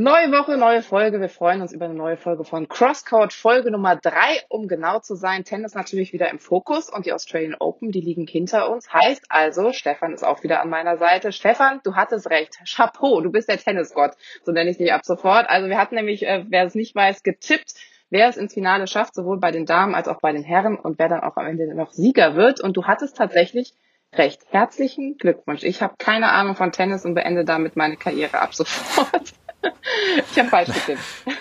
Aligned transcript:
Neue 0.00 0.30
Woche, 0.30 0.56
neue 0.56 0.82
Folge. 0.82 1.20
Wir 1.20 1.28
freuen 1.28 1.60
uns 1.60 1.72
über 1.72 1.86
eine 1.86 1.94
neue 1.94 2.16
Folge 2.16 2.44
von 2.44 2.68
Crosscode, 2.68 3.32
Folge 3.32 3.72
Nummer 3.72 3.96
drei, 3.96 4.44
um 4.48 4.68
genau 4.68 5.00
zu 5.00 5.16
sein. 5.16 5.42
Tennis 5.42 5.74
natürlich 5.74 6.12
wieder 6.12 6.30
im 6.30 6.38
Fokus 6.38 6.88
und 6.88 7.04
die 7.04 7.12
Australian 7.12 7.56
Open, 7.58 7.90
die 7.90 8.00
liegen 8.00 8.24
hinter 8.28 8.70
uns. 8.70 8.92
Heißt 8.92 9.24
also, 9.28 9.72
Stefan 9.72 10.12
ist 10.12 10.22
auch 10.22 10.44
wieder 10.44 10.62
an 10.62 10.70
meiner 10.70 10.98
Seite. 10.98 11.32
Stefan, 11.32 11.80
du 11.82 11.96
hattest 11.96 12.30
recht. 12.30 12.60
Chapeau, 12.64 13.22
du 13.22 13.32
bist 13.32 13.48
der 13.48 13.58
Tennisgott. 13.58 14.12
So 14.44 14.52
nenne 14.52 14.70
ich 14.70 14.76
dich 14.76 14.92
ab 14.92 15.04
sofort. 15.04 15.50
Also 15.50 15.68
wir 15.68 15.78
hatten 15.78 15.96
nämlich, 15.96 16.24
äh, 16.24 16.44
wer 16.46 16.64
es 16.64 16.76
nicht 16.76 16.94
weiß, 16.94 17.24
getippt, 17.24 17.74
wer 18.08 18.28
es 18.28 18.36
ins 18.36 18.54
Finale 18.54 18.86
schafft, 18.86 19.16
sowohl 19.16 19.40
bei 19.40 19.50
den 19.50 19.66
Damen 19.66 19.96
als 19.96 20.06
auch 20.06 20.20
bei 20.20 20.30
den 20.30 20.44
Herren 20.44 20.78
und 20.78 21.00
wer 21.00 21.08
dann 21.08 21.24
auch 21.24 21.36
am 21.36 21.46
Ende 21.46 21.74
noch 21.74 21.90
Sieger 21.90 22.36
wird. 22.36 22.60
Und 22.60 22.76
du 22.76 22.84
hattest 22.84 23.16
tatsächlich 23.16 23.74
recht. 24.12 24.42
Herzlichen 24.50 25.16
Glückwunsch. 25.18 25.64
Ich 25.64 25.82
habe 25.82 25.94
keine 25.98 26.30
Ahnung 26.30 26.54
von 26.54 26.70
Tennis 26.70 27.04
und 27.04 27.16
beende 27.16 27.44
damit 27.44 27.74
meine 27.74 27.96
Karriere 27.96 28.40
ab 28.40 28.54
sofort. 28.54 29.32
Ich 29.62 30.38
habe 30.38 30.48
falsch 30.48 30.72
getippt. 30.72 31.02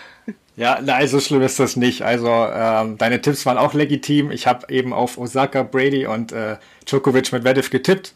Ja, 0.57 0.80
nein, 0.81 1.07
so 1.07 1.20
schlimm 1.20 1.44
ist 1.44 1.59
das 1.59 1.76
nicht. 1.76 2.02
Also 2.02 2.30
ähm, 2.30 2.98
deine 2.98 3.21
Tipps 3.21 3.45
waren 3.45 3.59
auch 3.59 3.76
legitim. 3.76 4.31
Ich 4.31 4.48
habe 4.48 4.73
eben 4.73 4.91
auf 4.91 5.20
Osaka, 5.20 5.62
Brady 5.62 6.07
und 6.07 6.32
äh, 6.32 6.57
Djokovic 6.88 7.32
mit 7.32 7.43
Vedev 7.43 7.70
getippt. 7.70 8.15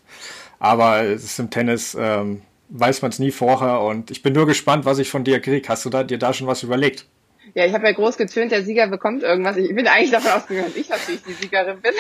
Aber 0.58 1.04
es 1.04 1.24
ist 1.24 1.40
im 1.40 1.52
Tennis, 1.52 1.96
ähm, 2.00 2.42
weiß 2.70 3.04
man 3.04 3.12
es 3.12 3.20
nie 3.20 3.30
vorher. 3.30 3.82
Und 3.82 4.10
ich 4.10 4.24
bin 4.24 4.34
nur 4.34 4.48
gespannt, 4.48 4.86
was 4.86 4.98
ich 4.98 5.12
von 5.12 5.24
dir 5.24 5.40
kriege. 5.40 5.70
Hast 5.70 5.86
du 5.86 5.92
da, 5.92 6.04
dir 6.04 6.18
da 6.18 6.34
schon 6.34 6.48
was 6.48 6.64
überlegt? 6.64 7.06
Ja, 7.54 7.68
ich 7.68 7.74
habe 7.74 7.86
ja 7.86 7.92
groß 7.92 8.18
getönt, 8.18 8.52
der 8.52 8.64
Sieger 8.64 8.88
bekommt 8.88 9.22
irgendwas. 9.22 9.58
Ich 9.58 9.76
bin 9.76 9.88
eigentlich 9.88 10.10
davon 10.10 10.32
ausgegangen, 10.32 10.70
dass 10.70 10.78
ich 10.78 10.90
natürlich 10.90 11.22
die 11.22 11.34
Siegerin 11.34 11.80
bin 11.82 11.94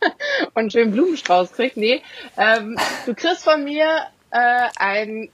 und 0.52 0.56
einen 0.56 0.70
schönen 0.70 0.92
Blumenstrauß 0.92 1.52
krieg. 1.52 1.74
Nee, 1.76 2.02
ähm, 2.36 2.76
du 3.06 3.14
kriegst 3.14 3.44
von 3.44 3.64
mir 3.64 3.86
äh, 4.30 4.68
einen 4.76 5.30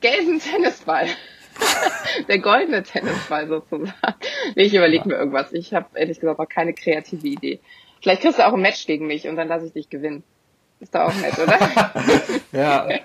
gelben 0.00 0.40
Tennisball. 0.40 1.06
der 2.28 2.38
goldene 2.38 2.82
Tennisball 2.82 3.48
sozusagen. 3.48 3.92
Nee, 4.54 4.64
ich 4.64 4.74
überlege 4.74 5.08
mir 5.08 5.16
irgendwas. 5.16 5.52
Ich 5.52 5.74
habe 5.74 5.86
ehrlich 5.94 6.20
gesagt 6.20 6.38
auch 6.38 6.48
keine 6.48 6.74
kreative 6.74 7.26
Idee. 7.26 7.60
Vielleicht 8.00 8.22
kriegst 8.22 8.38
du 8.38 8.46
auch 8.46 8.54
ein 8.54 8.60
Match 8.60 8.86
gegen 8.86 9.06
mich 9.06 9.28
und 9.28 9.36
dann 9.36 9.48
lasse 9.48 9.66
ich 9.66 9.72
dich 9.72 9.90
gewinnen. 9.90 10.22
Ist 10.80 10.94
doch 10.94 11.00
auch 11.00 11.14
nett, 11.14 11.38
oder? 11.38 11.58
ja. 12.52 12.88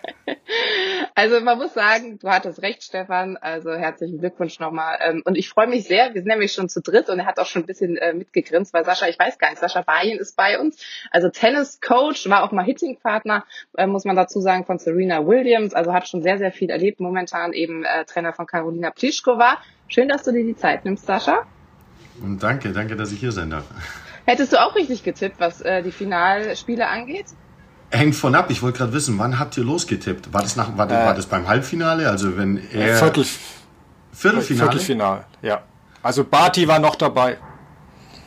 Also 1.17 1.39
man 1.39 1.58
muss 1.58 1.73
sagen, 1.73 2.19
du 2.19 2.27
hattest 2.27 2.61
recht, 2.61 2.83
Stefan. 2.83 3.38
Also 3.38 3.71
herzlichen 3.71 4.19
Glückwunsch 4.19 4.59
nochmal. 4.59 4.97
Ähm, 4.99 5.21
und 5.23 5.38
ich 5.38 5.47
freue 5.47 5.66
mich 5.66 5.85
sehr. 5.85 6.13
Wir 6.13 6.21
sind 6.21 6.27
nämlich 6.27 6.52
schon 6.52 6.67
zu 6.67 6.81
dritt 6.81 7.09
und 7.09 7.19
er 7.19 7.25
hat 7.25 7.39
auch 7.39 7.45
schon 7.45 7.63
ein 7.63 7.66
bisschen 7.66 7.95
äh, 7.95 8.13
mitgegrinst, 8.13 8.73
weil 8.73 8.83
Sascha, 8.83 9.08
ich 9.08 9.17
weiß 9.17 9.38
gar 9.38 9.49
nicht, 9.49 9.59
Sascha 9.59 9.81
Bayen 9.81 10.19
ist 10.19 10.36
bei 10.36 10.59
uns. 10.59 10.77
Also 11.11 11.30
Tennis-Coach, 11.30 12.30
war 12.30 12.43
auch 12.43 12.52
mal 12.52 12.66
Hitting-Partner, 12.66 13.45
äh, 13.77 13.88
muss 13.88 14.03
man 14.03 14.17
dazu 14.17 14.41
sagen, 14.41 14.66
von 14.66 14.77
Serena 14.77 15.25
Williams. 15.25 15.73
Also 15.73 15.93
hat 15.93 16.09
schon 16.09 16.21
sehr, 16.21 16.38
sehr 16.38 16.52
viel 16.52 16.69
erlebt. 16.69 16.99
Momentan 16.99 17.53
eben 17.53 17.86
äh, 17.86 18.03
Trainer 18.03 18.33
von 18.33 18.45
Karolina 18.45 18.91
Pliskova. 18.91 19.58
Schön, 19.88 20.09
dass 20.09 20.23
du 20.23 20.33
dir 20.33 20.43
die 20.43 20.58
Zeit 20.58 20.83
nimmst, 20.83 21.05
Sascha. 21.05 21.45
Und 22.21 22.43
danke, 22.43 22.73
danke, 22.73 22.97
dass 22.97 23.13
ich 23.13 23.21
hier 23.21 23.31
sein 23.31 23.52
darf. 23.52 23.63
Hättest 24.25 24.52
du 24.52 24.61
auch 24.61 24.75
richtig 24.75 25.03
getippt, 25.03 25.39
was 25.39 25.59
die 25.59 25.91
Finalspiele 25.91 26.88
angeht? 26.88 27.27
Hängt 27.91 28.16
von 28.16 28.36
ab. 28.36 28.47
Ich 28.50 28.61
wollte 28.61 28.80
gerade 28.80 28.94
wissen, 28.94 29.17
wann 29.19 29.39
habt 29.39 29.58
ihr 29.58 29.64
losgetippt? 29.64 30.33
War 30.33 30.41
das, 30.41 30.55
nach, 30.55 30.77
war, 30.77 30.89
äh, 30.89 30.93
war 30.93 31.14
das 31.14 31.27
beim 31.27 31.48
Halbfinale? 31.48 32.10
Also 32.10 32.37
wenn 32.37 32.60
er... 32.71 32.95
Viertel, 32.95 33.26
Viertelfinale? 34.11 34.71
Viertelfinale, 34.71 35.23
ja. 35.42 35.61
Also 36.02 36.23
Barty 36.23 36.67
war 36.67 36.80
noch 36.80 36.95
dabei. 36.95 37.37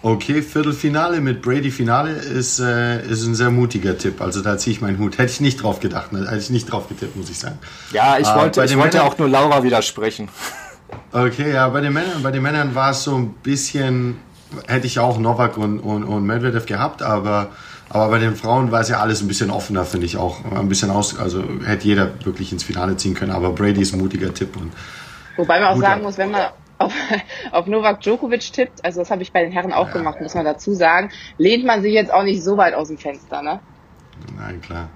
Okay, 0.00 0.42
Viertelfinale 0.42 1.20
mit 1.20 1.42
Brady 1.42 1.72
Finale 1.72 2.12
ist, 2.12 2.60
äh, 2.60 3.04
ist 3.08 3.24
ein 3.26 3.34
sehr 3.34 3.50
mutiger 3.50 3.98
Tipp. 3.98 4.20
Also 4.20 4.42
da 4.42 4.56
ziehe 4.56 4.74
ich 4.76 4.80
meinen 4.80 4.98
Hut. 4.98 5.18
Hätte 5.18 5.32
ich 5.32 5.40
nicht 5.40 5.62
drauf 5.62 5.80
gedacht, 5.80 6.12
ne? 6.12 6.20
hätte 6.26 6.38
ich 6.38 6.50
nicht 6.50 6.70
drauf 6.70 6.88
getippt, 6.88 7.16
muss 7.16 7.30
ich 7.30 7.38
sagen. 7.38 7.58
Ja, 7.92 8.16
ich 8.16 8.28
wollte, 8.32 8.64
ich 8.64 8.76
wollte 8.76 9.02
auch 9.02 9.18
nur 9.18 9.28
Laura 9.28 9.62
widersprechen. 9.62 10.28
Okay, 11.12 11.52
ja, 11.52 11.68
bei 11.68 11.80
den 11.80 11.92
Männern, 11.92 12.22
bei 12.22 12.30
den 12.30 12.42
Männern 12.42 12.74
war 12.74 12.92
es 12.92 13.02
so 13.02 13.16
ein 13.16 13.34
bisschen, 13.42 14.18
hätte 14.66 14.86
ich 14.86 15.00
auch 15.00 15.18
Novak 15.18 15.56
und, 15.56 15.80
und, 15.80 16.04
und 16.04 16.24
Medvedev 16.24 16.66
gehabt, 16.66 17.02
aber 17.02 17.48
aber 17.90 18.10
bei 18.10 18.18
den 18.18 18.36
Frauen 18.36 18.70
war 18.70 18.80
es 18.80 18.88
ja 18.88 19.00
alles 19.00 19.22
ein 19.22 19.28
bisschen 19.28 19.50
offener, 19.50 19.84
finde 19.84 20.06
ich 20.06 20.16
auch. 20.16 20.44
Ein 20.52 20.68
bisschen 20.68 20.90
aus, 20.90 21.18
also 21.18 21.42
hätte 21.64 21.86
jeder 21.86 22.24
wirklich 22.24 22.52
ins 22.52 22.62
Finale 22.62 22.96
ziehen 22.96 23.14
können. 23.14 23.32
Aber 23.32 23.50
Brady 23.52 23.80
ist 23.80 23.94
ein 23.94 24.00
mutiger 24.00 24.32
Tipp. 24.34 24.56
Und 24.56 24.72
Wobei 25.36 25.60
man 25.60 25.70
auch 25.70 25.80
sagen 25.80 26.02
muss, 26.02 26.18
wenn 26.18 26.30
man 26.30 26.48
auf, 26.76 26.92
auf 27.52 27.66
Novak 27.66 28.02
Djokovic 28.02 28.52
tippt, 28.52 28.84
also 28.84 29.00
das 29.00 29.10
habe 29.10 29.22
ich 29.22 29.32
bei 29.32 29.42
den 29.42 29.52
Herren 29.52 29.72
auch 29.72 29.88
ja, 29.88 29.94
gemacht, 29.94 30.20
muss 30.20 30.34
man 30.34 30.44
dazu 30.44 30.74
sagen, 30.74 31.10
lehnt 31.38 31.64
man 31.64 31.80
sich 31.80 31.94
jetzt 31.94 32.12
auch 32.12 32.24
nicht 32.24 32.42
so 32.42 32.58
weit 32.58 32.74
aus 32.74 32.88
dem 32.88 32.98
Fenster, 32.98 33.40
ne? 33.40 33.60
Nein, 34.36 34.60
klar. 34.60 34.88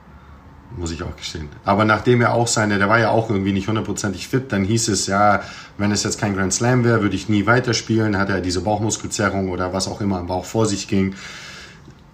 Muss 0.77 0.91
ich 0.91 1.03
auch 1.03 1.17
gestehen. 1.17 1.51
Aber 1.65 1.85
nachdem 1.85 2.23
er 2.23 2.33
auch 2.33 2.47
seine, 2.47 2.79
der 2.79 2.89
war 2.89 2.99
ja 2.99 3.11
auch 3.11 3.29
irgendwie 3.29 3.53
nicht 3.53 3.69
hundertprozentig 3.69 4.29
fit, 4.29 4.53
dann 4.53 4.65
hieß 4.65 4.89
es 4.89 5.07
ja, 5.07 5.43
wenn 5.77 5.93
es 5.93 6.03
jetzt 6.03 6.19
kein 6.19 6.35
Grand 6.35 6.53
Slam 6.53 6.83
wäre, 6.83 7.03
würde 7.03 7.15
ich 7.15 7.29
nie 7.29 7.47
weiterspielen, 7.47 8.17
hat 8.17 8.31
er 8.31 8.41
diese 8.41 8.63
Bauchmuskelzerrung 8.63 9.51
oder 9.51 9.75
was 9.75 9.87
auch 9.87 10.01
immer 10.01 10.19
im 10.19 10.27
Bauch 10.27 10.47
vor 10.47 10.65
sich 10.65 10.89
ging 10.89 11.15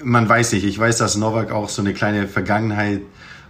man 0.02 0.28
weiß 0.28 0.52
nicht. 0.52 0.64
Ich 0.64 0.78
weiß, 0.78 0.98
dass 0.98 1.16
Novak 1.16 1.50
auch 1.50 1.68
so 1.68 1.82
eine 1.82 1.94
kleine 1.94 2.28
Vergangenheit 2.28 3.02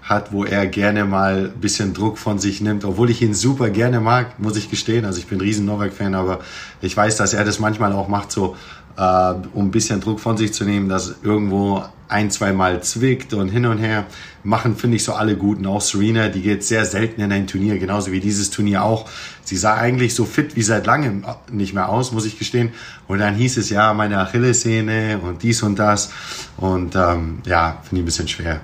hat, 0.03 0.33
wo 0.33 0.45
er 0.45 0.67
gerne 0.67 1.05
mal 1.05 1.51
ein 1.55 1.61
bisschen 1.61 1.93
Druck 1.93 2.19
von 2.19 2.39
sich 2.39 2.61
nimmt, 2.61 2.85
obwohl 2.85 3.11
ich 3.11 3.21
ihn 3.21 3.35
super 3.35 3.69
gerne 3.69 4.01
mag, 4.01 4.39
muss 4.39 4.57
ich 4.57 4.71
gestehen. 4.71 5.05
Also 5.05 5.19
ich 5.19 5.27
bin 5.27 5.39
ein 5.39 5.43
riesen 5.43 5.67
Novak-Fan, 5.67 6.15
aber 6.15 6.41
ich 6.81 6.97
weiß, 6.97 7.17
dass 7.17 7.35
er 7.35 7.45
das 7.45 7.59
manchmal 7.59 7.93
auch 7.93 8.09
macht, 8.09 8.33
so 8.33 8.57
äh, 8.97 9.35
um 9.53 9.67
ein 9.67 9.71
bisschen 9.71 10.01
Druck 10.01 10.21
von 10.21 10.37
sich 10.37 10.55
zu 10.55 10.65
nehmen, 10.65 10.89
dass 10.89 11.17
irgendwo 11.23 11.85
ein, 12.09 12.31
zwei 12.31 12.53
Mal 12.53 12.83
zwickt 12.83 13.35
und 13.35 13.49
hin 13.49 13.67
und 13.67 13.79
her. 13.79 14.07
Machen, 14.43 14.77
finde 14.77 14.97
ich, 14.97 15.05
so 15.05 15.13
alle 15.13 15.37
Guten. 15.37 15.67
Auch 15.67 15.81
Serena, 15.81 16.29
die 16.29 16.43
geht 16.43 16.65
sehr 16.65 16.85
selten 16.87 17.21
in 17.21 17.31
ein 17.33 17.47
Turnier, 17.47 17.79
genauso 17.79 18.13
wie 18.13 18.21
dieses 18.21 18.51
Turnier 18.51 18.83
auch. 18.83 19.09
Sie 19.45 19.57
sah 19.57 19.75
eigentlich 19.75 20.15
so 20.15 20.25
fit 20.25 20.57
wie 20.57 20.63
seit 20.63 20.87
langem 20.87 21.25
nicht 21.51 21.75
mehr 21.75 21.89
aus, 21.89 22.13
muss 22.13 22.25
ich 22.25 22.39
gestehen. 22.39 22.73
Und 23.07 23.19
dann 23.19 23.35
hieß 23.35 23.59
es 23.59 23.71
ja, 23.71 23.93
meine 23.93 24.19
Achillessehne 24.19 25.19
und 25.23 25.43
dies 25.43 25.63
und 25.63 25.79
das. 25.79 26.11
Und 26.57 26.97
ähm, 26.97 27.41
ja, 27.45 27.79
finde 27.83 27.97
ich 27.97 28.03
ein 28.03 28.05
bisschen 28.07 28.29
schwer. 28.29 28.61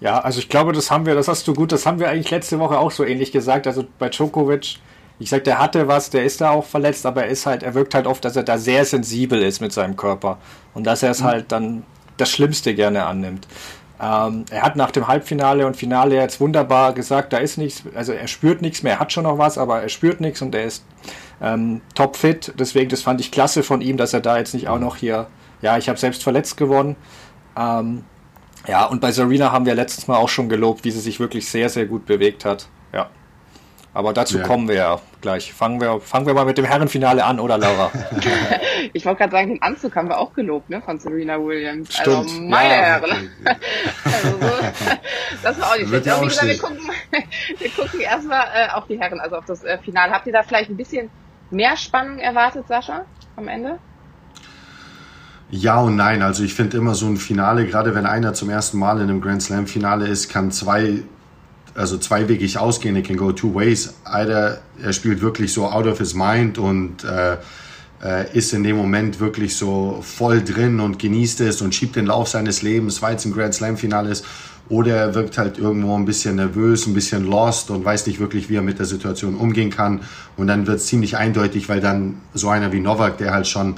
Ja, 0.00 0.18
also 0.18 0.40
ich 0.40 0.48
glaube, 0.48 0.72
das 0.72 0.90
haben 0.90 1.06
wir, 1.06 1.14
das 1.14 1.28
hast 1.28 1.46
du 1.46 1.54
gut, 1.54 1.70
das 1.70 1.86
haben 1.86 2.00
wir 2.00 2.10
eigentlich 2.10 2.30
letzte 2.30 2.58
Woche 2.58 2.76
auch 2.76 2.90
so 2.90 3.04
ähnlich 3.04 3.30
gesagt. 3.30 3.68
Also 3.68 3.84
bei 4.00 4.08
Djokovic, 4.08 4.78
ich 5.18 5.30
sag, 5.30 5.44
der 5.44 5.58
hatte 5.58 5.88
was, 5.88 6.10
der 6.10 6.24
ist 6.24 6.40
da 6.40 6.50
auch 6.50 6.64
verletzt, 6.64 7.06
aber 7.06 7.24
er 7.24 7.28
ist 7.28 7.46
halt, 7.46 7.62
er 7.62 7.74
wirkt 7.74 7.94
halt 7.94 8.06
oft, 8.06 8.24
dass 8.24 8.36
er 8.36 8.42
da 8.42 8.58
sehr 8.58 8.84
sensibel 8.84 9.40
ist 9.42 9.60
mit 9.60 9.72
seinem 9.72 9.96
Körper 9.96 10.38
und 10.74 10.84
dass 10.86 11.02
er 11.02 11.10
es 11.10 11.20
mhm. 11.20 11.24
halt 11.24 11.52
dann 11.52 11.84
das 12.16 12.30
Schlimmste 12.30 12.74
gerne 12.74 13.04
annimmt. 13.04 13.46
Ähm, 14.00 14.44
er 14.50 14.62
hat 14.62 14.74
nach 14.74 14.90
dem 14.90 15.06
Halbfinale 15.06 15.64
und 15.64 15.76
Finale 15.76 16.16
jetzt 16.16 16.40
wunderbar 16.40 16.92
gesagt, 16.92 17.32
da 17.32 17.38
ist 17.38 17.56
nichts, 17.56 17.84
also 17.94 18.12
er 18.12 18.26
spürt 18.26 18.60
nichts 18.60 18.82
mehr, 18.82 18.94
er 18.94 19.00
hat 19.00 19.12
schon 19.12 19.22
noch 19.22 19.38
was, 19.38 19.58
aber 19.58 19.80
er 19.80 19.88
spürt 19.88 20.20
nichts 20.20 20.42
und 20.42 20.54
er 20.54 20.64
ist 20.64 20.84
ähm, 21.40 21.82
topfit. 21.94 22.52
Deswegen, 22.58 22.88
das 22.88 23.02
fand 23.02 23.20
ich 23.20 23.30
klasse 23.30 23.62
von 23.62 23.80
ihm, 23.80 23.96
dass 23.96 24.12
er 24.12 24.20
da 24.20 24.38
jetzt 24.38 24.54
nicht 24.54 24.68
auch 24.68 24.80
noch 24.80 24.96
hier, 24.96 25.28
ja, 25.60 25.78
ich 25.78 25.88
habe 25.88 25.98
selbst 25.98 26.22
verletzt 26.24 26.56
gewonnen. 26.56 26.96
Ähm, 27.56 28.04
ja, 28.66 28.86
und 28.86 29.00
bei 29.00 29.12
Serena 29.12 29.52
haben 29.52 29.66
wir 29.66 29.74
letztes 29.74 30.08
Mal 30.08 30.16
auch 30.16 30.28
schon 30.28 30.48
gelobt, 30.48 30.84
wie 30.84 30.90
sie 30.90 31.00
sich 31.00 31.20
wirklich 31.20 31.48
sehr, 31.48 31.68
sehr 31.68 31.86
gut 31.86 32.06
bewegt 32.06 32.44
hat. 32.44 32.68
Ja. 32.92 33.08
Aber 33.94 34.14
dazu 34.14 34.38
ja. 34.38 34.44
kommen 34.44 34.68
wir 34.68 34.74
ja 34.74 35.00
gleich. 35.20 35.52
Fangen 35.52 35.80
wir, 35.80 36.00
fangen 36.00 36.26
wir 36.26 36.32
mal 36.32 36.46
mit 36.46 36.56
dem 36.56 36.64
Herrenfinale 36.64 37.24
an, 37.24 37.38
oder 37.38 37.58
Laura? 37.58 37.90
ich 38.94 39.04
wollte 39.04 39.18
gerade 39.18 39.32
sagen, 39.32 39.48
den 39.50 39.62
Anzug 39.62 39.94
haben 39.96 40.08
wir 40.08 40.18
auch 40.18 40.32
gelobt, 40.32 40.70
ne, 40.70 40.80
von 40.80 40.98
Serena 40.98 41.38
Williams. 41.38 41.98
Also, 41.98 42.22
Stimmt. 42.22 42.30
Also, 42.30 42.40
meine 42.42 42.70
ja, 42.70 42.80
Herren. 42.80 43.30
also 44.04 44.28
so, 44.28 44.46
das 45.42 45.60
war 45.60 45.72
auch 45.72 45.76
nicht 45.76 45.88
schlecht. 45.88 46.08
Aber 46.08 46.22
wie 46.22 46.28
gesagt, 46.28 46.48
wir 46.48 46.58
gucken, 46.58 46.90
wir 47.58 47.70
gucken 47.70 48.00
erstmal 48.00 48.46
äh, 48.54 48.72
auf 48.72 48.86
die 48.86 48.98
Herren, 48.98 49.20
also 49.20 49.36
auf 49.36 49.44
das 49.44 49.62
äh, 49.62 49.76
Finale. 49.78 50.12
Habt 50.12 50.26
ihr 50.26 50.32
da 50.32 50.42
vielleicht 50.42 50.70
ein 50.70 50.76
bisschen 50.76 51.10
mehr 51.50 51.76
Spannung 51.76 52.18
erwartet, 52.18 52.66
Sascha, 52.68 53.04
am 53.36 53.46
Ende? 53.48 53.78
Ja 55.50 55.80
und 55.80 55.96
nein. 55.96 56.22
Also 56.22 56.44
ich 56.44 56.54
finde 56.54 56.78
immer 56.78 56.94
so 56.94 57.06
ein 57.06 57.18
Finale, 57.18 57.66
gerade 57.66 57.94
wenn 57.94 58.06
einer 58.06 58.32
zum 58.32 58.48
ersten 58.48 58.78
Mal 58.78 58.96
in 59.02 59.10
einem 59.10 59.20
Grand 59.20 59.42
Slam 59.42 59.66
Finale 59.66 60.06
ist, 60.06 60.30
kann 60.30 60.50
zwei 60.50 61.04
also 61.74 61.98
zweiwegig 61.98 62.58
ausgehen. 62.58 62.96
It 62.96 63.06
can 63.06 63.16
go 63.16 63.32
two 63.32 63.54
ways. 63.54 63.94
Either 64.04 64.60
er 64.82 64.92
spielt 64.92 65.20
wirklich 65.20 65.52
so 65.52 65.66
out 65.66 65.86
of 65.86 65.98
his 65.98 66.14
mind 66.14 66.58
und 66.58 67.04
äh, 67.04 67.36
äh, 68.02 68.36
ist 68.36 68.52
in 68.52 68.62
dem 68.62 68.76
Moment 68.76 69.20
wirklich 69.20 69.56
so 69.56 70.00
voll 70.02 70.42
drin 70.42 70.80
und 70.80 70.98
genießt 70.98 71.40
es 71.42 71.62
und 71.62 71.74
schiebt 71.74 71.96
den 71.96 72.06
Lauf 72.06 72.28
seines 72.28 72.62
Lebens, 72.62 73.00
weil 73.00 73.16
es 73.16 73.24
ein 73.24 73.32
Grand 73.32 73.54
Slam 73.54 73.76
Finale 73.76 74.10
ist. 74.10 74.24
Oder 74.68 74.96
er 74.96 75.14
wirkt 75.14 75.38
halt 75.38 75.58
irgendwo 75.58 75.94
ein 75.96 76.04
bisschen 76.04 76.36
nervös, 76.36 76.86
ein 76.86 76.94
bisschen 76.94 77.26
lost 77.26 77.70
und 77.70 77.84
weiß 77.84 78.06
nicht 78.06 78.20
wirklich, 78.20 78.48
wie 78.48 78.56
er 78.56 78.62
mit 78.62 78.78
der 78.78 78.86
Situation 78.86 79.34
umgehen 79.34 79.70
kann. 79.70 80.00
Und 80.36 80.46
dann 80.46 80.66
wird 80.66 80.78
es 80.78 80.86
ziemlich 80.86 81.16
eindeutig, 81.16 81.68
weil 81.68 81.80
dann 81.80 82.20
so 82.32 82.48
einer 82.48 82.72
wie 82.72 82.80
Novak, 82.80 83.18
der 83.18 83.32
halt 83.32 83.46
schon 83.46 83.76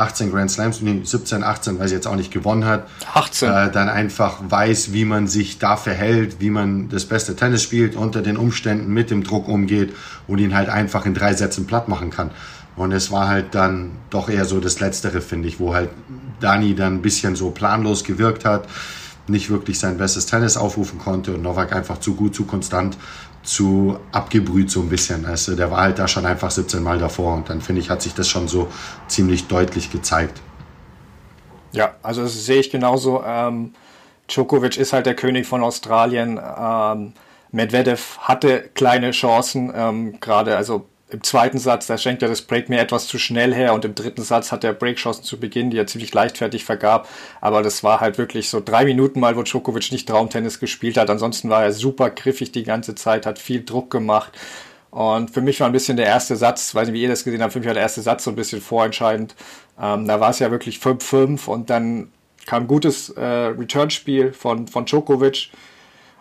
18 0.00 0.30
Grand 0.30 0.50
Slams, 0.50 0.80
nee, 0.80 1.00
17, 1.02 1.44
18, 1.44 1.78
weil 1.78 1.88
sie 1.88 1.94
jetzt 1.94 2.06
auch 2.06 2.16
nicht 2.16 2.32
gewonnen 2.32 2.64
hat, 2.64 2.88
18. 3.14 3.48
Äh, 3.48 3.70
dann 3.70 3.88
einfach 3.88 4.38
weiß, 4.48 4.92
wie 4.92 5.04
man 5.04 5.26
sich 5.28 5.58
da 5.58 5.76
verhält, 5.76 6.40
wie 6.40 6.50
man 6.50 6.88
das 6.88 7.04
beste 7.04 7.36
Tennis 7.36 7.62
spielt, 7.62 7.94
unter 7.94 8.22
den 8.22 8.36
Umständen 8.36 8.92
mit 8.92 9.10
dem 9.10 9.22
Druck 9.22 9.48
umgeht 9.48 9.94
und 10.26 10.38
ihn 10.38 10.54
halt 10.54 10.68
einfach 10.68 11.06
in 11.06 11.14
drei 11.14 11.34
Sätzen 11.34 11.66
platt 11.66 11.88
machen 11.88 12.10
kann. 12.10 12.30
Und 12.76 12.92
es 12.92 13.10
war 13.10 13.28
halt 13.28 13.54
dann 13.54 13.90
doch 14.10 14.28
eher 14.28 14.44
so 14.44 14.58
das 14.60 14.80
Letztere, 14.80 15.20
finde 15.20 15.48
ich, 15.48 15.60
wo 15.60 15.74
halt 15.74 15.90
Dani 16.40 16.74
dann 16.74 16.94
ein 16.94 17.02
bisschen 17.02 17.36
so 17.36 17.50
planlos 17.50 18.04
gewirkt 18.04 18.44
hat, 18.44 18.66
nicht 19.26 19.50
wirklich 19.50 19.78
sein 19.78 19.98
bestes 19.98 20.26
Tennis 20.26 20.56
aufrufen 20.56 20.98
konnte 20.98 21.34
und 21.34 21.42
Novak 21.42 21.74
einfach 21.74 21.98
zu 21.98 22.14
gut, 22.14 22.34
zu 22.34 22.44
konstant, 22.44 22.96
zu 23.42 23.98
abgebrüht 24.12 24.70
so 24.70 24.80
ein 24.80 24.88
bisschen. 24.88 25.24
Also 25.24 25.56
der 25.56 25.70
war 25.70 25.80
halt 25.80 25.98
da 25.98 26.06
schon 26.08 26.26
einfach 26.26 26.50
17 26.50 26.82
Mal 26.82 26.98
davor 26.98 27.34
und 27.34 27.48
dann 27.48 27.60
finde 27.60 27.80
ich, 27.80 27.90
hat 27.90 28.02
sich 28.02 28.14
das 28.14 28.28
schon 28.28 28.48
so 28.48 28.68
ziemlich 29.08 29.48
deutlich 29.48 29.90
gezeigt. 29.90 30.40
Ja, 31.72 31.94
also 32.02 32.22
das 32.22 32.44
sehe 32.44 32.60
ich 32.60 32.70
genauso. 32.70 33.22
Ähm, 33.24 33.74
Djokovic 34.28 34.76
ist 34.76 34.92
halt 34.92 35.06
der 35.06 35.14
König 35.14 35.46
von 35.46 35.62
Australien. 35.62 36.38
Ähm, 36.38 37.14
Medvedev 37.52 38.18
hatte 38.18 38.70
kleine 38.74 39.10
Chancen, 39.12 39.72
ähm, 39.74 40.20
gerade 40.20 40.56
also 40.56 40.86
im 41.10 41.22
zweiten 41.22 41.58
Satz, 41.58 41.86
da 41.86 41.98
schenkt 41.98 42.22
er 42.22 42.28
das 42.28 42.42
Break 42.42 42.68
mir 42.68 42.80
etwas 42.80 43.06
zu 43.06 43.18
schnell 43.18 43.54
her 43.54 43.74
und 43.74 43.84
im 43.84 43.94
dritten 43.94 44.22
Satz 44.22 44.52
hat 44.52 44.64
er 44.64 44.72
Breakchancen 44.72 45.24
zu 45.24 45.38
Beginn, 45.38 45.70
die 45.70 45.78
er 45.78 45.86
ziemlich 45.86 46.12
leichtfertig 46.14 46.64
vergab. 46.64 47.08
Aber 47.40 47.62
das 47.62 47.82
war 47.82 48.00
halt 48.00 48.18
wirklich 48.18 48.48
so 48.48 48.60
drei 48.64 48.84
Minuten 48.84 49.20
mal, 49.20 49.36
wo 49.36 49.42
Djokovic 49.42 49.92
nicht 49.92 50.08
Traumtennis 50.08 50.60
gespielt 50.60 50.96
hat. 50.96 51.10
Ansonsten 51.10 51.50
war 51.50 51.64
er 51.64 51.72
super 51.72 52.10
griffig 52.10 52.52
die 52.52 52.64
ganze 52.64 52.94
Zeit, 52.94 53.26
hat 53.26 53.38
viel 53.38 53.64
Druck 53.64 53.90
gemacht. 53.90 54.32
Und 54.90 55.30
für 55.30 55.40
mich 55.40 55.60
war 55.60 55.68
ein 55.68 55.72
bisschen 55.72 55.96
der 55.96 56.06
erste 56.06 56.36
Satz, 56.36 56.74
weiß 56.74 56.88
nicht, 56.88 56.94
wie 56.94 57.02
ihr 57.02 57.08
das 57.08 57.24
gesehen 57.24 57.42
habt, 57.42 57.52
für 57.52 57.60
mich 57.60 57.68
war 57.68 57.74
der 57.74 57.82
erste 57.82 58.02
Satz 58.02 58.24
so 58.24 58.30
ein 58.30 58.36
bisschen 58.36 58.60
vorentscheidend. 58.60 59.34
Ähm, 59.80 60.06
da 60.06 60.20
war 60.20 60.30
es 60.30 60.40
ja 60.40 60.50
wirklich 60.50 60.78
5-5 60.78 61.46
und 61.46 61.70
dann 61.70 62.10
kam 62.46 62.64
ein 62.64 62.66
gutes 62.66 63.10
äh, 63.10 63.22
Returnspiel 63.22 64.32
von, 64.32 64.66
von 64.66 64.84
Djokovic. 64.86 65.50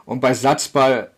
Und 0.06 0.22
bei 0.22 0.34
Satzball 0.34 1.12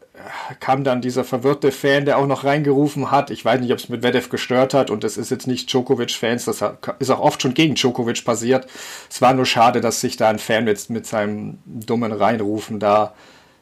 kam 0.60 0.84
dann 0.84 1.02
dieser 1.02 1.24
verwirrte 1.24 1.72
Fan, 1.72 2.06
der 2.06 2.18
auch 2.18 2.28
noch 2.28 2.44
reingerufen 2.44 3.12
hat. 3.12 3.30
Ich 3.30 3.44
weiß 3.44 3.62
nicht, 3.62 3.72
ob 3.72 3.80
es 3.80 3.90
mit 3.90 4.02
Medvedev 4.02 4.30
gestört 4.30 4.74
hat 4.74 4.90
und 4.90 5.04
das 5.04 5.18
ist 5.18 5.32
jetzt 5.32 5.48
nicht 5.48 5.72
Djokovic-Fans, 5.72 6.46
das 6.46 6.64
ist 7.00 7.10
auch 7.10 7.20
oft 7.20 7.42
schon 7.42 7.54
gegen 7.54 7.76
Djokovic 7.76 8.24
passiert. 8.26 8.68
Es 9.10 9.22
war 9.22 9.34
nur 9.34 9.46
schade, 9.46 9.82
dass 9.82 10.02
sich 10.02 10.18
da 10.18 10.30
ein 10.30 10.40
Fan 10.40 10.68
jetzt 10.68 10.90
mit 10.90 11.06
seinem 11.06 11.60
dummen 11.66 12.12
Reinrufen 12.12 12.80
da, 12.80 13.14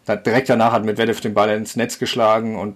da 0.06 0.16
direkt 0.16 0.50
danach 0.50 0.72
hat 0.72 0.86
Medvedev 0.86 1.22
den 1.22 1.34
Ball 1.34 1.50
ins 1.50 1.76
Netz 1.76 2.00
geschlagen 2.00 2.58
und 2.58 2.76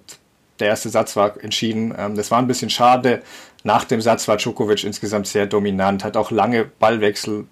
der 0.59 0.67
erste 0.67 0.89
Satz 0.89 1.15
war 1.15 1.43
entschieden. 1.43 1.93
Ähm, 1.97 2.15
das 2.15 2.31
war 2.31 2.39
ein 2.39 2.47
bisschen 2.47 2.69
schade. 2.69 3.21
Nach 3.63 3.85
dem 3.85 4.01
Satz 4.01 4.27
war 4.27 4.37
Djokovic 4.37 4.83
insgesamt 4.83 5.27
sehr 5.27 5.47
dominant, 5.47 6.03
hat 6.03 6.17
auch 6.17 6.31
lange 6.31 6.65
Ballwechsel 6.65 7.45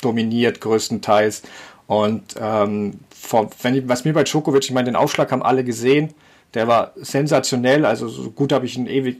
dominiert 0.00 0.60
größtenteils 0.60 1.42
und 1.86 2.34
ähm, 2.40 3.00
vor, 3.26 3.50
wenn, 3.62 3.88
was 3.88 4.04
mir 4.04 4.12
bei 4.12 4.24
Djokovic, 4.24 4.64
ich 4.64 4.72
meine, 4.72 4.86
den 4.86 4.96
Aufschlag 4.96 5.32
haben 5.32 5.42
alle 5.42 5.64
gesehen, 5.64 6.14
der 6.54 6.68
war 6.68 6.92
sensationell, 6.96 7.84
also 7.84 8.08
so 8.08 8.30
gut 8.30 8.52
habe 8.52 8.66
ich 8.66 8.76
ihn 8.76 8.86
ewig 8.86 9.18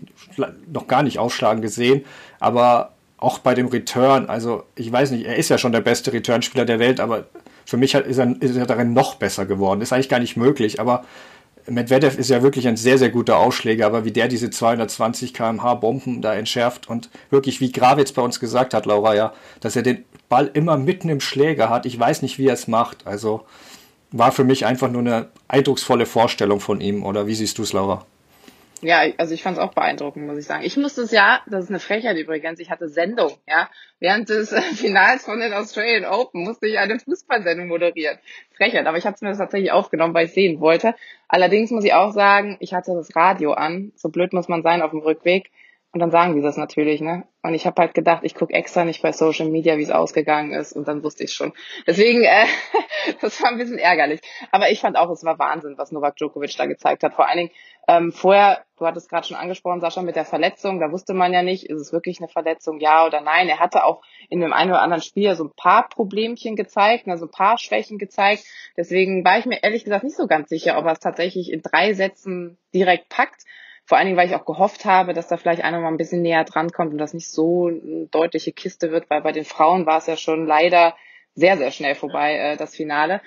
noch 0.67 0.87
gar 0.87 1.03
nicht 1.03 1.19
aufschlagen 1.19 1.61
gesehen, 1.61 2.05
aber 2.41 2.93
auch 3.19 3.39
bei 3.39 3.55
dem 3.55 3.67
Return, 3.67 4.27
also 4.27 4.65
ich 4.75 4.91
weiß 4.93 5.11
nicht, 5.11 5.27
er 5.27 5.37
ist 5.37 5.49
ja 5.49 5.59
schon 5.59 5.73
der 5.73 5.81
beste 5.81 6.13
Returnspieler 6.13 6.65
der 6.65 6.79
Welt, 6.79 7.01
aber 7.01 7.27
für 7.65 7.77
mich 7.77 7.95
ist 7.95 8.19
er, 8.19 8.41
ist 8.41 8.57
er 8.57 8.67
darin 8.67 8.93
noch 8.93 9.17
besser 9.17 9.45
geworden. 9.45 9.81
Ist 9.81 9.93
eigentlich 9.93 10.09
gar 10.09 10.21
nicht 10.21 10.37
möglich, 10.37 10.79
aber 10.79 11.05
Medvedev 11.69 12.17
ist 12.17 12.31
ja 12.31 12.43
wirklich 12.43 12.69
ein 12.69 12.77
sehr, 12.77 12.97
sehr 12.97 13.11
guter 13.11 13.39
Ausschläger, 13.39 13.87
aber 13.87 14.05
wie 14.05 14.13
der 14.13 14.29
diese 14.29 14.51
220 14.51 15.35
km/h 15.35 15.75
Bomben 15.75 16.23
da 16.23 16.35
entschärft 16.35 16.89
und 16.89 17.11
wirklich, 17.31 17.61
wie 17.61 17.73
Gravitz 17.73 18.13
bei 18.13 18.23
uns 18.23 18.39
gesagt 18.39 18.73
hat, 18.73 18.87
Laura, 18.87 19.15
ja, 19.15 19.33
dass 19.61 19.75
er 19.75 19.83
den 19.83 20.05
Ball 20.29 20.49
immer 20.53 20.77
mitten 20.77 21.09
im 21.09 21.21
Schläger 21.21 21.69
hat. 21.69 21.87
Ich 21.87 21.99
weiß 21.99 22.23
nicht, 22.23 22.39
wie 22.39 22.47
er 22.47 22.55
es 22.55 22.69
macht. 22.69 23.07
Also 23.07 23.47
war 24.13 24.33
für 24.33 24.45
mich 24.45 24.67
einfach 24.67 24.91
nur 24.91 25.03
eine 25.03 25.29
eindrucksvolle 25.49 26.07
Vorstellung 26.07 26.61
von 26.61 26.81
ihm. 26.81 27.05
Oder 27.05 27.27
wie 27.27 27.35
siehst 27.35 27.59
du 27.59 27.63
es, 27.63 27.73
Laura? 27.73 28.07
Ja, 28.83 29.05
also 29.17 29.33
ich 29.33 29.43
fand 29.43 29.57
es 29.57 29.63
auch 29.63 29.73
beeindruckend, 29.73 30.27
muss 30.27 30.39
ich 30.39 30.45
sagen. 30.45 30.63
Ich 30.63 30.77
musste 30.77 31.03
es 31.03 31.11
ja, 31.11 31.41
das 31.47 31.65
ist 31.65 31.71
eine 31.71 31.81
Frechheit 31.81 32.17
übrigens, 32.19 32.61
ich 32.61 32.71
hatte 32.71 32.89
Sendung, 32.89 33.33
ja. 33.49 33.71
Während 34.01 34.29
des 34.29 34.51
Finals 34.75 35.25
von 35.25 35.41
den 35.41 35.55
Australian 35.55 36.05
Open 36.05 36.45
musste 36.45 36.67
ich 36.67 36.79
eine 36.79 36.99
Fußballsendung 37.01 37.69
moderieren. 37.69 38.19
Frechheit, 38.55 38.87
aber 38.87 38.99
ich 38.99 39.07
habe 39.07 39.15
es 39.15 39.23
mir 39.23 39.35
tatsächlich 39.37 39.73
aufgenommen, 39.73 40.13
weil 40.13 40.27
ich 40.27 40.35
sehen 40.35 40.61
wollte. 40.61 40.95
Allerdings 41.27 41.71
muss 41.71 41.85
ich 41.85 41.95
auch 41.95 42.13
sagen, 42.13 42.59
ich 42.61 42.75
hatte 42.75 42.95
das 42.95 43.17
Radio 43.17 43.53
an. 43.53 43.93
So 43.97 44.11
blöd 44.11 44.35
muss 44.35 44.49
man 44.49 44.63
sein 44.63 44.83
auf 44.83 44.91
dem 44.91 45.01
Rückweg. 45.01 45.51
Und 45.97 46.01
dann 46.01 46.11
sagen 46.11 46.35
die 46.35 46.43
das 46.43 46.59
natürlich, 46.59 47.01
ne? 47.01 47.25
Und 47.43 47.55
ich 47.55 47.65
habe 47.65 47.81
halt 47.81 47.95
gedacht, 47.95 48.21
ich 48.23 48.35
gucke 48.35 48.53
extra 48.53 48.85
nicht 48.85 49.01
bei 49.01 49.13
Social 49.13 49.49
Media, 49.49 49.79
wie 49.79 49.83
es 49.83 49.91
ausgegangen 49.91 50.53
ist. 50.53 50.75
Und 50.75 50.87
dann 50.89 51.03
wusste 51.03 51.25
ich 51.25 51.33
schon. 51.33 51.55
Deswegen, 51.87 52.23
äh, 52.23 52.45
das 53.23 53.43
war 53.43 53.49
ein 53.49 53.57
bisschen 53.57 53.79
ärgerlich. 53.79 54.21
Aber 54.53 54.71
ich 54.71 54.81
fand 54.81 54.99
auch, 54.99 55.09
es 55.09 55.25
war 55.25 55.39
Wahnsinn, 55.39 55.79
was 55.79 55.93
Novak 55.93 56.17
Djokovic 56.17 56.55
da 56.59 56.67
gezeigt 56.67 57.03
hat. 57.03 57.15
Vor 57.15 57.27
allen 57.27 57.39
Dingen 57.39 57.51
ähm, 57.89 58.13
vorher, 58.13 58.67
du 58.77 58.85
hattest 58.85 59.09
gerade 59.09 59.27
schon 59.27 59.39
angesprochen, 59.39 59.81
Sascha, 59.81 60.03
mit 60.03 60.17
der 60.17 60.27
Verletzung. 60.27 60.81
Da 60.81 60.93
wusste 60.93 61.15
man 61.15 61.33
ja 61.33 61.43
nicht, 61.43 61.65
ist 61.65 61.81
es 61.81 61.95
wirklich 61.95 62.19
eine 62.19 62.29
Verletzung, 62.29 62.79
ja 62.79 63.07
oder 63.07 63.23
nein. 63.23 63.49
Er 63.49 63.59
hatte 63.59 63.85
auch 63.85 64.03
in 64.29 64.41
dem 64.41 64.53
einen 64.53 64.73
oder 64.73 64.83
anderen 64.83 65.03
Spiel 65.03 65.35
so 65.35 65.45
ein 65.45 65.53
paar 65.57 65.89
Problemchen 65.89 66.57
gezeigt, 66.57 67.09
also 67.09 67.25
ein 67.25 67.31
paar 67.31 67.57
Schwächen 67.57 67.97
gezeigt. 67.97 68.45
Deswegen 68.77 69.25
war 69.25 69.39
ich 69.39 69.47
mir 69.47 69.63
ehrlich 69.63 69.85
gesagt 69.85 70.05
nicht 70.05 70.19
so 70.19 70.27
ganz 70.27 70.51
sicher, 70.51 70.77
ob 70.77 70.85
er 70.85 70.93
es 70.93 71.01
tatsächlich 71.01 71.51
in 71.51 71.63
drei 71.63 71.95
Sätzen 71.95 72.59
direkt 72.75 73.09
packt. 73.09 73.45
Vor 73.87 73.97
allen 73.97 74.07
Dingen, 74.07 74.19
weil 74.19 74.29
ich 74.29 74.35
auch 74.35 74.45
gehofft 74.45 74.85
habe, 74.85 75.15
dass 75.15 75.29
da 75.29 75.37
vielleicht 75.37 75.63
einer 75.63 75.81
mal 75.81 75.89
ein 75.89 75.97
bisschen 75.97 76.23
näher 76.23 76.45
dran 76.45 76.73
kommt 76.73 76.93
und 76.93 76.99
das 76.99 77.15
nicht 77.15 77.31
so 77.31 77.69
eine 77.69 78.07
deutliche 78.11 78.53
Kiste 78.53 78.91
wird, 78.91 79.09
weil 79.11 79.23
bei 79.23 79.33
den 79.33 79.45
Frauen 79.45 79.87
war 79.87 79.99
es 79.99 80.07
ja 80.07 80.17
schon 80.17 80.47
leider 80.47 80.95
sehr, 81.35 81.57
sehr 81.57 81.71
schnell 81.71 81.95
vorbei, 81.95 82.35
äh, 82.37 82.57
das 82.57 82.75
Finale. 82.75 83.21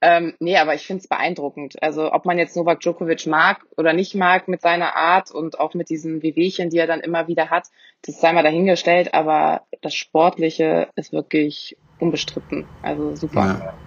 Ähm, 0.00 0.34
nee, 0.38 0.56
aber 0.58 0.74
ich 0.74 0.86
finde 0.86 1.00
es 1.00 1.08
beeindruckend. 1.08 1.82
Also 1.82 2.12
ob 2.12 2.26
man 2.26 2.38
jetzt 2.38 2.54
Novak 2.54 2.80
Djokovic 2.80 3.26
mag 3.26 3.64
oder 3.76 3.92
nicht 3.94 4.14
mag 4.14 4.46
mit 4.46 4.60
seiner 4.60 4.94
Art 4.94 5.30
und 5.30 5.58
auch 5.58 5.74
mit 5.74 5.88
diesen 5.88 6.22
Wehwehchen, 6.22 6.70
die 6.70 6.78
er 6.78 6.86
dann 6.86 7.00
immer 7.00 7.26
wieder 7.28 7.50
hat, 7.50 7.66
das 8.02 8.20
sei 8.20 8.32
mal 8.32 8.42
dahingestellt, 8.42 9.14
aber 9.14 9.62
das 9.80 9.94
Sportliche 9.94 10.88
ist 10.96 11.12
wirklich 11.12 11.78
unbestritten. 11.98 12.68
Also 12.82 13.16
super. 13.16 13.40
Ja. 13.40 13.85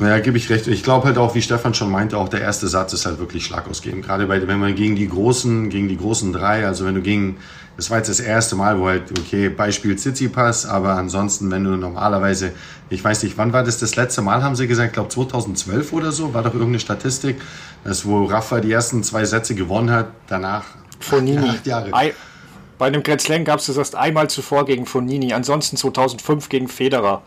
Naja, 0.00 0.20
gebe 0.20 0.38
ich 0.38 0.48
recht. 0.48 0.68
Ich 0.68 0.84
glaube 0.84 1.06
halt 1.06 1.18
auch, 1.18 1.34
wie 1.34 1.42
Stefan 1.42 1.74
schon 1.74 1.90
meinte, 1.90 2.16
auch 2.18 2.28
der 2.28 2.40
erste 2.40 2.68
Satz 2.68 2.92
ist 2.92 3.04
halt 3.04 3.18
wirklich 3.18 3.44
schlagausgebend. 3.44 4.06
Gerade 4.06 4.26
bei, 4.26 4.46
wenn 4.46 4.60
man 4.60 4.76
gegen 4.76 4.94
die 4.94 5.08
großen, 5.08 5.70
gegen 5.70 5.88
die 5.88 5.96
großen 5.96 6.32
drei, 6.32 6.66
also 6.66 6.86
wenn 6.86 6.94
du 6.94 7.02
gegen, 7.02 7.38
das 7.76 7.90
war 7.90 7.98
jetzt 7.98 8.08
das 8.08 8.20
erste 8.20 8.54
Mal, 8.54 8.78
wo 8.78 8.86
halt, 8.86 9.10
okay, 9.18 9.48
Beispiel 9.48 9.96
Tsitsipas, 9.96 10.66
aber 10.66 10.94
ansonsten, 10.94 11.50
wenn 11.50 11.64
du 11.64 11.70
normalerweise, 11.70 12.52
ich 12.90 13.02
weiß 13.02 13.24
nicht, 13.24 13.36
wann 13.38 13.52
war 13.52 13.64
das 13.64 13.78
das 13.78 13.96
letzte 13.96 14.22
Mal, 14.22 14.44
haben 14.44 14.54
sie 14.54 14.68
gesagt, 14.68 14.88
ich 14.88 14.94
glaube 14.94 15.08
2012 15.08 15.92
oder 15.92 16.12
so, 16.12 16.32
war 16.32 16.44
doch 16.44 16.52
irgendeine 16.52 16.78
Statistik, 16.78 17.40
dass 17.82 18.06
wo 18.06 18.24
Rafa 18.24 18.60
die 18.60 18.70
ersten 18.70 19.02
zwei 19.02 19.24
Sätze 19.24 19.56
gewonnen 19.56 19.90
hat, 19.90 20.12
danach 20.28 20.64
Fonini. 21.00 21.48
acht 21.48 21.66
Jahre. 21.66 21.88
I 21.88 22.12
bei 22.78 22.86
einem 22.86 23.02
Grand 23.02 23.20
Slam 23.20 23.44
gab 23.44 23.58
es 23.58 23.66
das 23.66 23.76
erst 23.76 23.96
einmal 23.96 24.30
zuvor 24.30 24.64
gegen 24.64 24.86
Fonini, 24.86 25.32
ansonsten 25.32 25.76
2005 25.76 26.48
gegen 26.48 26.68
Federer. 26.68 27.22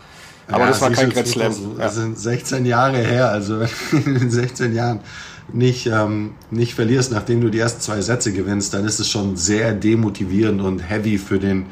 Aber 0.52 0.66
ja, 0.66 0.70
das 0.70 0.82
war 0.82 0.92
kein 0.92 1.10
Grand 1.10 1.28
Slam. 1.28 1.54
Das 1.78 1.96
sind 1.96 2.20
16 2.20 2.66
Jahre 2.66 2.98
her, 2.98 3.30
also 3.30 3.60
wenn 3.60 3.70
du 3.92 3.98
in 4.22 4.32
16 4.32 4.76
Jahren 4.76 5.00
nicht, 5.54 5.88
ähm, 5.88 6.32
nicht 6.50 6.76
verlierst, 6.76 7.12
nachdem 7.12 7.42
du 7.42 7.50
die 7.50 7.60
ersten 7.60 7.82
zwei 7.82 8.02
Sätze 8.02 8.32
gewinnst, 8.32 8.74
dann 8.74 8.86
ist 8.86 9.00
es 9.00 9.10
schon 9.10 9.38
sehr 9.38 9.74
demotivierend 9.74 10.62
und 10.62 10.80
heavy 10.80 11.18
für 11.18 11.40
den, 11.40 11.68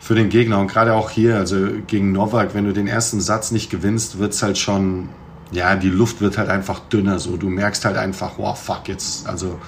für 0.00 0.14
den 0.14 0.28
Gegner. 0.28 0.58
Und 0.58 0.68
gerade 0.68 0.94
auch 0.94 1.10
hier, 1.10 1.36
also 1.36 1.56
gegen 1.86 2.12
Novak, 2.12 2.54
wenn 2.54 2.64
du 2.64 2.72
den 2.72 2.86
ersten 2.86 3.20
Satz 3.20 3.50
nicht 3.50 3.70
gewinnst, 3.70 4.18
wird 4.18 4.32
es 4.32 4.42
halt 4.42 4.58
schon, 4.58 5.08
ja, 5.50 5.76
die 5.76 5.90
Luft 5.90 6.20
wird 6.20 6.36
halt 6.38 6.48
einfach 6.48 6.80
dünner. 6.80 7.18
So, 7.18 7.36
du 7.36 7.48
merkst 7.48 7.84
halt 7.84 7.96
einfach, 7.96 8.32
wow, 8.38 8.58
fuck, 8.58 8.88
jetzt, 8.88 9.26
also 9.26 9.58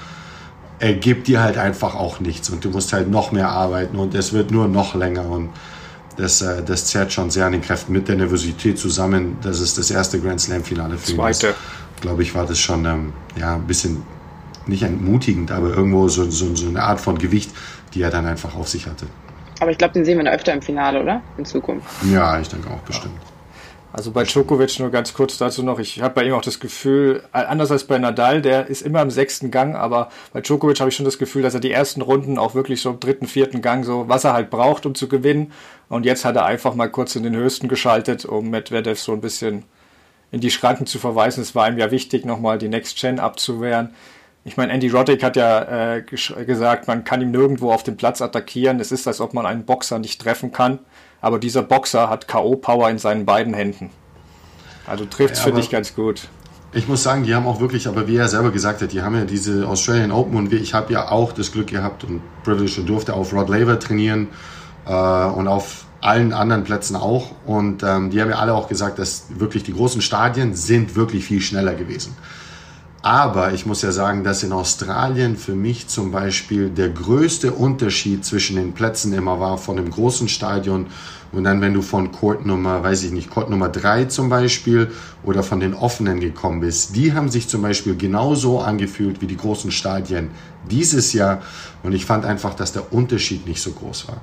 er 0.79 0.95
gibt 0.95 1.29
dir 1.29 1.41
halt 1.41 1.57
einfach 1.57 1.95
auch 1.95 2.21
nichts 2.21 2.51
und 2.51 2.65
du 2.65 2.71
musst 2.71 2.93
halt 2.93 3.11
noch 3.11 3.33
mehr 3.33 3.49
arbeiten 3.49 3.97
und 3.97 4.15
es 4.15 4.33
wird 4.33 4.51
nur 4.51 4.69
noch 4.69 4.95
länger 4.95 5.25
und 5.25 5.51
das, 6.17 6.43
äh, 6.43 6.63
das 6.63 6.87
zerrt 6.87 7.13
schon 7.13 7.31
sehr 7.31 7.47
an 7.47 7.53
den 7.53 7.63
Kräften 7.63 7.93
mit 7.93 8.09
der 8.09 8.17
Nervosität 8.17 8.79
zusammen. 8.79 9.39
Das 9.43 9.61
ist 9.61 9.79
das 9.79 9.91
erste 9.91 10.21
Grand 10.21 10.41
Slam-Finale 10.41 10.99
für 10.99 11.11
ihn. 11.11 11.17
Zweite. 11.17 11.55
Glaube 12.01 12.23
ich, 12.23 12.35
war 12.35 12.47
das 12.47 12.59
schon 12.59 12.85
ähm, 12.85 13.13
ja, 13.39 13.55
ein 13.55 13.67
bisschen 13.67 14.03
nicht 14.67 14.83
entmutigend, 14.83 15.51
aber 15.53 15.69
irgendwo 15.71 16.09
so, 16.09 16.29
so, 16.31 16.55
so 16.55 16.69
eine 16.69 16.83
Art 16.83 17.01
von 17.01 17.19
Gewicht, 17.19 17.51
die 17.95 18.03
er 18.03 18.11
dann 18.11 18.27
einfach 18.27 18.55
auf 18.55 18.69
sich 18.69 18.87
hatte. 18.87 19.07
Aber 19.61 19.71
ich 19.71 19.79
glaube, 19.79 19.95
den 19.95 20.05
sehen 20.05 20.23
wir 20.23 20.31
öfter 20.31 20.53
im 20.53 20.61
Finale, 20.61 21.01
oder? 21.01 21.23
In 21.39 21.45
Zukunft. 21.45 21.87
Ja, 22.13 22.39
ich 22.39 22.49
denke 22.49 22.69
auch 22.71 22.81
bestimmt. 22.81 23.15
Also 23.97 24.11
bei 24.11 24.25
Djokovic 24.25 24.79
nur 24.79 24.91
ganz 24.91 25.15
kurz 25.15 25.39
dazu 25.39 25.63
noch, 25.63 25.79
ich 25.79 26.03
habe 26.03 26.13
bei 26.13 26.25
ihm 26.25 26.35
auch 26.35 26.43
das 26.43 26.61
Gefühl, 26.61 27.23
anders 27.33 27.71
als 27.71 27.85
bei 27.85 27.97
Nadal, 27.97 28.43
der 28.43 28.67
ist 28.67 28.83
immer 28.83 29.01
im 29.01 29.09
sechsten 29.09 29.51
Gang, 29.51 29.75
aber 29.75 30.11
bei 30.35 30.43
Djokovic 30.43 30.81
habe 30.81 30.91
ich 30.91 30.97
schon 30.97 31.07
das 31.07 31.17
Gefühl, 31.17 31.41
dass 31.41 31.55
er 31.55 31.61
die 31.61 31.71
ersten 31.71 32.03
Runden 32.03 32.37
auch 32.37 32.55
wirklich 32.55 32.83
so 32.83 32.91
im 32.91 33.01
dritten, 33.01 33.27
vierten 33.27 33.63
Gang 33.63 33.87
so, 33.87 34.07
was 34.07 34.25
er 34.25 34.35
halt 34.35 34.51
braucht, 34.51 34.85
um 34.85 34.95
zu 34.95 35.09
gewinnen. 35.09 35.51
Und 35.89 36.05
jetzt 36.05 36.27
hat 36.27 36.37
er 36.37 36.45
einfach 36.45 36.75
mal 36.75 36.91
kurz 36.91 37.17
in 37.17 37.23
den 37.23 37.35
höchsten 37.35 37.69
geschaltet, 37.69 38.27
um 38.27 38.51
Medvedev 38.51 39.01
so 39.01 39.13
ein 39.13 39.23
bisschen 39.23 39.63
in 40.31 40.43
die 40.43 40.51
Schranken 40.51 40.85
zu 40.85 40.99
verweisen. 40.99 41.41
Es 41.41 41.55
war 41.55 41.67
ihm 41.67 41.79
ja 41.79 41.91
wichtig, 41.91 42.27
nochmal 42.27 42.59
die 42.59 42.69
Next 42.69 43.01
Gen 43.01 43.19
abzuwehren. 43.19 43.95
Ich 44.45 44.59
meine, 44.59 44.75
Andy 44.75 44.91
Roddick 44.91 45.23
hat 45.23 45.37
ja 45.37 45.95
äh, 45.95 46.03
gesagt, 46.03 46.87
man 46.87 47.05
kann 47.05 47.23
ihm 47.23 47.31
nirgendwo 47.31 47.73
auf 47.73 47.83
dem 47.83 47.97
Platz 47.97 48.21
attackieren. 48.21 48.79
Es 48.79 48.93
ist, 48.93 49.07
als 49.07 49.23
ob 49.23 49.33
man 49.33 49.47
einen 49.47 49.65
Boxer 49.65 49.99
nicht 49.99 50.21
treffen 50.21 50.53
kann 50.53 50.81
aber 51.21 51.39
dieser 51.39 51.63
Boxer 51.63 52.09
hat 52.09 52.29
K.O.-Power 52.29 52.91
in 52.91 52.99
seinen 52.99 53.27
beiden 53.27 53.55
Händen. 53.55 53.91
Also 54.87 55.05
trifft 55.05 55.35
es 55.35 55.41
ja, 55.41 55.47
für 55.47 55.53
dich 55.53 55.71
ganz 55.71 55.95
gut. 55.95 56.29
Ich 56.73 56.89
muss 56.89 57.03
sagen, 57.03 57.25
die 57.25 57.35
haben 57.35 57.47
auch 57.47 57.61
wirklich, 57.61 57.89
aber 57.89 58.07
wie 58.07 58.17
er 58.17 58.29
selber 58.29 58.51
gesagt 58.51 58.83
hat, 58.83 58.93
die 58.93 59.03
haben 59.03 59.15
ja 59.15 59.25
diese 59.25 59.67
Australian 59.67 60.13
Open 60.13 60.37
und 60.37 60.53
ich 60.53 60.75
habe 60.75 60.93
ja 60.93 61.11
auch 61.11 61.33
das 61.33 61.53
Glück 61.53 61.69
gehabt 61.69 62.05
und 62.05 62.21
Privilege 62.45 62.81
und 62.81 62.87
durfte 62.87 63.15
auf 63.15 63.33
Rod 63.33 63.49
Laver 63.49 63.79
trainieren 63.79 64.29
äh, 64.87 64.91
und 64.91 65.49
auf 65.49 65.87
allen 66.01 66.33
anderen 66.33 66.65
Plätzen 66.65 66.97
auch. 66.97 67.31
Und 67.47 67.83
ähm, 67.83 68.11
die 68.11 68.21
haben 68.21 68.31
ja 68.31 68.37
alle 68.37 68.55
auch 68.55 68.69
gesagt, 68.69 68.99
dass 68.99 69.27
wirklich 69.31 69.63
die 69.65 69.73
großen 69.73 70.03
Stadien 70.03 70.55
sind 70.55 70.95
wirklich 70.95 71.25
viel 71.25 71.41
schneller 71.41 71.75
gewesen. 71.75 72.17
Aber 73.07 73.53
ich 73.53 73.67
muss 73.67 73.83
ja 73.83 73.93
sagen, 73.93 74.25
dass 74.25 74.43
in 74.43 74.51
Australien 74.51 75.37
für 75.37 75.55
mich 75.55 75.87
zum 75.87 76.11
Beispiel 76.11 76.71
der 76.71 76.89
größte 76.89 77.53
Unterschied 77.53 78.25
zwischen 78.25 78.57
den 78.57 78.73
Plätzen 78.73 79.13
immer 79.13 79.39
war 79.39 79.59
von 79.59 79.77
dem 79.77 79.93
großen 79.93 80.27
Stadion 80.27 80.87
und 81.31 81.45
dann, 81.45 81.61
wenn 81.61 81.73
du 81.73 81.83
von 81.83 82.11
Court 82.11 82.45
Nummer, 82.45 82.83
weiß 82.83 83.05
ich 83.05 83.13
nicht, 83.13 83.31
Court 83.31 83.49
Nummer 83.49 83.69
3 83.69 84.07
zum 84.07 84.29
Beispiel 84.29 84.91
oder 85.23 85.45
von 85.45 85.61
den 85.61 85.73
offenen 85.73 86.19
gekommen 86.19 86.59
bist, 86.59 86.97
die 86.97 87.13
haben 87.13 87.29
sich 87.29 87.47
zum 87.47 87.63
Beispiel 87.63 87.97
genauso 87.97 88.59
angefühlt 88.59 89.21
wie 89.21 89.29
die 89.29 89.37
großen 89.37 89.71
Stadien 89.71 90.33
dieses 90.69 91.13
Jahr. 91.13 91.43
Und 91.85 91.93
ich 91.93 92.07
fand 92.07 92.25
einfach, 92.25 92.55
dass 92.55 92.73
der 92.73 92.93
Unterschied 92.93 93.47
nicht 93.47 93.63
so 93.63 93.71
groß 93.71 94.09
war. 94.09 94.21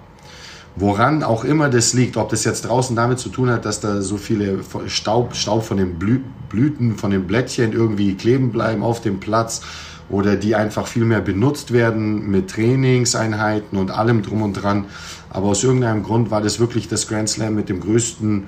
Woran 0.75 1.21
auch 1.21 1.43
immer 1.43 1.69
das 1.69 1.93
liegt, 1.93 2.17
ob 2.17 2.29
das 2.29 2.43
jetzt 2.45 2.63
draußen 2.63 2.95
damit 2.95 3.19
zu 3.19 3.29
tun 3.29 3.49
hat, 3.49 3.65
dass 3.65 3.79
da 3.79 4.01
so 4.01 4.17
viele 4.17 4.59
Staub, 4.87 5.35
Staub 5.35 5.63
von 5.63 5.77
den 5.77 5.99
Blüten, 5.99 6.97
von 6.97 7.11
den 7.11 7.27
Blättchen 7.27 7.73
irgendwie 7.73 8.15
kleben 8.15 8.51
bleiben 8.51 8.81
auf 8.81 8.99
dem 8.99 9.19
Platz 9.19 9.61
oder 10.09 10.35
die 10.35 10.55
einfach 10.55 10.87
viel 10.87 11.05
mehr 11.05 11.21
benutzt 11.21 11.73
werden 11.73 12.29
mit 12.29 12.49
Trainingseinheiten 12.49 13.77
und 13.77 13.91
allem 13.91 14.23
drum 14.23 14.41
und 14.41 14.53
dran. 14.53 14.85
Aber 15.29 15.47
aus 15.47 15.63
irgendeinem 15.63 16.03
Grund 16.03 16.31
war 16.31 16.41
das 16.41 16.59
wirklich 16.59 16.87
das 16.87 17.07
Grand 17.07 17.29
Slam 17.29 17.53
mit 17.53 17.69
dem 17.69 17.79
größten 17.79 18.45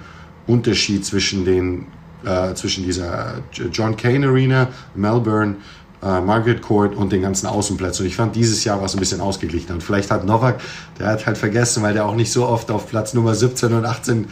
Unterschied 0.47 1.05
zwischen 1.05 1.45
den 1.45 1.87
äh, 2.25 2.55
zwischen 2.55 2.83
dieser 2.83 3.35
John 3.71 3.95
Kane 3.97 4.27
Arena, 4.27 4.69
Melbourne 4.95 5.57
äh, 6.05 6.21
Margaret 6.21 6.61
Court 6.61 6.95
und 6.95 7.11
den 7.11 7.21
ganzen 7.21 7.47
Außenplätzen. 7.47 8.03
Und 8.03 8.09
ich 8.09 8.15
fand 8.15 8.35
dieses 8.35 8.63
Jahr 8.63 8.77
war 8.77 8.85
es 8.85 8.93
ein 8.93 8.99
bisschen 8.99 9.21
ausgeglichen. 9.21 9.73
Und 9.73 9.81
vielleicht 9.81 10.11
hat 10.11 10.23
Novak, 10.25 10.61
der 10.99 11.07
hat 11.07 11.25
halt 11.25 11.37
vergessen, 11.37 11.81
weil 11.83 11.93
der 11.93 12.05
auch 12.05 12.15
nicht 12.15 12.31
so 12.31 12.47
oft 12.47 12.69
auf 12.69 12.87
Platz 12.87 13.13
Nummer 13.13 13.33
17 13.33 13.73
und 13.73 13.85
18 13.85 14.27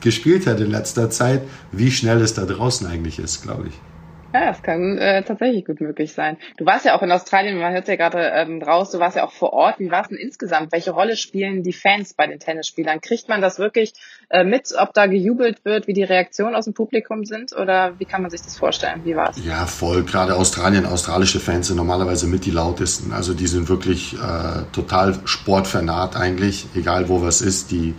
gespielt 0.00 0.46
hat 0.46 0.60
in 0.60 0.70
letzter 0.70 1.10
Zeit, 1.10 1.42
wie 1.70 1.90
schnell 1.90 2.20
es 2.20 2.34
da 2.34 2.44
draußen 2.44 2.86
eigentlich 2.88 3.20
ist, 3.20 3.42
glaube 3.42 3.68
ich. 3.68 3.91
Ja, 4.32 4.46
das 4.46 4.62
kann 4.62 4.96
äh, 4.96 5.22
tatsächlich 5.22 5.66
gut 5.66 5.80
möglich 5.80 6.14
sein. 6.14 6.38
Du 6.56 6.64
warst 6.64 6.86
ja 6.86 6.96
auch 6.96 7.02
in 7.02 7.12
Australien, 7.12 7.58
man 7.58 7.72
hört 7.72 7.86
ja 7.86 7.96
gerade 7.96 8.32
ähm, 8.34 8.62
raus, 8.62 8.90
du 8.90 8.98
warst 8.98 9.16
ja 9.16 9.24
auch 9.24 9.32
vor 9.32 9.52
Ort. 9.52 9.78
Wie 9.78 9.90
war 9.90 10.02
es 10.02 10.08
denn 10.08 10.16
insgesamt? 10.16 10.72
Welche 10.72 10.92
Rolle 10.92 11.16
spielen 11.16 11.62
die 11.62 11.74
Fans 11.74 12.14
bei 12.14 12.26
den 12.26 12.38
Tennisspielern? 12.38 13.00
Kriegt 13.02 13.28
man 13.28 13.42
das 13.42 13.58
wirklich 13.58 13.92
äh, 14.30 14.44
mit, 14.44 14.72
ob 14.78 14.94
da 14.94 15.06
gejubelt 15.06 15.64
wird, 15.64 15.86
wie 15.86 15.92
die 15.92 16.02
Reaktionen 16.02 16.54
aus 16.54 16.64
dem 16.64 16.72
Publikum 16.72 17.24
sind? 17.24 17.54
Oder 17.54 17.98
wie 17.98 18.06
kann 18.06 18.22
man 18.22 18.30
sich 18.30 18.40
das 18.40 18.56
vorstellen? 18.56 19.02
Wie 19.04 19.14
war 19.14 19.30
es? 19.30 19.44
Ja, 19.44 19.66
voll. 19.66 20.04
Gerade 20.04 20.36
Australien, 20.36 20.86
australische 20.86 21.38
Fans 21.38 21.66
sind 21.66 21.76
normalerweise 21.76 22.26
mit 22.26 22.46
die 22.46 22.50
lautesten. 22.50 23.12
Also 23.12 23.34
die 23.34 23.46
sind 23.46 23.68
wirklich 23.68 24.14
äh, 24.14 24.62
total 24.72 25.16
sportvernaht 25.26 26.16
eigentlich, 26.16 26.66
egal 26.74 27.10
wo 27.10 27.20
was 27.20 27.42
ist. 27.42 27.70
Die, 27.70 27.94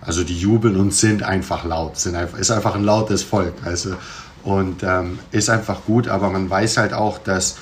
also 0.00 0.22
die 0.22 0.38
jubeln 0.38 0.76
und 0.76 0.94
sind 0.94 1.24
einfach 1.24 1.64
laut. 1.64 1.96
Sind 1.96 2.14
einfach, 2.14 2.38
ist 2.38 2.52
einfach 2.52 2.76
ein 2.76 2.84
lautes 2.84 3.24
Volk. 3.24 3.54
Also 3.64 3.96
und 4.44 4.82
ähm, 4.82 5.18
ist 5.32 5.50
einfach 5.50 5.84
gut, 5.84 6.08
aber 6.08 6.30
man 6.30 6.48
weiß 6.48 6.76
halt 6.76 6.92
auch, 6.92 7.18
dass 7.18 7.56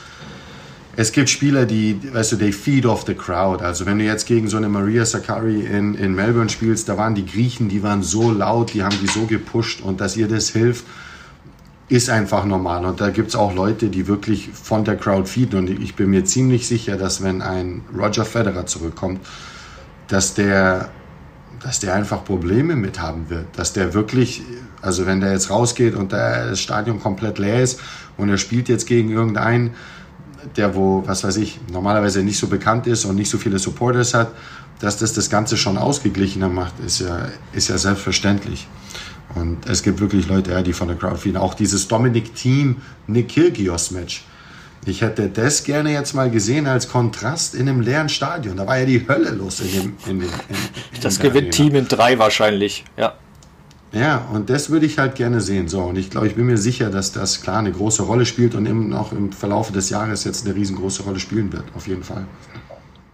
es 0.94 1.12
gibt 1.12 1.30
Spieler, 1.30 1.64
die, 1.64 1.98
weißt 2.12 2.32
du, 2.32 2.36
they 2.36 2.52
feed 2.52 2.84
off 2.84 3.04
the 3.06 3.14
crowd. 3.14 3.64
Also 3.64 3.86
wenn 3.86 3.98
du 3.98 4.04
jetzt 4.04 4.26
gegen 4.26 4.48
so 4.48 4.58
eine 4.58 4.68
Maria 4.68 5.06
Sakkari 5.06 5.64
in, 5.64 5.94
in 5.94 6.14
Melbourne 6.14 6.50
spielst, 6.50 6.88
da 6.88 6.98
waren 6.98 7.14
die 7.14 7.24
Griechen, 7.24 7.70
die 7.70 7.82
waren 7.82 8.02
so 8.02 8.30
laut, 8.30 8.74
die 8.74 8.82
haben 8.82 8.96
die 9.00 9.06
so 9.06 9.24
gepusht 9.24 9.80
und 9.80 10.02
dass 10.02 10.16
ihr 10.18 10.28
das 10.28 10.50
hilft, 10.50 10.84
ist 11.88 12.10
einfach 12.10 12.44
normal. 12.44 12.84
Und 12.84 13.00
da 13.00 13.08
gibt 13.10 13.28
es 13.28 13.36
auch 13.36 13.54
Leute, 13.54 13.88
die 13.88 14.06
wirklich 14.06 14.50
von 14.52 14.84
der 14.84 14.96
Crowd 14.96 15.28
feeden. 15.28 15.60
Und 15.60 15.70
ich 15.70 15.94
bin 15.94 16.10
mir 16.10 16.24
ziemlich 16.24 16.66
sicher, 16.66 16.96
dass 16.96 17.22
wenn 17.22 17.40
ein 17.40 17.82
Roger 17.96 18.24
Federer 18.24 18.66
zurückkommt, 18.66 19.20
dass 20.08 20.34
der, 20.34 20.90
dass 21.62 21.80
der 21.80 21.94
einfach 21.94 22.24
Probleme 22.24 22.76
mit 22.76 23.00
haben 23.00 23.30
wird. 23.30 23.46
Dass 23.56 23.72
der 23.72 23.94
wirklich 23.94 24.42
also 24.82 25.06
wenn 25.06 25.20
der 25.20 25.32
jetzt 25.32 25.48
rausgeht 25.48 25.94
und 25.94 26.12
das 26.12 26.60
Stadion 26.60 27.00
komplett 27.00 27.38
leer 27.38 27.62
ist 27.62 27.80
und 28.16 28.28
er 28.28 28.36
spielt 28.36 28.68
jetzt 28.68 28.86
gegen 28.86 29.10
irgendeinen, 29.10 29.74
der 30.56 30.74
wo, 30.74 31.04
was 31.06 31.22
weiß 31.22 31.36
ich, 31.36 31.60
normalerweise 31.72 32.22
nicht 32.24 32.38
so 32.38 32.48
bekannt 32.48 32.88
ist 32.88 33.04
und 33.04 33.14
nicht 33.14 33.30
so 33.30 33.38
viele 33.38 33.60
Supporters 33.60 34.12
hat, 34.12 34.32
dass 34.80 34.98
das 34.98 35.12
das 35.12 35.30
Ganze 35.30 35.56
schon 35.56 35.78
ausgeglichener 35.78 36.48
macht, 36.48 36.74
ist 36.84 36.98
ja, 36.98 37.28
ist 37.52 37.68
ja 37.68 37.78
selbstverständlich. 37.78 38.66
Und 39.36 39.66
es 39.66 39.84
gibt 39.84 40.00
wirklich 40.00 40.26
Leute, 40.26 40.60
die 40.64 40.72
von 40.72 40.88
der 40.88 40.96
Crowd 40.96 41.16
fehlen. 41.16 41.36
Auch 41.36 41.54
dieses 41.54 41.86
Dominic 41.86 42.34
Team 42.34 42.82
Nick 43.06 43.28
Kyrgios 43.28 43.92
Match. 43.92 44.24
Ich 44.84 45.00
hätte 45.00 45.28
das 45.28 45.62
gerne 45.62 45.92
jetzt 45.92 46.12
mal 46.12 46.28
gesehen 46.28 46.66
als 46.66 46.88
Kontrast 46.88 47.54
in 47.54 47.68
einem 47.68 47.80
leeren 47.80 48.08
Stadion. 48.08 48.56
Da 48.56 48.66
war 48.66 48.78
ja 48.78 48.84
die 48.84 49.06
Hölle 49.06 49.30
los 49.30 49.60
in 49.60 49.70
dem. 49.70 49.96
In 50.06 50.20
dem 50.20 50.28
in, 50.28 50.56
in 50.94 51.00
das 51.02 51.20
gewinnt 51.20 51.54
Team 51.54 51.76
in 51.76 51.86
drei 51.86 52.18
wahrscheinlich, 52.18 52.84
ja. 52.96 53.14
Ja, 53.92 54.26
und 54.32 54.48
das 54.48 54.70
würde 54.70 54.86
ich 54.86 54.98
halt 54.98 55.14
gerne 55.14 55.40
sehen. 55.40 55.68
So, 55.68 55.82
und 55.82 55.96
ich 55.96 56.10
glaube, 56.10 56.26
ich 56.26 56.34
bin 56.34 56.46
mir 56.46 56.56
sicher, 56.56 56.88
dass 56.90 57.12
das 57.12 57.42
klar 57.42 57.58
eine 57.58 57.70
große 57.70 58.02
Rolle 58.02 58.24
spielt 58.24 58.54
und 58.54 58.66
eben 58.66 58.92
auch 58.94 59.12
im 59.12 59.32
Verlauf 59.32 59.70
des 59.70 59.90
Jahres 59.90 60.24
jetzt 60.24 60.46
eine 60.46 60.54
riesengroße 60.54 61.02
Rolle 61.02 61.20
spielen 61.20 61.52
wird, 61.52 61.64
auf 61.76 61.86
jeden 61.86 62.02
Fall. 62.02 62.26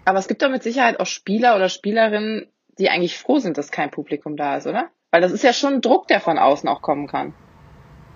Aber 0.04 0.18
es 0.20 0.28
gibt 0.28 0.40
doch 0.40 0.50
mit 0.50 0.62
Sicherheit 0.62 1.00
auch 1.00 1.06
Spieler 1.06 1.56
oder 1.56 1.68
Spielerinnen, 1.68 2.46
die 2.78 2.88
eigentlich 2.88 3.18
froh 3.18 3.40
sind, 3.40 3.58
dass 3.58 3.72
kein 3.72 3.90
Publikum 3.90 4.36
da 4.36 4.56
ist, 4.56 4.66
oder? 4.66 4.88
Weil 5.10 5.20
das 5.20 5.32
ist 5.32 5.42
ja 5.42 5.52
schon 5.52 5.74
ein 5.74 5.80
Druck, 5.80 6.06
der 6.06 6.20
von 6.20 6.38
außen 6.38 6.68
auch 6.68 6.80
kommen 6.80 7.08
kann. 7.08 7.34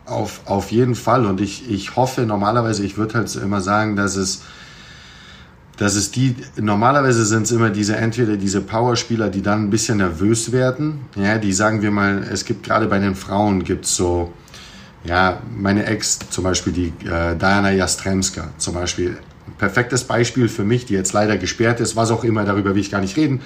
Auf, 0.05 0.41
auf 0.47 0.73
jeden 0.73 0.95
Fall. 0.95 1.27
Und 1.27 1.41
ich, 1.41 1.71
ich 1.71 1.97
hoffe 1.97 2.23
normalerweise, 2.23 2.85
ich 2.85 2.97
würde 2.97 3.15
halt 3.15 3.35
immer 3.37 3.61
sagen, 3.61 3.97
dass 3.97 4.17
es 4.17 4.43
dass 5.83 5.95
es 5.95 6.11
die, 6.11 6.37
normalerweise 6.61 7.25
sind 7.25 7.45
es 7.45 7.51
immer 7.51 7.71
diese, 7.71 7.97
entweder 7.97 8.37
diese 8.37 8.61
Powerspieler, 8.61 9.31
die 9.31 9.43
dann 9.43 9.65
ein 9.65 9.71
bisschen 9.71 9.99
nervös 9.99 10.53
werden, 10.53 11.01
ja, 11.17 11.39
die 11.39 11.53
sagen 11.53 11.83
wir 11.83 11.91
mal, 11.91 12.25
es 12.31 12.45
gibt 12.45 12.65
gerade 12.65 12.87
bei 12.87 12.99
den 12.99 13.15
Frauen 13.15 13.65
gibt 13.65 13.87
es 13.87 13.97
so, 13.97 14.33
ja, 15.05 15.41
meine 15.57 15.87
Ex 15.87 16.19
zum 16.31 16.45
Beispiel, 16.45 16.73
die 16.73 16.93
äh, 17.09 17.35
Diana 17.37 17.73
Jastremska 17.73 18.51
zum 18.59 18.75
Beispiel, 18.75 19.19
perfektes 19.59 20.05
Beispiel 20.05 20.49
für 20.49 20.63
mich, 20.63 20.87
die 20.87 20.95
jetzt 20.95 21.13
leider 21.15 21.37
gesperrt 21.37 21.81
ist, 21.81 21.97
was 21.97 22.11
auch 22.11 22.23
immer, 22.23 22.45
darüber 22.45 22.75
will 22.75 22.81
ich 22.81 22.91
gar 22.91 23.01
nicht 23.01 23.17
reden. 23.17 23.41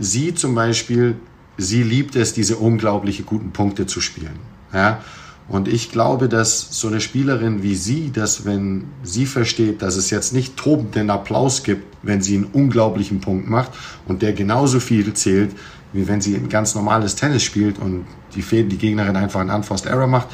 Sie 0.00 0.34
zum 0.34 0.54
Beispiel, 0.54 1.16
sie 1.58 1.82
liebt 1.82 2.16
es, 2.16 2.32
diese 2.32 2.56
unglaubliche 2.56 3.22
guten 3.22 3.52
Punkte 3.52 3.86
zu 3.86 4.00
spielen, 4.00 4.38
ja, 4.72 5.00
und 5.48 5.66
ich 5.66 5.90
glaube, 5.90 6.28
dass 6.28 6.68
so 6.78 6.88
eine 6.88 7.00
Spielerin 7.00 7.62
wie 7.62 7.74
sie, 7.74 8.10
dass 8.12 8.44
wenn 8.44 8.84
sie 9.02 9.24
versteht, 9.24 9.80
dass 9.80 9.96
es 9.96 10.10
jetzt 10.10 10.34
nicht 10.34 10.56
tobenden 10.56 11.08
Applaus 11.08 11.62
gibt, 11.62 11.96
wenn 12.02 12.20
sie 12.20 12.36
einen 12.36 12.44
unglaublichen 12.44 13.20
Punkt 13.20 13.48
macht 13.48 13.72
und 14.06 14.20
der 14.20 14.34
genauso 14.34 14.78
viel 14.78 15.14
zählt, 15.14 15.52
wie 15.94 16.06
wenn 16.06 16.20
sie 16.20 16.34
ein 16.34 16.50
ganz 16.50 16.74
normales 16.74 17.16
Tennis 17.16 17.42
spielt 17.42 17.78
und 17.78 18.04
die, 18.34 18.42
die 18.42 18.76
Gegnerin 18.76 19.16
einfach 19.16 19.40
einen 19.40 19.50
Unforced 19.50 19.86
Error 19.86 20.06
macht, 20.06 20.28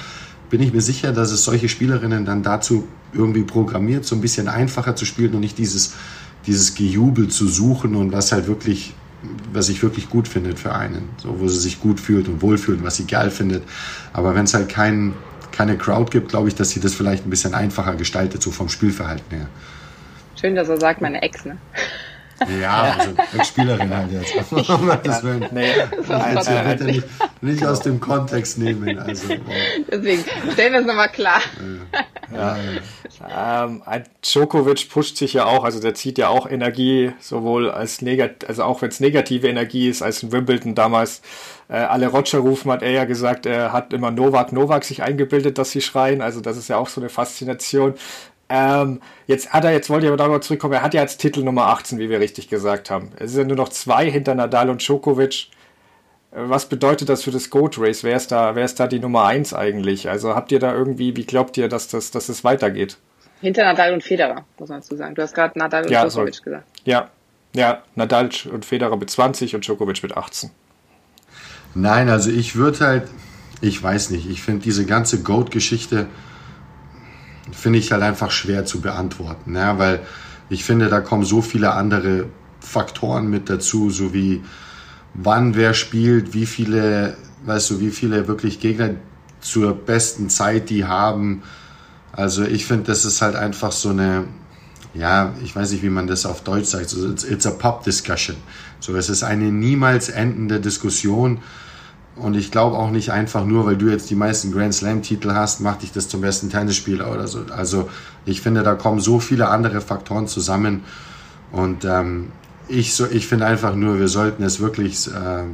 bin 0.51 0.61
ich 0.61 0.73
mir 0.73 0.81
sicher, 0.81 1.13
dass 1.13 1.31
es 1.31 1.45
solche 1.45 1.69
Spielerinnen 1.69 2.25
dann 2.25 2.43
dazu 2.43 2.89
irgendwie 3.13 3.43
programmiert, 3.43 4.05
so 4.05 4.17
ein 4.17 4.21
bisschen 4.21 4.49
einfacher 4.49 4.97
zu 4.97 5.05
spielen 5.05 5.35
und 5.35 5.41
nicht 5.41 5.59
dieses, 5.59 5.95
dieses 6.47 6.75
Gejubel 6.75 7.29
zu 7.29 7.47
suchen 7.47 7.95
und 7.95 8.13
was 8.13 8.33
halt 8.33 8.49
wirklich 8.49 8.95
was 9.53 9.67
sich 9.67 9.83
wirklich 9.83 10.11
gut 10.11 10.29
findet 10.29 10.59
für 10.59 10.75
einen, 10.75 11.09
so 11.17 11.41
wo 11.41 11.49
sie 11.49 11.59
sich 11.59 11.81
gut 11.81 12.01
fühlt 12.01 12.29
und 12.29 12.43
wohlfühlt, 12.43 12.83
was 12.83 12.97
sie 12.97 13.07
geil 13.07 13.31
findet. 13.31 13.63
Aber 14.13 14.35
wenn 14.35 14.45
es 14.45 14.55
halt 14.55 14.69
kein, 14.69 15.15
keine 15.53 15.77
Crowd 15.77 16.11
gibt, 16.11 16.29
glaube 16.29 16.49
ich, 16.49 16.55
dass 16.55 16.71
sie 16.71 16.81
das 16.81 16.95
vielleicht 16.95 17.27
ein 17.27 17.31
bisschen 17.31 17.55
einfacher 17.55 17.95
gestaltet, 17.97 18.43
so 18.43 18.51
vom 18.51 18.69
Spielverhalten 18.69 19.39
her. 19.39 19.49
Schön, 20.41 20.55
dass 20.55 20.69
er 20.69 20.79
sagt, 20.79 21.01
meine 21.01 21.23
Ex, 21.23 21.45
ne? 21.45 21.57
Ja, 22.61 22.97
also 22.99 23.11
als 23.39 23.49
Spielerin 23.49 23.95
halt 23.95 24.13
jetzt. 24.13 24.35
das 25.05 25.23
will, 25.23 25.49
nee, 25.53 25.71
also, 26.09 26.51
bitte 26.69 26.85
nicht, 26.85 27.05
nicht 27.41 27.65
aus 27.65 27.81
dem 27.81 28.01
Kontext 28.01 28.59
nehmen. 28.59 28.99
Also, 28.99 29.35
Deswegen 29.91 30.25
stellen 30.53 30.73
wir 30.73 30.81
es 30.81 30.87
nochmal 30.87 31.11
klar. 31.11 31.41
Ja, 32.33 32.57
ja. 32.57 33.65
Ähm, 33.65 33.83
Djokovic 34.23 34.89
pusht 34.91 35.17
sich 35.17 35.35
ja 35.35 35.47
auch, 35.47 35.65
also 35.65 35.81
der 35.81 35.95
zieht 35.95 36.19
ja 36.19 36.29
auch 36.29 36.51
Energie, 36.51 37.13
sowohl 37.21 37.71
als 37.71 38.03
negat 38.03 38.45
also 38.49 38.65
auch 38.65 38.83
wenn 38.83 38.89
es 38.89 39.01
negative 39.01 39.49
Energie 39.49 39.89
ist, 39.89 40.03
als 40.03 40.23
in 40.23 40.33
Wimbledon 40.33 40.75
damals 40.75 41.23
äh, 41.69 41.75
alle 41.75 42.09
Roger 42.09 42.39
rufen, 42.39 42.71
hat 42.71 42.83
er 42.83 42.91
ja 42.91 43.05
gesagt, 43.05 43.47
er 43.47 43.73
hat 43.73 43.93
immer 43.93 44.11
Novak 44.11 44.53
Novak 44.53 44.85
sich 44.85 45.03
eingebildet, 45.03 45.59
dass 45.59 45.71
sie 45.71 45.81
schreien. 45.81 46.21
Also 46.21 46.41
das 46.41 46.57
ist 46.57 46.69
ja 46.69 46.77
auch 46.77 46.89
so 46.89 47.01
eine 47.01 47.09
Faszination. 47.09 47.95
Ähm, 48.55 49.01
jetzt 49.27 49.53
hat 49.53 49.65
er, 49.65 49.73
jetzt 49.73 49.91
wollte 49.91 50.07
ich 50.07 50.13
aber 50.13 50.17
darauf 50.17 50.41
zurückkommen, 50.41 50.75
er 50.75 50.83
hat 50.83 50.95
ja 50.95 51.01
jetzt 51.01 51.19
Titel 51.19 51.43
Nummer 51.43 51.67
18, 51.67 51.99
wie 51.99 52.09
wir 52.09 52.21
richtig 52.21 52.49
gesagt 52.49 52.89
haben. 52.89 53.11
Es 53.17 53.33
sind 53.33 53.43
ja 53.43 53.49
nur 53.49 53.57
noch 53.57 53.69
zwei 53.69 54.09
hinter 54.09 54.37
Nadal 54.37 54.71
und 54.71 54.81
Djokovic. 54.81 55.49
Äh, 56.31 56.37
was 56.37 56.67
bedeutet 56.69 57.09
das 57.09 57.25
für 57.25 57.33
das 57.33 57.51
Goat 57.51 57.79
Race? 57.79 58.05
Wer 58.05 58.17
ist 58.17 58.31
da, 58.31 58.55
wer 58.55 58.65
ist 58.65 58.79
da 58.79 58.87
die 58.87 59.01
Nummer 59.01 59.25
1 59.25 59.55
eigentlich? 59.55 60.09
Also 60.09 60.37
habt 60.37 60.53
ihr 60.53 60.61
da 60.61 60.73
irgendwie, 60.73 61.17
wie 61.17 61.25
glaubt 61.25 61.57
ihr, 61.57 61.69
dass 61.69 61.89
das, 61.89 62.13
dass 62.13 62.29
das 62.29 62.45
weitergeht? 62.45 62.97
Hinter 63.41 63.65
Nadal 63.65 63.93
und 63.93 64.05
Federer, 64.05 64.45
muss 64.59 64.69
man 64.69 64.81
dazu 64.81 64.95
sagen. 64.95 65.17
Du 65.17 65.23
hast 65.23 65.35
gerade 65.35 65.59
Nadal 65.59 65.83
und 65.85 65.91
ja, 65.91 66.07
Djokovic 66.07 66.35
sorry. 66.37 66.45
gesagt. 66.45 66.67
Ja, 66.85 67.11
ja, 67.57 67.83
Nadal 67.97 68.31
und 68.53 68.65
Federer 68.65 68.97
mit 68.97 69.11
20 69.11 69.57
und 69.57 69.67
Djokovic 69.67 70.01
mit 70.03 70.17
18. 70.17 70.51
Nein, 71.75 72.09
also 72.09 72.31
ich 72.31 72.55
würde 72.55 72.87
halt, 72.87 73.09
ich 73.61 73.83
weiß 73.83 74.11
nicht, 74.11 74.31
ich 74.31 74.43
finde 74.43 74.63
diese 74.63 74.87
ganze 74.87 75.23
Goat-Geschichte, 75.23 76.07
finde 77.53 77.79
ich 77.79 77.93
halt 77.93 78.03
einfach 78.03 78.31
schwer 78.31 78.65
zu 78.65 78.81
beantworten, 78.81 79.55
ja, 79.55 79.79
weil 79.79 80.01
ich 80.49 80.65
finde, 80.65 80.89
da 80.89 81.01
kommen 81.01 81.25
so 81.25 81.43
viele 81.43 81.73
andere 81.73 82.27
Faktoren 82.61 83.29
mit 83.29 83.51
dazu, 83.51 83.91
so 83.91 84.15
wie 84.15 84.43
wann 85.15 85.55
wer 85.55 85.75
spielt, 85.75 86.35
wie 86.35 86.47
viele, 86.47 87.17
weißt 87.45 87.71
du, 87.71 87.81
wie 87.81 87.91
viele 87.91 88.29
wirklich 88.29 88.61
Gegner 88.61 88.91
zur 89.41 89.75
besten 89.75 90.29
Zeit 90.29 90.71
die 90.71 90.85
haben. 90.85 91.43
Also 92.13 92.45
ich 92.45 92.67
finde, 92.67 92.85
das 92.85 93.05
ist 93.05 93.23
halt 93.23 93.37
einfach 93.37 93.73
so 93.73 93.91
eine, 93.91 94.25
ja, 94.95 95.35
ich 95.43 95.55
weiß 95.55 95.73
nicht, 95.73 95.83
wie 95.83 95.91
man 95.91 96.07
das 96.07 96.27
auf 96.27 96.43
Deutsch 96.43 96.69
sagt, 96.69 96.93
it's, 96.93 97.25
it's 97.25 97.47
a 97.47 97.51
pop 97.51 97.85
discussion. 97.85 98.37
So, 98.81 98.97
es 98.97 99.09
ist 99.09 99.23
eine 99.23 99.51
niemals 99.51 100.09
endende 100.09 100.61
Diskussion 100.61 101.41
und 102.17 102.37
ich 102.37 102.53
glaube 102.53 102.77
auch 102.77 102.91
nicht 102.91 103.11
einfach 103.11 103.45
nur, 103.45 103.67
weil 103.67 103.77
du 103.77 103.89
jetzt 103.89 104.09
die 104.09 104.15
meisten 104.15 104.53
Grand 104.53 104.73
Slam-Titel 104.73 105.33
hast, 105.33 105.61
macht 105.61 105.83
dich 105.83 105.93
das 105.93 106.09
zum 106.09 106.21
besten 106.21 106.49
Tennisspieler 106.49 107.11
oder 107.11 107.27
so. 107.27 107.41
Also 107.55 107.89
ich 108.25 108.41
finde, 108.41 108.63
da 108.63 108.75
kommen 108.75 109.01
so 109.01 109.19
viele 109.19 109.49
andere 109.49 109.81
Faktoren 109.81 110.29
zusammen. 110.29 110.85
Und 111.51 111.85
ähm, 111.85 112.31
ich, 112.69 112.95
so, 112.95 113.07
ich 113.07 113.27
finde 113.27 113.47
einfach 113.47 113.75
nur, 113.75 113.99
wir 113.99 114.09
sollten 114.09 114.45
es 114.45 114.61
wirklich 114.61 115.09
äh, 115.09 115.45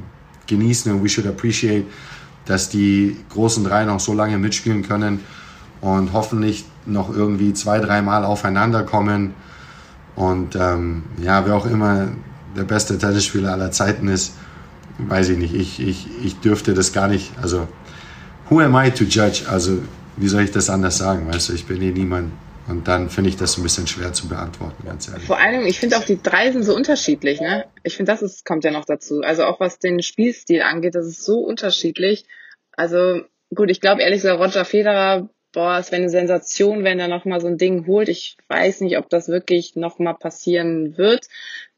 genießen 0.47 0.93
und 0.93 1.03
we 1.03 1.09
should 1.09 1.27
appreciate, 1.27 1.87
dass 2.45 2.69
die 2.69 3.17
großen 3.31 3.65
drei 3.65 3.85
noch 3.85 4.01
so 4.01 4.13
lange 4.13 4.37
mitspielen 4.37 4.83
können 4.83 5.21
und 5.81 6.13
hoffentlich 6.13 6.67
noch 6.85 7.15
irgendwie 7.15 7.55
zwei, 7.55 7.79
dreimal 7.81 8.25
aufeinander 8.25 8.83
kommen. 8.83 9.35
Und 10.15 10.57
ähm, 10.57 11.05
ja, 11.23 11.47
wer 11.47 11.55
auch 11.55 11.67
immer 11.67 12.09
der 12.55 12.65
beste 12.65 12.99
Tennisspieler 12.99 13.53
aller 13.53 13.71
Zeiten 13.71 14.09
ist, 14.09 14.35
weiß 15.09 15.31
ich 15.31 15.39
nicht, 15.39 15.55
ich, 15.55 15.81
ich, 15.81 16.07
ich 16.25 16.41
dürfte 16.41 16.75
das 16.75 16.93
gar 16.93 17.09
nicht, 17.09 17.33
also 17.41 17.69
who 18.49 18.61
am 18.61 18.75
I 18.75 18.91
to 18.91 19.05
judge? 19.05 19.45
Also 19.49 19.79
wie 20.17 20.29
soll 20.29 20.43
ich 20.43 20.51
das 20.51 20.69
anders 20.69 20.99
sagen, 20.99 21.33
weißt 21.33 21.49
du, 21.49 21.53
ich 21.55 21.67
bin 21.67 21.81
eh 21.81 21.93
niemand. 21.93 22.33
Und 22.69 22.87
dann 22.87 23.11
finde 23.11 23.31
ich 23.31 23.37
das 23.37 23.57
ein 23.57 23.65
bisschen 23.65 23.87
schwer 23.89 24.13
zu 24.13 24.29
beantworten, 24.29 24.87
ganz 24.87 25.09
ehrlich. 25.09 25.27
Vor 25.27 25.41
allem, 25.41 25.67
ich 25.67 25.81
finde 25.81 25.97
auch 25.97 26.05
die 26.05 26.23
drei 26.23 26.53
sind 26.53 26.63
so 26.63 26.75
unterschiedlich, 26.75 27.41
ne? 27.41 27.65
Ich 27.83 27.97
finde, 27.97 28.13
das 28.13 28.23
ist, 28.23 28.45
kommt 28.45 28.63
ja 28.63 28.71
noch 28.71 28.85
dazu. 28.85 29.23
Also 29.23 29.45
auch 29.45 29.59
was 29.59 29.81
den 29.81 30.03
Spielstil 30.03 30.63
angeht, 30.63 30.95
das 30.95 31.07
ist 31.07 31.25
so 31.25 31.41
unterschiedlich. 31.41 32.27
Also 32.73 33.23
gut, 33.53 33.71
ich 33.71 33.81
glaube 33.81 34.03
ehrlich 34.03 34.23
gesagt, 34.23 34.41
Roger 34.41 34.65
Federer, 34.65 35.29
boah, 35.53 35.79
es 35.79 35.91
wäre 35.91 36.03
eine 36.03 36.11
Sensation, 36.11 36.85
wenn 36.85 36.99
er 37.01 37.09
nochmal 37.09 37.41
so 37.41 37.47
ein 37.47 37.59
Ding 37.59 37.87
holt. 37.87 38.09
Ich 38.09 38.37
weiß 38.49 38.81
nicht, 38.83 38.99
ob 38.99 39.09
das 39.09 39.29
wirklich 39.29 39.77
nochmal 39.77 40.15
passieren 40.15 40.97
wird. 40.97 41.27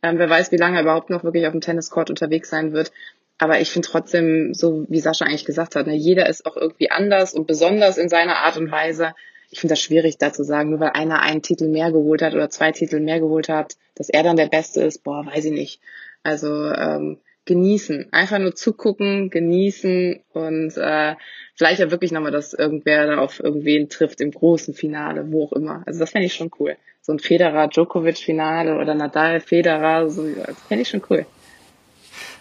Ähm, 0.02 0.18
wer 0.18 0.28
weiß, 0.28 0.52
wie 0.52 0.56
lange 0.56 0.76
er 0.76 0.82
überhaupt 0.82 1.10
noch 1.10 1.24
wirklich 1.24 1.46
auf 1.46 1.52
dem 1.52 1.60
Tenniscourt 1.60 2.10
unterwegs 2.10 2.50
sein 2.50 2.72
wird. 2.72 2.92
Aber 3.38 3.60
ich 3.60 3.70
finde 3.70 3.88
trotzdem, 3.88 4.54
so 4.54 4.84
wie 4.88 5.00
Sascha 5.00 5.24
eigentlich 5.24 5.44
gesagt 5.44 5.74
hat, 5.74 5.86
ne, 5.86 5.94
jeder 5.94 6.28
ist 6.28 6.46
auch 6.46 6.56
irgendwie 6.56 6.90
anders 6.90 7.34
und 7.34 7.46
besonders 7.46 7.98
in 7.98 8.08
seiner 8.08 8.36
Art 8.36 8.56
und 8.56 8.70
Weise. 8.70 9.14
Ich 9.50 9.60
finde 9.60 9.72
das 9.72 9.80
schwierig, 9.80 10.16
da 10.18 10.32
zu 10.32 10.44
sagen, 10.44 10.70
nur 10.70 10.80
weil 10.80 10.90
einer 10.90 11.20
einen 11.20 11.42
Titel 11.42 11.68
mehr 11.68 11.92
geholt 11.92 12.22
hat 12.22 12.34
oder 12.34 12.50
zwei 12.50 12.72
Titel 12.72 13.00
mehr 13.00 13.20
geholt 13.20 13.48
hat, 13.48 13.76
dass 13.94 14.08
er 14.08 14.22
dann 14.22 14.36
der 14.36 14.46
Beste 14.46 14.82
ist, 14.82 15.02
boah, 15.02 15.26
weiß 15.26 15.46
ich 15.46 15.52
nicht. 15.52 15.80
Also 16.22 16.48
ähm, 16.72 17.18
genießen, 17.44 18.12
einfach 18.12 18.38
nur 18.38 18.54
zugucken, 18.54 19.30
genießen 19.30 20.20
und 20.32 20.76
äh, 20.76 21.16
vielleicht 21.54 21.80
ja 21.80 21.90
wirklich 21.90 22.12
nochmal, 22.12 22.32
dass 22.32 22.54
irgendwer 22.54 23.06
da 23.06 23.18
auf 23.18 23.40
irgendwen 23.40 23.88
trifft 23.88 24.20
im 24.20 24.30
großen 24.30 24.74
Finale, 24.74 25.30
wo 25.32 25.44
auch 25.44 25.52
immer. 25.52 25.82
Also 25.86 26.00
das 26.00 26.10
fände 26.10 26.26
ich 26.26 26.34
schon 26.34 26.50
cool 26.60 26.76
so 27.02 27.12
ein 27.12 27.18
Federer-Djokovic-Finale 27.18 28.78
oder 28.78 28.94
Nadal-Federer, 28.94 30.08
so, 30.08 30.24
das 30.34 30.56
fände 30.68 30.82
ich 30.82 30.88
schon 30.88 31.02
cool. 31.10 31.26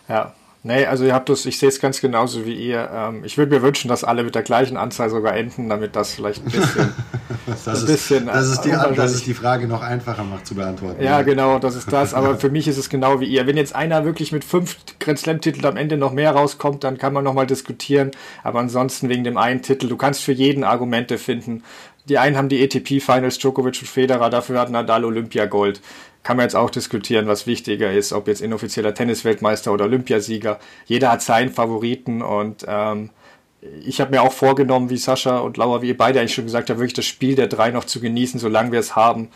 Ja, 0.07 0.35
Nee, 0.63 0.85
also 0.85 1.05
ihr 1.05 1.15
habt 1.15 1.27
das, 1.27 1.47
ich 1.47 1.57
sehe 1.57 1.69
es 1.69 1.79
ganz 1.79 2.01
genauso 2.01 2.45
wie 2.45 2.53
ihr. 2.53 2.87
Ähm, 2.93 3.23
ich 3.23 3.35
würde 3.39 3.55
mir 3.55 3.63
wünschen, 3.63 3.87
dass 3.87 4.03
alle 4.03 4.23
mit 4.23 4.35
der 4.35 4.43
gleichen 4.43 4.77
Anzahl 4.77 5.09
sogar 5.09 5.35
enden, 5.35 5.69
damit 5.69 5.95
das 5.95 6.13
vielleicht 6.13 6.45
ein 6.45 6.51
bisschen. 6.51 6.93
das, 7.47 7.67
ein 7.67 7.73
ist, 7.73 7.85
bisschen 7.87 8.25
das, 8.27 8.47
ist 8.47 8.61
die, 8.61 8.69
das 8.69 9.15
ist 9.15 9.25
die 9.25 9.33
Frage 9.33 9.67
noch 9.67 9.81
einfacher 9.81 10.23
macht 10.23 10.45
zu 10.45 10.53
beantworten. 10.53 11.01
Ja, 11.01 11.17
ja, 11.17 11.21
genau, 11.23 11.57
das 11.57 11.75
ist 11.75 11.91
das. 11.91 12.13
Aber 12.13 12.35
für 12.39 12.51
mich 12.51 12.67
ist 12.67 12.77
es 12.77 12.89
genau 12.89 13.19
wie 13.19 13.25
ihr. 13.25 13.47
Wenn 13.47 13.57
jetzt 13.57 13.73
einer 13.73 14.05
wirklich 14.05 14.31
mit 14.31 14.43
fünf 14.43 14.77
Grand 14.99 15.17
Slam-Titeln 15.17 15.65
am 15.65 15.77
Ende 15.77 15.97
noch 15.97 16.11
mehr 16.11 16.31
rauskommt, 16.31 16.83
dann 16.83 16.99
kann 16.99 17.13
man 17.13 17.23
nochmal 17.23 17.47
diskutieren. 17.47 18.11
Aber 18.43 18.59
ansonsten 18.59 19.09
wegen 19.09 19.23
dem 19.23 19.37
einen 19.37 19.63
Titel, 19.63 19.87
du 19.87 19.97
kannst 19.97 20.21
für 20.21 20.31
jeden 20.31 20.63
Argumente 20.63 21.17
finden. 21.17 21.63
Die 22.05 22.19
einen 22.19 22.37
haben 22.37 22.49
die 22.49 22.63
ATP-Finals, 22.63 23.39
Djokovic 23.39 23.79
und 23.81 23.87
Federer, 23.87 24.29
dafür 24.29 24.59
hat 24.59 24.69
Nadal 24.69 25.05
Olympia-Gold. 25.05 25.81
Kann 26.23 26.37
man 26.37 26.45
jetzt 26.45 26.55
auch 26.55 26.69
diskutieren, 26.69 27.27
was 27.27 27.47
wichtiger 27.47 27.91
ist, 27.91 28.13
ob 28.13 28.27
jetzt 28.27 28.41
inoffizieller 28.41 28.93
Tennisweltmeister 28.93 29.73
oder 29.73 29.85
Olympiasieger. 29.85 30.59
Jeder 30.85 31.11
hat 31.11 31.21
seinen 31.21 31.51
Favoriten 31.51 32.21
und 32.21 32.65
ähm, 32.67 33.09
ich 33.85 34.01
habe 34.01 34.11
mir 34.11 34.21
auch 34.21 34.31
vorgenommen, 34.31 34.89
wie 34.89 34.97
Sascha 34.97 35.39
und 35.39 35.57
Laura, 35.57 35.81
wie 35.81 35.89
ihr 35.89 35.97
beide 35.97 36.19
eigentlich 36.19 36.33
schon 36.33 36.45
gesagt 36.45 36.69
habt, 36.69 36.79
wirklich 36.79 36.93
das 36.93 37.05
Spiel 37.05 37.35
der 37.35 37.47
drei 37.47 37.71
noch 37.71 37.85
zu 37.85 37.99
genießen, 37.99 38.39
solange 38.39 38.71
wir 38.71 38.79
es 38.79 38.95
haben. 38.95 39.29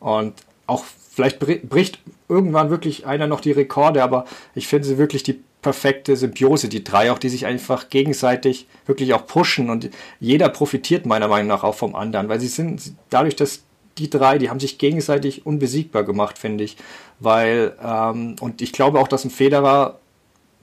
Und 0.00 0.34
auch 0.66 0.84
vielleicht 0.84 1.38
bricht 1.38 1.98
irgendwann 2.28 2.70
wirklich 2.70 3.06
einer 3.06 3.26
noch 3.26 3.40
die 3.40 3.52
Rekorde, 3.52 4.02
aber 4.02 4.24
ich 4.54 4.66
finde 4.66 4.86
sie 4.86 4.98
wirklich 4.98 5.22
die 5.22 5.40
perfekte 5.60 6.16
Symbiose, 6.16 6.68
die 6.68 6.82
drei 6.82 7.12
auch, 7.12 7.18
die 7.18 7.28
sich 7.28 7.46
einfach 7.46 7.88
gegenseitig 7.88 8.66
wirklich 8.86 9.14
auch 9.14 9.26
pushen 9.26 9.70
und 9.70 9.90
jeder 10.18 10.48
profitiert 10.48 11.06
meiner 11.06 11.28
Meinung 11.28 11.48
nach 11.48 11.62
auch 11.62 11.76
vom 11.76 11.94
anderen, 11.94 12.28
weil 12.28 12.40
sie 12.40 12.48
sind 12.48 12.94
dadurch, 13.10 13.36
dass 13.36 13.62
die 13.98 14.10
drei, 14.10 14.38
die 14.38 14.50
haben 14.50 14.60
sich 14.60 14.78
gegenseitig 14.78 15.46
unbesiegbar 15.46 16.04
gemacht, 16.04 16.38
finde 16.38 16.64
ich, 16.64 16.76
weil 17.20 17.76
ähm, 17.82 18.36
und 18.40 18.62
ich 18.62 18.72
glaube 18.72 18.98
auch, 18.98 19.08
dass 19.08 19.24
ein 19.24 19.30
Federer 19.30 19.98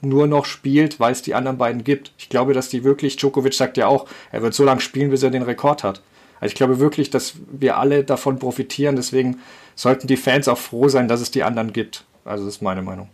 nur 0.02 0.26
noch 0.26 0.46
spielt, 0.46 0.98
weil 0.98 1.12
es 1.12 1.22
die 1.22 1.34
anderen 1.34 1.58
beiden 1.58 1.84
gibt. 1.84 2.12
Ich 2.18 2.28
glaube, 2.28 2.54
dass 2.54 2.68
die 2.68 2.84
wirklich, 2.84 3.16
Djokovic 3.16 3.54
sagt 3.54 3.76
ja 3.76 3.86
auch, 3.86 4.08
er 4.32 4.42
wird 4.42 4.54
so 4.54 4.64
lange 4.64 4.80
spielen, 4.80 5.10
bis 5.10 5.22
er 5.22 5.30
den 5.30 5.42
Rekord 5.42 5.84
hat. 5.84 6.00
Also 6.40 6.52
ich 6.52 6.56
glaube 6.56 6.80
wirklich, 6.80 7.10
dass 7.10 7.34
wir 7.50 7.76
alle 7.76 8.02
davon 8.02 8.38
profitieren, 8.38 8.96
deswegen 8.96 9.40
sollten 9.74 10.06
die 10.06 10.16
Fans 10.16 10.48
auch 10.48 10.58
froh 10.58 10.88
sein, 10.88 11.06
dass 11.06 11.20
es 11.20 11.30
die 11.30 11.42
anderen 11.42 11.72
gibt. 11.72 12.04
Also 12.24 12.46
das 12.46 12.56
ist 12.56 12.62
meine 12.62 12.82
Meinung. 12.82 13.10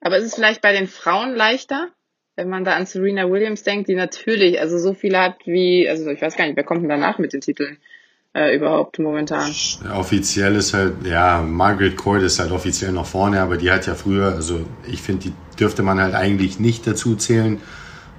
Aber 0.00 0.16
ist 0.16 0.24
es 0.24 0.34
vielleicht 0.34 0.60
bei 0.60 0.72
den 0.72 0.88
Frauen 0.88 1.34
leichter, 1.34 1.88
wenn 2.34 2.48
man 2.48 2.64
da 2.64 2.72
an 2.72 2.86
Serena 2.86 3.30
Williams 3.30 3.62
denkt, 3.62 3.88
die 3.88 3.94
natürlich, 3.94 4.58
also 4.58 4.78
so 4.78 4.94
viele 4.94 5.20
hat 5.20 5.36
wie, 5.44 5.88
also 5.88 6.10
ich 6.10 6.20
weiß 6.20 6.36
gar 6.36 6.46
nicht, 6.46 6.56
wer 6.56 6.64
kommt 6.64 6.82
denn 6.82 6.88
danach 6.88 7.18
mit 7.18 7.32
den 7.32 7.40
Titeln 7.40 7.78
äh, 8.34 8.56
überhaupt 8.56 8.98
momentan? 8.98 9.54
Offiziell 9.94 10.56
ist 10.56 10.74
halt, 10.74 11.04
ja, 11.04 11.42
Margaret 11.42 11.96
Court 11.96 12.22
ist 12.22 12.38
halt 12.38 12.50
offiziell 12.50 12.92
noch 12.92 13.06
vorne, 13.06 13.40
aber 13.40 13.56
die 13.56 13.70
hat 13.70 13.86
ja 13.86 13.94
früher, 13.94 14.32
also 14.32 14.60
ich 14.90 15.02
finde, 15.02 15.24
die 15.24 15.32
dürfte 15.58 15.82
man 15.82 16.00
halt 16.00 16.14
eigentlich 16.14 16.58
nicht 16.58 16.86
dazu 16.86 17.14
zählen, 17.16 17.60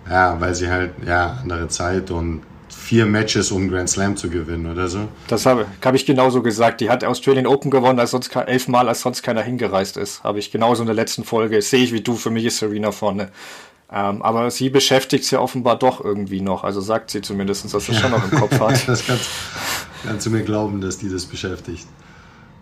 ja, 0.10 0.40
weil 0.40 0.54
sie 0.54 0.70
halt, 0.70 0.92
ja, 1.06 1.40
andere 1.42 1.68
Zeit 1.68 2.12
und 2.12 2.42
vier 2.70 3.06
Matches, 3.06 3.52
um 3.52 3.70
Grand 3.70 3.90
Slam 3.90 4.18
zu 4.18 4.30
gewinnen 4.30 4.70
oder 4.70 4.88
so. 4.88 5.08
Das 5.28 5.46
habe 5.46 5.66
hab 5.84 5.96
ich 5.96 6.06
genauso 6.06 6.42
gesagt. 6.42 6.82
Die 6.82 6.90
hat 6.90 7.04
Australian 7.04 7.48
Open 7.48 7.72
gewonnen, 7.72 8.00
als 8.00 8.12
sonst 8.12 8.36
elfmal, 8.36 8.90
als 8.90 9.02
sonst 9.02 9.24
keiner 9.24 9.42
hingereist 9.42 9.96
ist. 9.96 10.24
Habe 10.24 10.40
ich 10.40 10.52
genauso 10.52 10.84
in 10.84 10.88
der 10.88 10.96
letzten 10.96 11.24
Folge. 11.24 11.62
Sehe 11.62 11.84
ich 11.84 11.94
wie 11.94 12.02
du, 12.02 12.16
für 12.16 12.30
mich 12.30 12.46
ist 12.46 12.58
Serena 12.58 12.92
vorne. 12.92 13.30
Ähm, 13.92 14.22
aber 14.22 14.52
sie 14.52 14.70
beschäftigt 14.70 15.24
sie 15.24 15.40
offenbar 15.40 15.78
doch 15.78 16.04
irgendwie 16.04 16.42
noch. 16.42 16.64
Also 16.64 16.82
sagt 16.82 17.12
sie 17.12 17.22
zumindest, 17.22 17.74
dass 17.74 17.86
sie 17.86 17.94
ja. 17.94 18.00
schon 18.00 18.12
noch 18.12 18.32
im 18.32 18.40
Kopf 18.40 18.60
hat. 18.60 18.88
das 18.88 19.06
kannst, 19.06 19.30
kannst 20.06 20.26
du 20.26 20.30
mir 20.30 20.44
glauben, 20.44 20.82
dass 20.82 20.98
die 20.98 21.10
das 21.10 21.26
beschäftigt. 21.26 21.88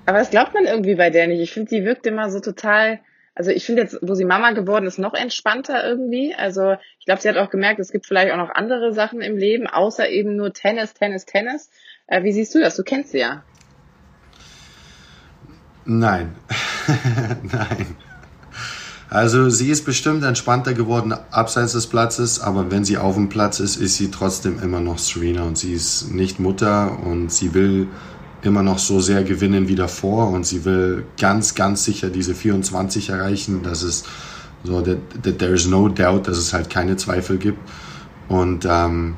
Aber 0.06 0.20
das 0.20 0.30
glaubt 0.30 0.54
man 0.54 0.66
irgendwie 0.66 0.96
bei 0.96 1.10
der 1.10 1.28
nicht. 1.28 1.42
Ich 1.42 1.52
finde, 1.52 1.70
die 1.70 1.86
wirkt 1.86 2.08
immer 2.08 2.30
so 2.30 2.40
total 2.40 3.00
also 3.34 3.52
ich 3.52 3.66
finde 3.66 3.84
jetzt, 3.84 3.98
wo 4.02 4.14
sie 4.14 4.26
Mama 4.26 4.52
geworden 4.52 4.86
ist, 4.86 5.00
noch 5.00 5.14
entspannter 5.14 5.88
irgendwie. 5.88 6.36
Also 6.36 6.76
ich 7.00 7.06
glaube, 7.06 7.22
sie 7.22 7.30
hat 7.30 7.38
auch 7.38 7.50
gemerkt, 7.50 7.80
es 7.80 7.92
gibt 7.92 8.06
vielleicht 8.06 8.32
auch 8.32 8.38
noch 8.38 8.50
andere 8.50 8.94
Sachen 8.94 9.22
im 9.22 9.38
Leben, 9.38 9.68
außer 9.68 10.10
eben 10.10 10.36
nur 10.36 10.54
Tennis, 10.54 10.94
Tennis, 10.94 11.26
Tennis. 11.26 11.70
Äh, 12.08 12.24
wie 12.24 12.34
siehst 12.34 12.54
du 12.54 12.60
das? 12.60 12.76
Du 12.76 12.84
kennst 12.84 13.12
sie 13.12 13.20
ja. 13.20 13.44
Nein. 15.86 16.36
Nein. 17.52 17.96
Also 19.12 19.50
sie 19.50 19.70
ist 19.70 19.84
bestimmt 19.84 20.24
entspannter 20.24 20.74
geworden 20.74 21.14
abseits 21.32 21.74
des 21.74 21.88
Platzes, 21.88 22.40
aber 22.40 22.72
wenn 22.72 22.86
sie 22.86 22.98
auf 22.98 23.16
dem 23.16 23.28
Platz 23.28 23.60
ist, 23.60 23.76
ist 23.76 23.98
sie 23.98 24.10
trotzdem 24.10 24.62
immer 24.64 24.80
noch 24.80 25.00
Serena 25.00 25.44
und 25.44 25.58
sie 25.58 25.74
ist 25.74 26.14
nicht 26.14 26.40
Mutter 26.40 26.98
und 27.04 27.30
sie 27.30 27.54
will 27.54 27.90
immer 28.42 28.64
noch 28.64 28.80
so 28.80 29.02
sehr 29.02 29.26
gewinnen 29.26 29.68
wie 29.68 29.76
davor 29.76 30.30
und 30.30 30.46
sie 30.46 30.64
will 30.64 31.04
ganz, 31.20 31.56
ganz 31.56 31.84
sicher 31.84 32.10
diese 32.10 32.34
24 32.34 33.10
erreichen. 33.10 33.64
Das 33.64 33.84
ist 33.84 34.08
so, 34.64 34.82
that, 34.82 35.00
that 35.24 35.40
there 35.40 35.52
is 35.52 35.68
no 35.68 35.90
doubt, 35.90 36.30
dass 36.30 36.38
es 36.38 36.54
halt 36.54 36.70
keine 36.70 36.96
Zweifel 36.96 37.38
gibt. 37.38 37.60
Und 38.30 38.66
ähm, 38.66 39.16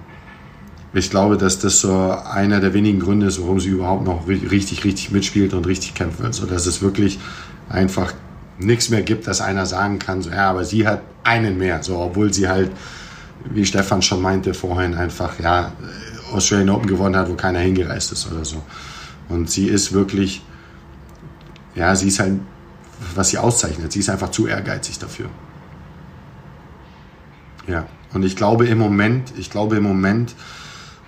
ich 0.96 1.12
glaube, 1.12 1.38
dass 1.38 1.60
das 1.60 1.82
so 1.82 2.18
einer 2.32 2.60
der 2.60 2.74
wenigen 2.74 3.00
Gründe 3.00 3.28
ist, 3.28 3.40
warum 3.40 3.60
sie 3.60 3.70
überhaupt 3.70 4.06
noch 4.06 4.28
richtig, 4.28 4.86
richtig 4.86 5.12
mitspielt 5.12 5.54
und 5.54 5.68
richtig 5.68 5.94
will. 6.00 6.34
So 6.34 6.48
dass 6.48 6.66
es 6.66 6.82
wirklich 6.82 7.20
einfach 7.70 8.12
nichts 8.60 8.90
mehr 8.90 9.02
gibt, 9.02 9.28
dass 9.28 9.42
einer 9.42 9.66
sagen 9.66 10.00
kann, 10.00 10.22
so, 10.22 10.30
ja, 10.30 10.50
aber 10.50 10.66
sie 10.66 10.88
hat 10.88 11.02
einen 11.24 11.58
mehr. 11.58 11.84
So, 11.84 12.00
obwohl 12.00 12.34
sie 12.34 12.48
halt, 12.48 12.72
wie 13.46 13.66
Stefan 13.66 14.02
schon 14.02 14.22
meinte 14.22 14.54
vorhin, 14.54 14.94
einfach, 14.96 15.40
ja, 15.40 15.72
Australian 16.32 16.70
Open 16.70 16.88
gewonnen 16.88 17.16
hat, 17.16 17.30
wo 17.30 17.36
keiner 17.36 17.60
hingereist 17.60 18.12
ist 18.12 18.32
oder 18.32 18.46
so. 18.46 18.62
Und 19.30 19.50
sie 19.50 19.68
ist 19.68 19.94
wirklich, 19.94 20.44
ja, 21.76 21.96
sie 21.96 22.08
ist 22.08 22.20
halt, 22.20 22.40
was 23.16 23.30
sie 23.30 23.38
auszeichnet, 23.38 23.92
sie 23.92 24.00
ist 24.00 24.10
einfach 24.10 24.32
zu 24.32 24.48
ehrgeizig 24.48 25.00
dafür. 25.00 25.28
Ja, 27.68 27.86
und 28.14 28.24
ich 28.24 28.36
glaube 28.36 28.68
im 28.68 28.78
Moment, 28.78 29.34
ich 29.38 29.50
glaube 29.50 29.78
im 29.78 29.84
Moment, 29.84 30.36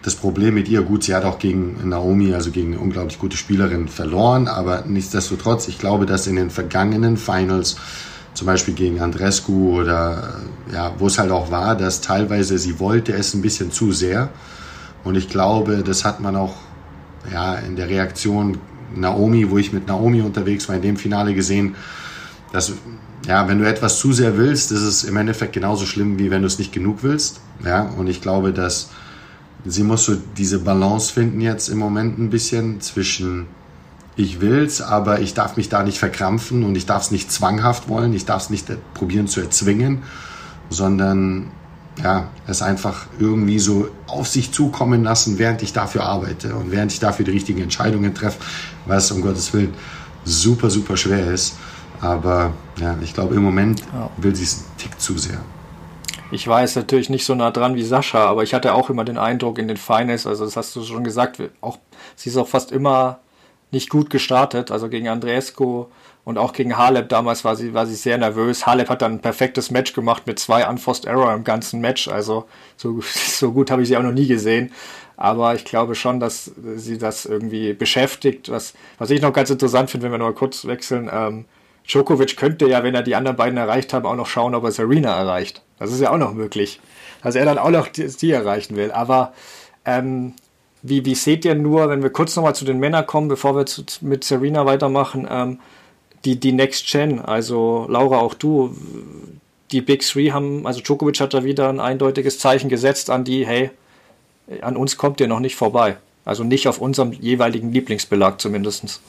das 0.06 0.16
Problem 0.16 0.54
mit 0.54 0.70
ihr, 0.70 0.84
gut, 0.84 1.04
sie 1.04 1.16
hat 1.16 1.26
auch 1.26 1.40
gegen 1.40 1.90
Naomi, 1.90 2.34
also 2.34 2.52
gegen 2.52 2.74
eine 2.74 2.80
unglaublich 2.80 3.18
gute 3.18 3.38
Spielerin, 3.38 3.88
verloren, 3.88 4.48
aber 4.48 4.84
nichtsdestotrotz, 4.86 5.68
ich 5.68 5.80
glaube, 5.80 6.06
dass 6.06 6.28
in 6.28 6.36
den 6.36 6.52
vergangenen 6.52 7.18
Finals, 7.18 7.78
zum 8.36 8.48
Beispiel 8.48 8.74
gegen 8.74 9.00
Andrescu 9.00 9.80
oder 9.80 10.42
ja, 10.72 10.94
wo 11.00 11.08
es 11.08 11.18
halt 11.18 11.32
auch 11.32 11.52
war, 11.52 11.76
dass 11.76 12.02
teilweise 12.02 12.58
sie 12.58 12.80
wollte 12.80 13.14
es 13.14 13.34
ein 13.34 13.42
bisschen 13.42 13.72
zu 13.72 13.94
sehr. 13.94 14.30
Und 15.04 15.16
ich 15.16 15.30
glaube, 15.30 15.84
das 15.84 16.04
hat 16.04 16.20
man 16.20 16.36
auch 16.36 16.54
ja, 17.32 17.56
in 17.56 17.76
der 17.76 17.90
Reaktion 17.90 18.58
Naomi, 18.94 19.50
wo 19.50 19.58
ich 19.58 19.74
mit 19.74 19.88
Naomi 19.88 20.22
unterwegs 20.22 20.68
war, 20.68 20.76
in 20.76 20.82
dem 20.82 20.98
Finale 20.98 21.34
gesehen, 21.34 21.76
dass 22.52 22.74
ja, 23.26 23.48
wenn 23.48 23.58
du 23.58 23.68
etwas 23.68 24.00
zu 24.00 24.14
sehr 24.14 24.38
willst, 24.38 24.72
ist 24.72 24.82
es 24.82 25.04
im 25.04 25.18
Endeffekt 25.18 25.54
genauso 25.54 25.86
schlimm, 25.86 26.20
wie 26.20 26.30
wenn 26.30 26.42
du 26.42 26.48
es 26.48 26.60
nicht 26.60 26.72
genug 26.74 27.00
willst. 27.02 27.40
Ja, 27.64 27.84
und 27.98 28.08
ich 28.08 28.22
glaube, 28.22 28.54
dass 28.54 28.90
sie 29.66 29.84
muss 29.84 30.06
so 30.06 30.16
diese 30.38 30.60
Balance 30.60 31.12
finden 31.12 31.42
jetzt 31.42 31.70
im 31.70 31.78
Moment 31.78 32.18
ein 32.20 32.30
bisschen 32.30 32.82
zwischen 32.82 33.48
ich 34.18 34.40
will's, 34.40 34.82
aber 34.82 35.20
ich 35.20 35.34
darf 35.34 35.58
mich 35.58 35.68
da 35.68 35.84
nicht 35.84 35.98
verkrampfen 35.98 36.64
und 36.64 36.76
ich 36.76 36.86
darf 36.86 37.04
es 37.04 37.12
nicht 37.12 37.32
zwanghaft 37.32 37.90
wollen, 37.90 38.14
ich 38.14 38.26
darf 38.26 38.44
es 38.44 38.50
nicht 38.50 38.68
probieren 38.94 39.28
zu 39.28 39.42
erzwingen, 39.42 40.04
sondern 40.70 41.52
ja, 42.02 42.30
es 42.48 42.62
einfach 42.62 43.08
irgendwie 43.20 43.60
so 43.60 43.90
auf 44.08 44.28
sich 44.28 44.52
zukommen 44.52 45.04
lassen, 45.04 45.38
während 45.38 45.62
ich 45.64 45.74
dafür 45.74 46.04
arbeite 46.04 46.56
und 46.56 46.72
während 46.72 46.92
ich 46.92 47.00
dafür 47.00 47.26
die 47.26 47.32
richtigen 47.32 47.62
Entscheidungen 47.62 48.14
treffe, 48.14 48.40
was 48.86 49.12
um 49.12 49.22
Gottes 49.22 49.54
Willen 49.54 49.74
super, 50.24 50.70
super 50.70 50.98
schwer 50.98 51.32
ist. 51.32 51.56
Aber 52.02 52.54
ja, 52.78 52.98
ich 53.02 53.14
glaube, 53.14 53.36
im 53.36 53.44
Moment 53.44 53.82
will 54.18 54.36
sie 54.36 54.44
es 54.44 54.58
einen 54.58 54.78
Tick 54.78 55.00
zu 55.00 55.18
sehr. 55.18 55.40
Ich 56.36 56.50
war 56.50 56.62
jetzt 56.62 56.76
natürlich 56.76 57.10
nicht 57.10 57.26
so 57.26 57.34
nah 57.34 57.50
dran 57.50 57.76
wie 57.76 57.84
Sascha, 57.84 58.26
aber 58.26 58.44
ich 58.44 58.54
hatte 58.54 58.74
auch 58.74 58.90
immer 58.90 59.06
den 59.06 59.18
Eindruck 59.18 59.58
in 59.58 59.70
den 59.70 59.78
Finals, 59.78 60.28
also 60.28 60.44
das 60.44 60.58
hast 60.58 60.76
du 60.76 60.84
schon 60.84 61.06
gesagt, 61.06 61.42
auch, 61.62 61.78
sie 62.18 62.30
ist 62.30 62.36
auch 62.36 62.50
fast 62.50 62.74
immer 62.74 63.20
nicht 63.72 63.90
gut 63.90 64.10
gestartet, 64.10 64.70
also 64.70 64.90
gegen 64.90 65.08
Andreescu 65.08 65.86
und 66.26 66.38
auch 66.38 66.52
gegen 66.52 66.78
Halep 66.78 67.08
damals 67.08 67.46
war 67.46 67.56
sie, 67.56 67.74
war 67.74 67.86
sie 67.86 67.96
sehr 67.96 68.18
nervös. 68.18 68.66
Halep 68.66 68.90
hat 68.90 69.02
dann 69.02 69.14
ein 69.14 69.22
perfektes 69.22 69.72
Match 69.72 69.94
gemacht 69.94 70.28
mit 70.28 70.38
zwei 70.38 70.68
Unforced 70.68 71.06
Error 71.06 71.34
im 71.34 71.46
ganzen 71.46 71.80
Match, 71.80 72.10
also 72.10 72.46
so, 72.76 73.00
so 73.02 73.54
gut 73.54 73.72
habe 73.72 73.84
ich 73.84 73.88
sie 73.88 73.96
auch 73.96 74.04
noch 74.04 74.12
nie 74.12 74.28
gesehen. 74.28 74.74
Aber 75.16 75.56
ich 75.56 75.64
glaube 75.64 75.96
schon, 75.96 76.20
dass 76.20 76.52
sie 76.76 76.98
das 76.98 77.26
irgendwie 77.26 77.72
beschäftigt. 77.72 78.52
Was, 78.52 78.74
was 78.98 79.10
ich 79.10 79.22
noch 79.22 79.32
ganz 79.32 79.50
interessant 79.50 79.90
finde, 79.90 80.06
wenn 80.06 80.12
wir 80.12 80.18
noch 80.18 80.26
mal 80.26 80.34
kurz 80.34 80.66
wechseln, 80.66 81.10
ähm, 81.10 81.46
Djokovic 81.88 82.36
könnte 82.36 82.68
ja, 82.68 82.84
wenn 82.84 82.96
er 82.96 83.04
die 83.04 83.16
anderen 83.16 83.38
beiden 83.38 83.58
erreicht 83.58 83.94
haben, 83.94 84.06
auch 84.06 84.16
noch 84.18 84.28
schauen, 84.28 84.54
ob 84.54 84.66
er 84.66 84.72
Serena 84.72 85.16
erreicht. 85.16 85.65
Das 85.80 85.92
ist 85.92 86.02
ja 86.02 86.12
auch 86.12 86.18
noch 86.18 86.34
möglich. 86.34 86.80
Dass 87.24 87.36
er 87.36 87.46
dann 87.46 87.58
auch 87.58 87.70
noch 87.70 87.88
die, 87.88 88.08
die 88.08 88.32
erreichen 88.32 88.76
will. 88.76 88.92
Aber 88.92 89.34
ähm, 89.86 90.34
wie, 90.82 91.06
wie 91.06 91.16
seht 91.16 91.46
ihr 91.46 91.56
nur, 91.56 91.90
wenn 91.90 92.04
wir 92.04 92.12
kurz 92.12 92.36
nochmal 92.36 92.56
zu 92.56 92.66
den 92.66 92.80
Männern 92.80 93.06
kommen, 93.08 93.28
bevor 93.28 93.56
wir 93.56 93.66
zu, 93.66 93.84
mit 94.02 94.24
Serena 94.24 94.66
weitermachen, 94.66 95.28
ähm, 95.30 95.60
die, 96.24 96.40
die 96.40 96.52
Next 96.52 96.90
Gen, 96.92 97.20
also 97.20 97.86
Laura, 97.90 98.20
auch 98.20 98.34
du, 98.34 98.76
die 99.72 99.82
Big 99.82 100.02
Three 100.02 100.32
haben, 100.32 100.66
also 100.66 100.82
Djokovic 100.82 101.20
hat 101.20 101.34
da 101.34 101.44
wieder 101.44 101.70
ein 101.70 101.80
eindeutiges 101.80 102.40
Zeichen 102.40 102.70
gesetzt 102.70 103.10
an 103.10 103.24
die, 103.24 103.46
hey, 103.46 103.72
an 104.62 104.78
uns 104.78 104.98
kommt 104.98 105.20
ihr 105.20 105.28
noch 105.28 105.40
nicht 105.40 105.56
vorbei. 105.56 105.98
Also 106.24 106.44
nicht 106.44 106.68
auf 106.68 106.80
unserem 106.80 107.12
jeweiligen 107.14 107.72
Lieblingsbelag 107.72 108.40
zumindestens. 108.40 109.02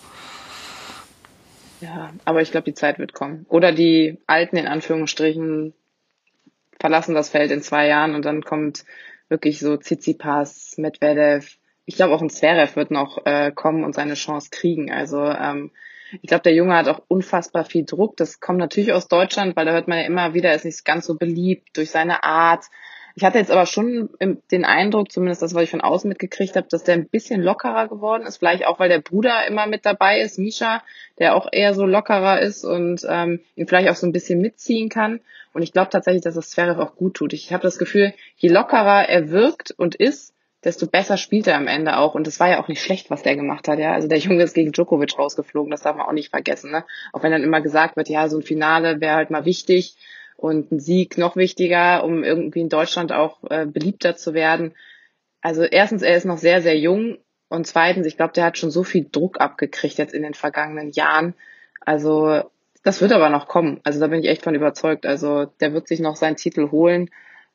Ja, 1.81 2.11
aber 2.25 2.43
ich 2.43 2.51
glaube, 2.51 2.65
die 2.65 2.75
Zeit 2.75 2.99
wird 2.99 3.13
kommen. 3.13 3.47
Oder 3.49 3.73
die 3.73 4.19
Alten 4.27 4.57
in 4.57 4.67
Anführungsstrichen 4.67 5.75
verlassen 6.81 7.15
das 7.15 7.31
Feld 7.31 7.51
in 7.51 7.63
zwei 7.63 7.87
Jahren 7.87 8.15
und 8.15 8.25
dann 8.25 8.43
kommt 8.43 8.85
wirklich 9.29 9.59
so 9.59 9.77
Tsitsipas, 9.77 10.75
Medvedev. 10.79 11.59
Ich 11.85 11.97
glaube 11.97 12.15
auch 12.15 12.23
ein 12.23 12.31
Zverev 12.31 12.77
wird 12.77 12.91
noch 12.91 13.25
äh, 13.27 13.53
kommen 13.53 13.85
und 13.85 13.95
seine 13.95 14.15
Chance 14.15 14.49
kriegen. 14.51 14.91
Also 14.91 15.23
ähm, 15.23 15.71
ich 16.23 16.29
glaube, 16.29 16.43
der 16.43 16.55
Junge 16.55 16.77
hat 16.77 16.89
auch 16.89 17.03
unfassbar 17.09 17.65
viel 17.65 17.85
Druck. 17.85 18.17
Das 18.17 18.41
kommt 18.41 18.59
natürlich 18.59 18.93
aus 18.93 19.09
Deutschland, 19.09 19.57
weil 19.57 19.67
da 19.67 19.73
hört 19.73 19.89
man 19.89 19.99
ja 19.99 20.05
immer 20.05 20.35
wieder, 20.35 20.51
er 20.51 20.57
ist 20.57 20.65
nicht 20.65 20.85
ganz 20.85 21.07
so 21.07 21.17
beliebt 21.17 21.77
durch 21.77 21.91
seine 21.91 22.23
Art, 22.23 22.65
ich 23.19 23.25
hatte 23.25 23.39
jetzt 23.39 23.51
aber 23.51 23.65
schon 23.65 24.11
den 24.21 24.67
Eindruck, 24.67 25.11
zumindest 25.11 25.41
das, 25.41 25.55
was 25.55 25.63
ich 25.63 25.71
von 25.71 25.81
außen 25.81 26.07
mitgekriegt 26.07 26.55
habe, 26.55 26.69
dass 26.69 26.85
der 26.85 26.97
ein 26.97 27.09
bisschen 27.09 27.41
lockerer 27.41 27.89
geworden 27.89 28.27
ist. 28.27 28.37
Vielleicht 28.37 28.67
auch, 28.67 28.79
weil 28.79 28.91
der 28.91 29.01
Bruder 29.01 29.47
immer 29.47 29.67
mit 29.67 29.87
dabei 29.87 30.21
ist, 30.21 30.39
Misha, 30.39 30.83
der 31.19 31.35
auch 31.35 31.49
eher 31.51 31.73
so 31.73 31.87
lockerer 31.87 32.41
ist 32.41 32.63
und 32.63 33.07
ähm, 33.09 33.41
ihn 33.55 33.67
vielleicht 33.67 33.89
auch 33.89 33.97
so 33.97 34.07
ein 34.07 34.13
bisschen 34.13 34.43
mitziehen 34.43 34.91
kann. 34.91 35.21
Und 35.57 35.63
ich 35.63 35.73
glaube 35.73 35.89
tatsächlich, 35.89 36.23
dass 36.23 36.35
das 36.35 36.51
Zverev 36.51 36.79
auch 36.79 36.97
gut 36.97 37.15
tut. 37.15 37.33
Ich 37.33 37.51
habe 37.51 37.63
das 37.63 37.79
Gefühl, 37.79 38.13
je 38.37 38.51
lockerer 38.51 39.09
er 39.09 39.31
wirkt 39.31 39.71
und 39.71 39.95
ist, 39.95 40.35
desto 40.63 40.87
besser 40.87 41.17
spielt 41.17 41.47
er 41.47 41.57
am 41.57 41.67
Ende 41.67 41.97
auch. 41.97 42.15
Und 42.15 42.27
das 42.27 42.39
war 42.41 42.51
ja 42.51 42.63
auch 42.63 42.69
nicht 42.69 42.83
schlecht, 42.83 43.09
was 43.09 43.23
der 43.23 43.37
gemacht 43.37 43.67
hat. 43.67 43.79
Ja, 43.79 43.95
also 43.95 44.07
der 44.07 44.19
Junge 44.19 44.43
ist 44.43 44.53
gegen 44.53 44.73
Djokovic 44.73 45.19
rausgeflogen. 45.19 45.71
Das 45.71 45.81
darf 45.81 45.97
man 45.97 46.05
auch 46.05 46.13
nicht 46.13 46.29
vergessen. 46.29 46.73
Ne? 46.73 46.85
Auch 47.15 47.23
wenn 47.23 47.33
dann 47.33 47.43
immer 47.43 47.63
gesagt 47.63 47.97
wird, 47.97 48.11
ja, 48.11 48.29
so 48.29 48.37
ein 48.37 48.43
Finale 48.43 49.01
wäre 49.01 49.15
halt 49.15 49.31
mal 49.31 49.47
wichtig 49.47 49.97
und 50.37 50.73
ein 50.73 50.79
Sieg 50.79 51.17
noch 51.17 51.37
wichtiger, 51.37 52.05
um 52.05 52.23
irgendwie 52.23 52.61
in 52.61 52.69
Deutschland 52.69 53.13
auch 53.13 53.43
äh, 53.49 53.65
beliebter 53.65 54.15
zu 54.15 54.35
werden. 54.35 54.75
Also 55.41 55.63
erstens, 55.63 56.03
er 56.03 56.19
ist 56.19 56.27
noch 56.27 56.37
sehr, 56.37 56.61
sehr 56.61 56.79
jung 56.79 57.17
und 57.49 57.67
zweitens, 57.67 58.07
ich 58.07 58.19
glaube, 58.19 58.35
der 58.35 58.45
hat 58.45 58.59
schon 58.59 58.71
so 58.71 58.85
viel 58.85 59.09
Druck 59.11 59.41
abgekriegt 59.41 59.97
jetzt 59.97 60.13
in 60.13 60.23
den 60.23 60.35
vergangenen 60.35 60.91
Jahren. 60.91 61.33
Also 61.81 62.43
das 62.87 63.01
wird 63.01 63.13
aber 63.13 63.31
noch 63.31 63.49
kommen. 63.49 63.81
Also 63.85 63.99
da 63.99 64.07
bin 64.07 64.21
ich 64.21 64.29
echt 64.29 64.43
von 64.43 64.55
überzeugt. 64.55 65.07
Also 65.07 65.47
der 65.61 65.73
wird 65.73 65.89
sich 65.89 66.01
noch 66.01 66.17
seinen 66.17 66.37
Titel 66.37 66.71
holen. 66.71 67.11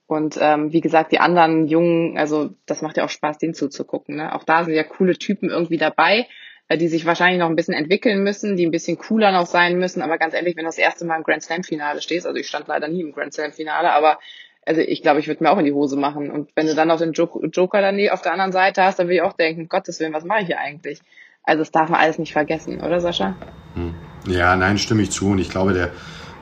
Und 0.05 0.37
ähm, 0.41 0.73
wie 0.73 0.81
gesagt, 0.81 1.13
die 1.13 1.19
anderen 1.19 1.67
Jungen, 1.67 2.17
also 2.17 2.49
das 2.65 2.81
macht 2.81 2.97
ja 2.97 3.05
auch 3.05 3.09
Spaß, 3.09 3.37
denen 3.37 3.53
zuzugucken. 3.53 4.17
Ne? 4.17 4.35
Auch 4.35 4.43
da 4.43 4.65
sind 4.65 4.73
ja 4.73 4.83
coole 4.83 5.17
Typen 5.17 5.49
irgendwie 5.49 5.77
dabei. 5.77 6.27
Äh, 6.67 6.77
die 6.77 6.87
sich 6.87 7.05
wahrscheinlich 7.05 7.39
noch 7.39 7.49
ein 7.49 7.55
bisschen 7.55 7.73
entwickeln 7.73 8.23
müssen, 8.23 8.55
die 8.55 8.65
ein 8.65 8.71
bisschen 8.71 8.97
cooler 8.97 9.31
noch 9.31 9.45
sein 9.45 9.77
müssen. 9.77 10.01
Aber 10.01 10.17
ganz 10.17 10.33
ehrlich, 10.33 10.55
wenn 10.55 10.63
du 10.63 10.69
das 10.69 10.77
erste 10.77 11.05
Mal 11.05 11.17
im 11.17 11.23
Grand 11.23 11.43
Slam 11.43 11.63
Finale 11.63 12.01
stehst, 12.01 12.25
also 12.25 12.37
ich 12.37 12.47
stand 12.47 12.67
leider 12.67 12.87
nie 12.87 13.01
im 13.01 13.13
Grand 13.13 13.33
Slam 13.33 13.51
Finale, 13.51 13.91
aber 13.91 14.19
also 14.65 14.79
ich 14.81 15.01
glaube, 15.01 15.19
ich 15.19 15.27
würde 15.27 15.43
mir 15.43 15.51
auch 15.51 15.57
in 15.57 15.65
die 15.65 15.73
Hose 15.73 15.97
machen. 15.97 16.29
Und 16.29 16.51
wenn 16.55 16.67
du 16.67 16.75
dann 16.75 16.87
noch 16.87 16.99
den 16.99 17.13
Joker 17.13 17.81
dann 17.81 17.99
auf 18.09 18.21
der 18.21 18.33
anderen 18.33 18.51
Seite 18.51 18.83
hast, 18.83 18.99
dann 18.99 19.07
würde 19.07 19.15
ich 19.15 19.21
auch 19.21 19.33
denken, 19.33 19.69
Gottes 19.69 19.99
Willen, 19.99 20.13
was 20.13 20.23
mache 20.23 20.41
ich 20.41 20.47
hier 20.47 20.59
eigentlich? 20.59 20.99
Also 21.43 21.61
das 21.61 21.71
darf 21.71 21.89
man 21.89 21.99
alles 21.99 22.19
nicht 22.19 22.33
vergessen, 22.33 22.81
oder 22.81 22.99
Sascha? 22.99 23.35
Hm. 23.73 23.95
Ja, 24.27 24.55
nein, 24.55 24.77
stimme 24.77 25.01
ich 25.01 25.11
zu. 25.11 25.29
Und 25.29 25.39
ich 25.39 25.49
glaube, 25.49 25.73
der, 25.73 25.91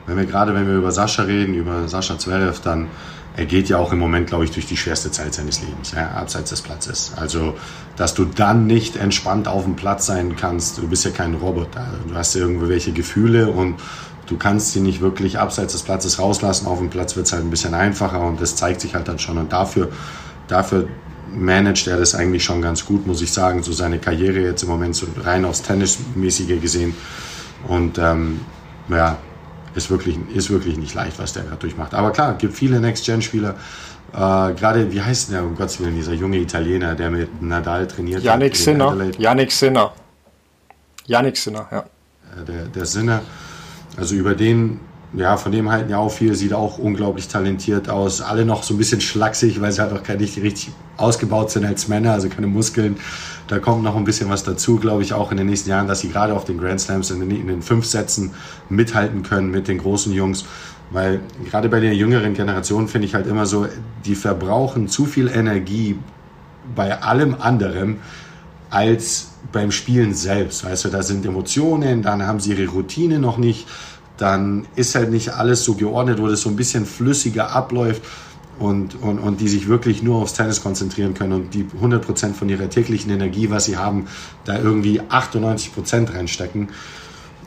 wenn 0.06 0.16
wir 0.16 0.26
gerade, 0.26 0.54
wenn 0.54 0.66
wir 0.66 0.74
über 0.74 0.92
Sascha 0.92 1.22
reden, 1.22 1.54
über 1.54 1.88
Sascha 1.88 2.18
Zverev, 2.18 2.60
dann 2.62 2.88
er 3.36 3.46
geht 3.46 3.68
ja 3.68 3.78
auch 3.78 3.92
im 3.92 3.98
Moment, 3.98 4.26
glaube 4.26 4.44
ich, 4.44 4.50
durch 4.50 4.66
die 4.66 4.76
schwerste 4.76 5.10
Zeit 5.10 5.34
seines 5.34 5.60
Lebens, 5.60 5.92
ja, 5.92 6.10
abseits 6.10 6.50
des 6.50 6.62
Platzes. 6.62 7.12
Also, 7.16 7.54
dass 7.96 8.14
du 8.14 8.24
dann 8.24 8.66
nicht 8.66 8.96
entspannt 8.96 9.46
auf 9.46 9.64
dem 9.64 9.76
Platz 9.76 10.06
sein 10.06 10.36
kannst, 10.36 10.78
du 10.78 10.88
bist 10.88 11.04
ja 11.04 11.10
kein 11.10 11.34
Roboter. 11.34 11.86
Du 12.08 12.14
hast 12.14 12.34
ja 12.34 12.40
irgendwelche 12.40 12.92
Gefühle 12.92 13.50
und 13.50 13.76
du 14.26 14.36
kannst 14.36 14.72
sie 14.72 14.80
nicht 14.80 15.00
wirklich 15.00 15.38
abseits 15.38 15.72
des 15.72 15.82
Platzes 15.82 16.18
rauslassen. 16.18 16.66
Auf 16.66 16.78
dem 16.78 16.90
Platz 16.90 17.16
wird 17.16 17.26
es 17.26 17.32
halt 17.32 17.44
ein 17.44 17.50
bisschen 17.50 17.74
einfacher 17.74 18.20
und 18.20 18.40
das 18.40 18.56
zeigt 18.56 18.80
sich 18.80 18.94
halt 18.94 19.06
dann 19.06 19.18
schon. 19.18 19.38
Und 19.38 19.52
dafür, 19.52 19.88
dafür 20.48 20.88
managt 21.32 21.86
er 21.86 21.98
das 21.98 22.14
eigentlich 22.16 22.42
schon 22.42 22.60
ganz 22.60 22.84
gut, 22.84 23.06
muss 23.06 23.22
ich 23.22 23.32
sagen. 23.32 23.62
So 23.62 23.72
seine 23.72 24.00
Karriere 24.00 24.40
jetzt 24.40 24.64
im 24.64 24.68
Moment 24.68 24.96
so 24.96 25.06
rein 25.24 25.44
aufs 25.44 25.62
Tennismäßige 25.62 26.60
gesehen. 26.60 26.94
Und 27.66 27.98
ähm, 27.98 28.40
ja, 28.88 29.18
ist 29.74 29.90
wirklich, 29.90 30.18
ist 30.34 30.50
wirklich 30.50 30.76
nicht 30.76 30.94
leicht, 30.94 31.18
was 31.18 31.32
der 31.32 31.44
gerade 31.44 31.58
durchmacht. 31.58 31.94
Aber 31.94 32.10
klar, 32.10 32.34
gibt 32.34 32.54
viele 32.54 32.80
Next-Gen-Spieler. 32.80 33.54
Äh, 34.12 34.16
gerade, 34.16 34.92
wie 34.92 35.00
heißt 35.00 35.30
der, 35.30 35.44
um 35.44 35.54
Gottes 35.54 35.78
Willen, 35.80 35.94
dieser 35.94 36.12
junge 36.12 36.38
Italiener, 36.38 36.94
der 36.94 37.10
mit 37.10 37.40
Nadal 37.42 37.86
trainiert 37.86 38.22
Yannick 38.22 38.52
hat. 38.52 38.58
Sinner. 38.58 39.10
Yannick 39.18 39.52
Sinner. 39.52 39.92
Yannick 41.06 41.36
Sinner, 41.36 41.68
ja. 41.70 41.84
Der, 42.46 42.64
der 42.66 42.86
Sinner, 42.86 43.22
also 43.96 44.14
über 44.14 44.34
den 44.34 44.80
ja, 45.12 45.36
von 45.36 45.50
dem 45.50 45.70
halten 45.70 45.90
ja 45.90 45.98
auch 45.98 46.12
viel, 46.12 46.34
sieht 46.34 46.52
auch 46.52 46.78
unglaublich 46.78 47.26
talentiert 47.26 47.88
aus. 47.88 48.20
Alle 48.20 48.44
noch 48.44 48.62
so 48.62 48.74
ein 48.74 48.78
bisschen 48.78 49.00
schlaksig, 49.00 49.60
weil 49.60 49.72
sie 49.72 49.80
halt 49.80 49.92
auch 49.92 50.06
nicht 50.16 50.36
richtig 50.40 50.70
ausgebaut 50.96 51.50
sind 51.50 51.64
als 51.64 51.88
Männer, 51.88 52.12
also 52.12 52.28
keine 52.28 52.46
Muskeln. 52.46 52.96
Da 53.48 53.58
kommt 53.58 53.82
noch 53.82 53.96
ein 53.96 54.04
bisschen 54.04 54.30
was 54.30 54.44
dazu, 54.44 54.76
glaube 54.76 55.02
ich, 55.02 55.12
auch 55.12 55.32
in 55.32 55.36
den 55.36 55.48
nächsten 55.48 55.70
Jahren, 55.70 55.88
dass 55.88 56.00
sie 56.00 56.10
gerade 56.10 56.34
auf 56.34 56.44
den 56.44 56.58
Grand 56.58 56.80
Slams 56.80 57.10
in 57.10 57.20
den, 57.20 57.30
in 57.30 57.48
den 57.48 57.62
fünf 57.62 57.86
Sätzen 57.86 58.32
mithalten 58.68 59.24
können 59.24 59.50
mit 59.50 59.66
den 59.66 59.78
großen 59.78 60.12
Jungs. 60.12 60.44
Weil 60.92 61.20
gerade 61.48 61.68
bei 61.68 61.80
der 61.80 61.94
jüngeren 61.94 62.34
Generation 62.34 62.86
finde 62.86 63.08
ich 63.08 63.14
halt 63.14 63.26
immer 63.26 63.46
so, 63.46 63.66
die 64.04 64.14
verbrauchen 64.14 64.88
zu 64.88 65.06
viel 65.06 65.28
Energie 65.28 65.98
bei 66.76 67.02
allem 67.02 67.36
anderen 67.40 67.98
als 68.70 69.32
beim 69.52 69.72
Spielen 69.72 70.14
selbst. 70.14 70.64
Weißt 70.64 70.84
du, 70.84 70.88
da 70.88 71.02
sind 71.02 71.26
Emotionen, 71.26 72.02
dann 72.02 72.24
haben 72.24 72.38
sie 72.38 72.52
ihre 72.52 72.70
Routine 72.70 73.18
noch 73.18 73.38
nicht 73.38 73.66
dann 74.20 74.66
ist 74.76 74.94
halt 74.94 75.10
nicht 75.10 75.30
alles 75.30 75.64
so 75.64 75.74
geordnet, 75.74 76.20
wo 76.20 76.28
das 76.28 76.42
so 76.42 76.50
ein 76.50 76.56
bisschen 76.56 76.84
flüssiger 76.84 77.52
abläuft 77.52 78.02
und, 78.58 79.00
und, 79.00 79.18
und 79.18 79.40
die 79.40 79.48
sich 79.48 79.68
wirklich 79.68 80.02
nur 80.02 80.16
aufs 80.16 80.34
Tennis 80.34 80.62
konzentrieren 80.62 81.14
können 81.14 81.32
und 81.32 81.54
die 81.54 81.64
100% 81.64 82.34
von 82.34 82.48
ihrer 82.50 82.68
täglichen 82.68 83.10
Energie, 83.10 83.50
was 83.50 83.64
sie 83.64 83.78
haben, 83.78 84.08
da 84.44 84.58
irgendwie 84.58 85.00
98% 85.00 86.14
reinstecken. 86.14 86.68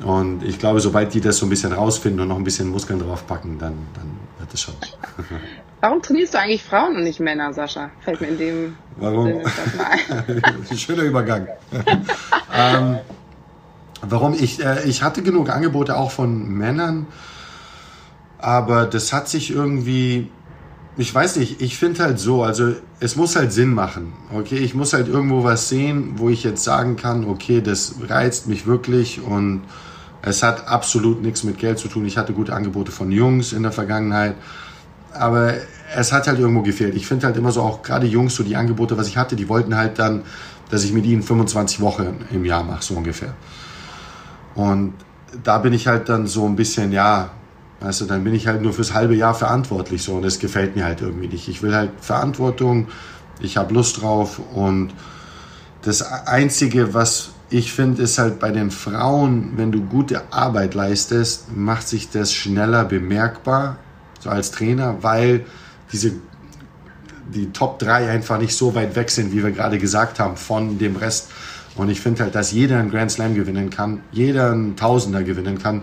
Und 0.04 0.44
ich 0.44 0.58
glaube, 0.58 0.80
sobald 0.80 1.14
die 1.14 1.22
das 1.22 1.38
so 1.38 1.46
ein 1.46 1.50
bisschen 1.50 1.72
rausfinden 1.72 2.22
und 2.22 2.30
noch 2.30 2.38
ein 2.38 2.44
bisschen 2.44 2.70
Muskeln 2.70 3.00
draufpacken, 3.00 3.60
dann, 3.60 3.74
dann 3.94 4.18
wird 4.40 4.52
es 4.52 4.62
schon. 4.62 4.74
Warum 5.82 6.02
trainierst 6.02 6.34
du 6.34 6.40
eigentlich 6.40 6.64
Frauen 6.64 6.96
und 6.96 7.04
nicht 7.04 7.20
Männer, 7.20 7.54
Sascha? 7.54 7.92
Fällt 8.00 8.20
mir 8.22 8.30
in 8.30 8.38
dem 8.38 8.78
Warum? 8.98 9.28
Sinne 9.28 10.78
Schöner 10.78 11.04
Übergang. 11.04 11.48
ähm, 12.56 12.98
Warum? 14.06 14.34
Ich, 14.34 14.64
äh, 14.64 14.84
ich 14.84 15.02
hatte 15.02 15.24
genug 15.24 15.50
Angebote 15.50 15.96
auch 15.96 16.12
von 16.12 16.50
Männern, 16.50 17.08
aber 18.38 18.86
das 18.86 19.14
hat 19.14 19.30
sich 19.30 19.52
irgendwie, 19.52 20.30
ich 20.98 21.14
weiß 21.16 21.38
nicht, 21.38 21.62
ich 21.62 21.78
finde 21.78 22.04
halt 22.04 22.20
so, 22.20 22.44
also 22.44 22.74
es 23.00 23.16
muss 23.16 23.38
halt 23.38 23.54
Sinn 23.54 23.74
machen. 23.74 24.12
Okay, 24.34 24.58
ich 24.58 24.76
muss 24.76 24.92
halt 24.92 25.08
irgendwo 25.08 25.46
was 25.46 25.70
sehen, 25.70 26.16
wo 26.18 26.30
ich 26.30 26.44
jetzt 26.44 26.66
sagen 26.66 26.98
kann, 26.98 27.24
okay, 27.26 27.62
das 27.62 27.96
reizt 28.10 28.48
mich 28.48 28.68
wirklich 28.68 29.22
und 29.22 29.62
es 30.22 30.44
hat 30.44 30.68
absolut 30.68 31.22
nichts 31.22 31.44
mit 31.46 31.58
Geld 31.58 31.80
zu 31.80 31.88
tun. 31.88 32.06
Ich 32.06 32.18
hatte 32.18 32.34
gute 32.34 32.54
Angebote 32.54 32.92
von 32.92 33.10
Jungs 33.10 33.54
in 33.54 33.64
der 33.64 33.72
Vergangenheit, 33.72 34.36
aber 35.14 35.54
es 35.96 36.12
hat 36.12 36.28
halt 36.28 36.40
irgendwo 36.40 36.62
gefehlt. 36.62 36.96
Ich 36.96 37.08
finde 37.08 37.26
halt 37.26 37.38
immer 37.38 37.54
so 37.54 37.62
auch 37.62 37.82
gerade 37.82 38.06
Jungs, 38.06 38.36
so 38.36 38.44
die 38.44 38.58
Angebote, 38.58 38.98
was 38.98 39.08
ich 39.08 39.16
hatte, 39.16 39.38
die 39.38 39.48
wollten 39.48 39.78
halt 39.78 39.98
dann, 39.98 40.24
dass 40.70 40.84
ich 40.84 40.92
mit 40.92 41.06
ihnen 41.06 41.24
25 41.24 41.80
Wochen 41.80 42.18
im 42.32 42.44
Jahr 42.44 42.64
mache, 42.64 42.84
so 42.84 42.96
ungefähr. 42.96 43.34
Und 44.56 44.94
da 45.44 45.58
bin 45.58 45.74
ich 45.74 45.88
halt 45.88 46.10
dann 46.10 46.28
so 46.28 46.46
ein 46.46 46.56
bisschen, 46.56 46.92
ja, 46.92 47.32
weißt 47.80 48.02
du, 48.02 48.06
dann 48.06 48.24
bin 48.24 48.34
ich 48.34 48.48
halt 48.48 48.62
nur 48.62 48.74
fürs 48.74 48.94
halbe 48.94 49.16
Jahr 49.16 49.34
verantwortlich 49.34 50.04
so 50.04 50.16
und 50.16 50.24
das 50.24 50.40
gefällt 50.40 50.76
mir 50.76 50.86
halt 50.86 51.02
irgendwie 51.02 51.28
nicht. 51.28 51.48
Ich 51.48 51.62
will 51.62 51.76
halt 51.76 51.92
Verantwortung, 52.00 52.88
ich 53.42 53.58
habe 53.58 53.74
Lust 53.74 54.02
drauf 54.02 54.40
und 54.54 54.94
das 55.82 56.02
Einzige, 56.02 56.94
was 56.94 57.32
ich 57.50 57.74
finde, 57.74 58.02
ist 58.02 58.18
halt 58.18 58.40
bei 58.40 58.52
den 58.52 58.72
Frauen, 58.72 59.54
wenn 59.58 59.72
du 59.72 59.82
gute 59.82 60.22
Arbeit 60.32 60.76
leistest, 60.76 61.56
macht 61.56 61.88
sich 61.88 62.10
das 62.10 62.34
schneller 62.34 62.86
bemerkbar, 62.86 63.78
so 64.20 64.30
als 64.30 64.52
Trainer, 64.52 64.98
weil 65.02 65.46
diese 65.92 66.14
die 67.34 67.52
Top 67.52 67.80
3 67.80 68.10
einfach 68.10 68.38
nicht 68.38 68.56
so 68.56 68.76
weit 68.76 68.96
weg 68.96 69.10
sind, 69.10 69.34
wie 69.34 69.44
wir 69.44 69.52
gerade 69.52 69.78
gesagt 69.78 70.20
haben, 70.20 70.36
von 70.36 70.78
dem 70.78 70.96
Rest 70.96 71.30
und 71.76 71.90
ich 71.90 72.02
finde 72.02 72.24
halt, 72.24 72.36
dass 72.36 72.52
jeder 72.52 72.80
einen 72.80 72.92
Grand 72.92 73.12
Slam 73.12 73.34
gewinnen 73.34 73.70
kann, 73.70 74.02
jeder 74.12 74.52
einen 74.52 74.76
Tausender 74.76 75.24
gewinnen 75.24 75.58
kann. 75.58 75.82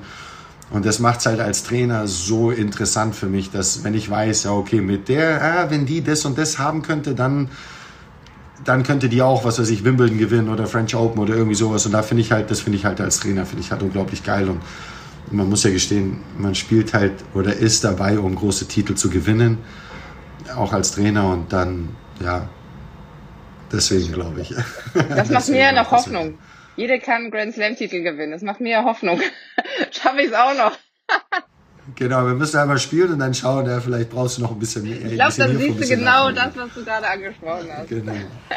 Und 0.70 0.87
das 0.87 1.00
macht 1.00 1.18
es 1.20 1.26
halt 1.26 1.40
als 1.40 1.64
Trainer 1.64 2.07
so 2.07 2.53
interessant 2.53 3.16
für 3.16 3.26
mich, 3.26 3.50
dass 3.50 3.83
wenn 3.83 3.94
ich 3.94 4.09
weiß, 4.09 4.44
ja, 4.44 4.53
okay, 4.53 4.81
mit 4.81 5.09
der, 5.09 5.42
ah, 5.42 5.70
wenn 5.70 5.85
die 5.85 6.03
das 6.03 6.24
und 6.24 6.38
das 6.38 6.61
haben 6.61 6.83
könnte, 6.83 7.16
dann, 7.16 7.48
dann 8.64 8.85
könnte 8.85 9.09
die 9.09 9.20
auch, 9.20 9.44
was 9.44 9.59
weiß 9.59 9.68
ich, 9.70 9.83
Wimbledon 9.83 10.18
gewinnen 10.18 10.48
oder 10.48 10.68
French 10.68 10.94
Open 10.94 11.20
oder 11.20 11.35
irgendwie 11.35 11.57
sowas. 11.57 11.87
Und 11.87 11.92
da 11.92 12.03
finde 12.03 12.22
ich 12.22 12.31
halt, 12.31 12.53
das 12.53 12.61
finde 12.61 12.79
ich 12.79 12.85
halt 12.85 13.00
als 13.00 13.18
Trainer, 13.18 13.44
finde 13.46 13.64
ich 13.64 13.72
halt 13.72 13.83
unglaublich 13.83 14.22
geil. 14.22 14.48
Und 14.48 14.61
man 15.33 15.48
muss 15.48 15.64
ja 15.64 15.70
gestehen, 15.70 16.18
man 16.38 16.55
spielt 16.55 16.94
halt 16.94 17.14
oder 17.35 17.57
ist 17.57 17.83
dabei, 17.83 18.20
um 18.20 18.37
große 18.37 18.68
Titel 18.68 18.94
zu 18.94 19.11
gewinnen, 19.11 19.59
auch 20.55 20.72
als 20.72 20.92
Trainer. 20.92 21.33
Und 21.33 21.53
dann, 21.53 21.88
ja, 22.22 22.48
Deswegen 23.72 24.12
glaube 24.12 24.40
ich. 24.40 24.54
Das 24.94 25.30
macht 25.30 25.48
mir 25.48 25.72
noch 25.72 25.90
Hoffnung. 25.90 26.38
Jede 26.76 26.98
kann 26.98 27.30
Grand 27.30 27.54
Slam-Titel 27.54 28.02
gewinnen. 28.02 28.33
Das 28.33 28.42
macht 28.42 28.61
mir 28.61 28.85
Hoffnung. 28.85 29.20
Schaffe 29.90 30.22
ich 30.22 30.28
es 30.28 30.35
auch 30.35 30.54
noch. 30.54 30.76
Genau, 31.96 32.24
wir 32.24 32.35
müssen 32.35 32.59
einmal 32.59 32.78
spielen 32.78 33.12
und 33.12 33.18
dann 33.18 33.35
schauen, 33.35 33.66
ja, 33.66 33.80
vielleicht 33.80 34.11
brauchst 34.11 34.38
du 34.38 34.42
noch 34.42 34.52
ein 34.52 34.59
bisschen 34.59 34.83
mehr. 34.83 34.96
Ich 34.96 35.14
glaube, 35.14 35.33
dann 35.37 35.59
siehst 35.59 35.80
du 35.80 35.88
genau 35.88 36.30
das, 36.30 36.56
was 36.56 36.74
du 36.74 36.85
gerade 36.85 37.09
angesprochen 37.09 37.68
hast. 37.70 37.88
Genau, 37.88 38.12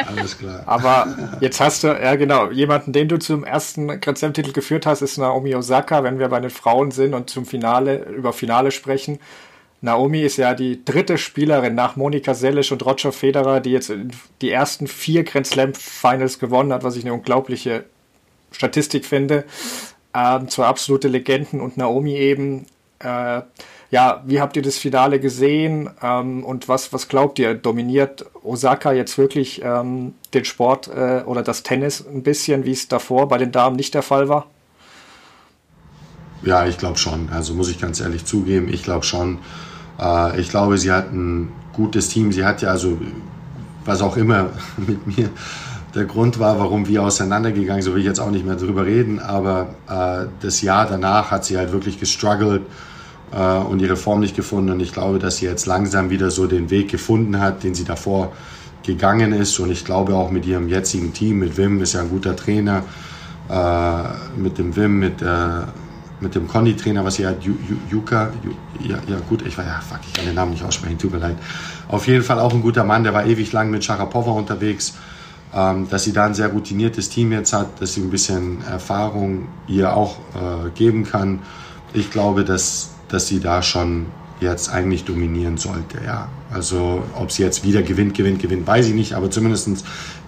alles 0.08 0.38
klar. 0.38 0.64
Aber 0.68 1.08
jetzt 1.40 1.60
hast 1.60 1.84
du, 1.84 1.88
ja 1.88 2.16
genau, 2.16 2.52
jemanden, 2.52 2.94
den 2.94 3.08
du 3.08 3.18
zum 3.18 3.44
ersten 3.44 4.00
Grand 4.00 4.18
Slam-Titel 4.18 4.52
geführt 4.52 4.86
hast, 4.86 5.02
ist 5.02 5.18
Naomi 5.18 5.56
Osaka, 5.56 6.04
wenn 6.04 6.20
wir 6.20 6.30
bei 6.30 6.40
den 6.40 6.50
Frauen 6.50 6.92
sind 6.92 7.14
und 7.14 7.30
zum 7.30 7.46
Finale, 7.46 8.04
über 8.06 8.34
Finale 8.34 8.72
sprechen. 8.72 9.20
Naomi 9.84 10.22
ist 10.22 10.38
ja 10.38 10.54
die 10.54 10.86
dritte 10.86 11.18
Spielerin 11.18 11.76
nach 11.76 11.98
Monika 11.98 12.34
Sellisch 12.34 12.72
und 12.72 12.86
Roger 12.86 13.12
Federer, 13.12 13.60
die 13.60 13.72
jetzt 13.72 13.92
die 14.42 14.50
ersten 14.50 14.88
vier 14.88 15.26
Grand 15.26 15.46
Slam 15.46 15.74
Finals 15.74 16.40
gewonnen 16.40 16.72
hat, 16.72 16.86
was 16.86 16.96
ich 16.96 17.04
eine 17.04 17.14
unglaubliche 17.14 17.84
Statistik 18.54 19.06
finde. 19.06 19.44
Ähm, 20.14 20.48
zwei 20.48 20.68
absolute 20.68 21.10
Legenden 21.10 21.60
und 21.60 21.76
Naomi 21.76 22.16
eben. 22.16 22.66
Äh, 23.00 23.42
ja, 23.92 24.24
wie 24.26 24.40
habt 24.40 24.56
ihr 24.56 24.62
das 24.62 24.78
Finale 24.78 25.20
gesehen 25.20 25.90
ähm, 26.02 26.46
und 26.46 26.70
was, 26.70 26.94
was 26.94 27.10
glaubt 27.10 27.38
ihr? 27.38 27.54
Dominiert 27.54 28.26
Osaka 28.42 28.94
jetzt 28.94 29.18
wirklich 29.18 29.62
ähm, 29.66 30.16
den 30.34 30.46
Sport 30.46 30.88
äh, 30.88 31.24
oder 31.26 31.44
das 31.44 31.64
Tennis 31.64 32.08
ein 32.08 32.24
bisschen, 32.24 32.64
wie 32.64 32.72
es 32.72 32.88
davor 32.88 33.28
bei 33.28 33.38
den 33.38 33.52
Damen 33.52 33.76
nicht 33.76 33.94
der 33.94 34.02
Fall 34.02 34.30
war? 34.30 34.48
Ja, 36.42 36.66
ich 36.68 36.78
glaube 36.78 36.98
schon. 36.98 37.30
Also 37.34 37.54
muss 37.54 37.68
ich 37.68 37.82
ganz 37.82 38.00
ehrlich 38.00 38.24
zugeben, 38.24 38.70
ich 38.72 38.84
glaube 38.84 39.04
schon. 39.04 39.40
Äh, 40.04 40.40
ich 40.40 40.50
glaube, 40.50 40.78
sie 40.78 40.92
hat 40.92 41.12
ein 41.14 41.50
gutes 41.74 42.10
Team. 42.10 42.32
Sie 42.32 42.46
hat 42.46 42.62
ja 42.62 42.70
also, 42.70 42.98
was 43.86 44.02
auch 44.02 44.18
immer 44.18 44.50
mit 44.78 45.18
mir 45.18 45.30
der 45.96 46.06
Grund 46.06 46.40
war, 46.40 46.58
warum 46.58 46.88
wir 46.88 47.04
auseinandergegangen 47.04 47.84
sind, 47.84 47.92
so 47.92 47.96
will 47.96 48.02
ich 48.02 48.08
jetzt 48.08 48.20
auch 48.20 48.32
nicht 48.32 48.46
mehr 48.46 48.56
drüber 48.56 48.84
reden, 48.84 49.20
aber 49.20 49.76
äh, 49.88 50.28
das 50.42 50.64
Jahr 50.64 50.88
danach 50.88 51.30
hat 51.30 51.46
sie 51.46 51.56
halt 51.56 51.72
wirklich 51.72 52.00
gestruggelt 52.00 52.64
äh, 53.32 53.58
und 53.58 53.80
ihre 53.80 53.96
Form 53.96 54.20
nicht 54.20 54.36
gefunden 54.36 54.72
und 54.72 54.80
ich 54.80 54.92
glaube, 54.92 55.20
dass 55.20 55.38
sie 55.38 55.46
jetzt 55.46 55.68
langsam 55.68 56.10
wieder 56.10 56.32
so 56.32 56.48
den 56.48 56.72
Weg 56.72 56.90
gefunden 56.90 57.40
hat, 57.40 57.64
den 57.64 57.76
sie 57.76 57.84
davor 57.84 58.32
gegangen 58.82 59.34
ist 59.34 59.60
und 59.60 59.70
ich 59.70 59.86
glaube 59.86 60.16
auch 60.16 60.32
mit 60.32 60.48
ihrem 60.48 60.68
jetzigen 60.68 61.14
Team, 61.14 61.38
mit 61.38 61.58
Wim 61.58 61.80
ist 61.80 61.94
ja 61.94 62.02
ein 62.02 62.10
guter 62.10 62.36
Trainer, 62.36 62.84
mit 64.36 64.58
dem 64.58 64.76
Wim, 64.76 65.00
mit 65.00 65.22
der 65.22 65.68
mit 66.24 66.34
dem 66.34 66.48
Conny-Trainer, 66.48 67.06
was 67.06 67.18
ja 67.20 67.34
Juka, 67.90 68.32
ja, 68.80 68.98
ja 69.08 69.18
gut, 69.30 69.46
ich 69.46 69.58
war 69.58 69.66
ja, 69.66 69.80
fuck, 69.88 70.00
ich 70.08 70.14
kann 70.14 70.26
den 70.26 70.36
Namen 70.36 70.52
nicht 70.52 70.64
aussprechen, 70.64 70.98
tut 70.98 71.12
mir 71.12 71.20
leid. 71.20 71.36
Auf 71.88 72.08
jeden 72.08 72.24
Fall 72.24 72.40
auch 72.40 72.54
ein 72.54 72.62
guter 72.62 72.84
Mann, 72.84 73.04
der 73.04 73.14
war 73.14 73.26
ewig 73.26 73.52
lang 73.52 73.70
mit 73.70 73.84
Sharapova 73.84 74.32
unterwegs, 74.32 74.96
ähm, 75.54 75.88
dass 75.90 76.06
sie 76.06 76.14
da 76.14 76.26
ein 76.26 76.34
sehr 76.34 76.48
routiniertes 76.48 77.10
Team 77.10 77.32
jetzt 77.32 77.54
hat, 77.54 77.80
dass 77.82 77.94
sie 77.94 78.02
ein 78.02 78.10
bisschen 78.10 78.64
Erfahrung 78.66 79.50
ihr 79.68 79.96
auch 79.96 80.18
äh, 80.34 80.70
geben 80.74 81.04
kann. 81.04 81.40
Ich 81.94 82.10
glaube, 82.10 82.44
dass, 82.44 82.92
dass 83.10 83.28
sie 83.28 83.40
da 83.40 83.62
schon 83.62 84.08
jetzt 84.40 84.70
eigentlich 84.72 85.06
dominieren 85.06 85.58
sollte, 85.58 86.00
ja. 86.04 86.30
Also, 86.52 87.04
ob 87.16 87.32
sie 87.32 87.44
jetzt 87.44 87.64
wieder 87.64 87.82
gewinnt, 87.82 88.16
gewinnt, 88.16 88.42
gewinnt, 88.42 88.66
weiß 88.66 88.88
ich 88.88 88.94
nicht, 88.94 89.14
aber 89.14 89.30
zumindest 89.30 89.84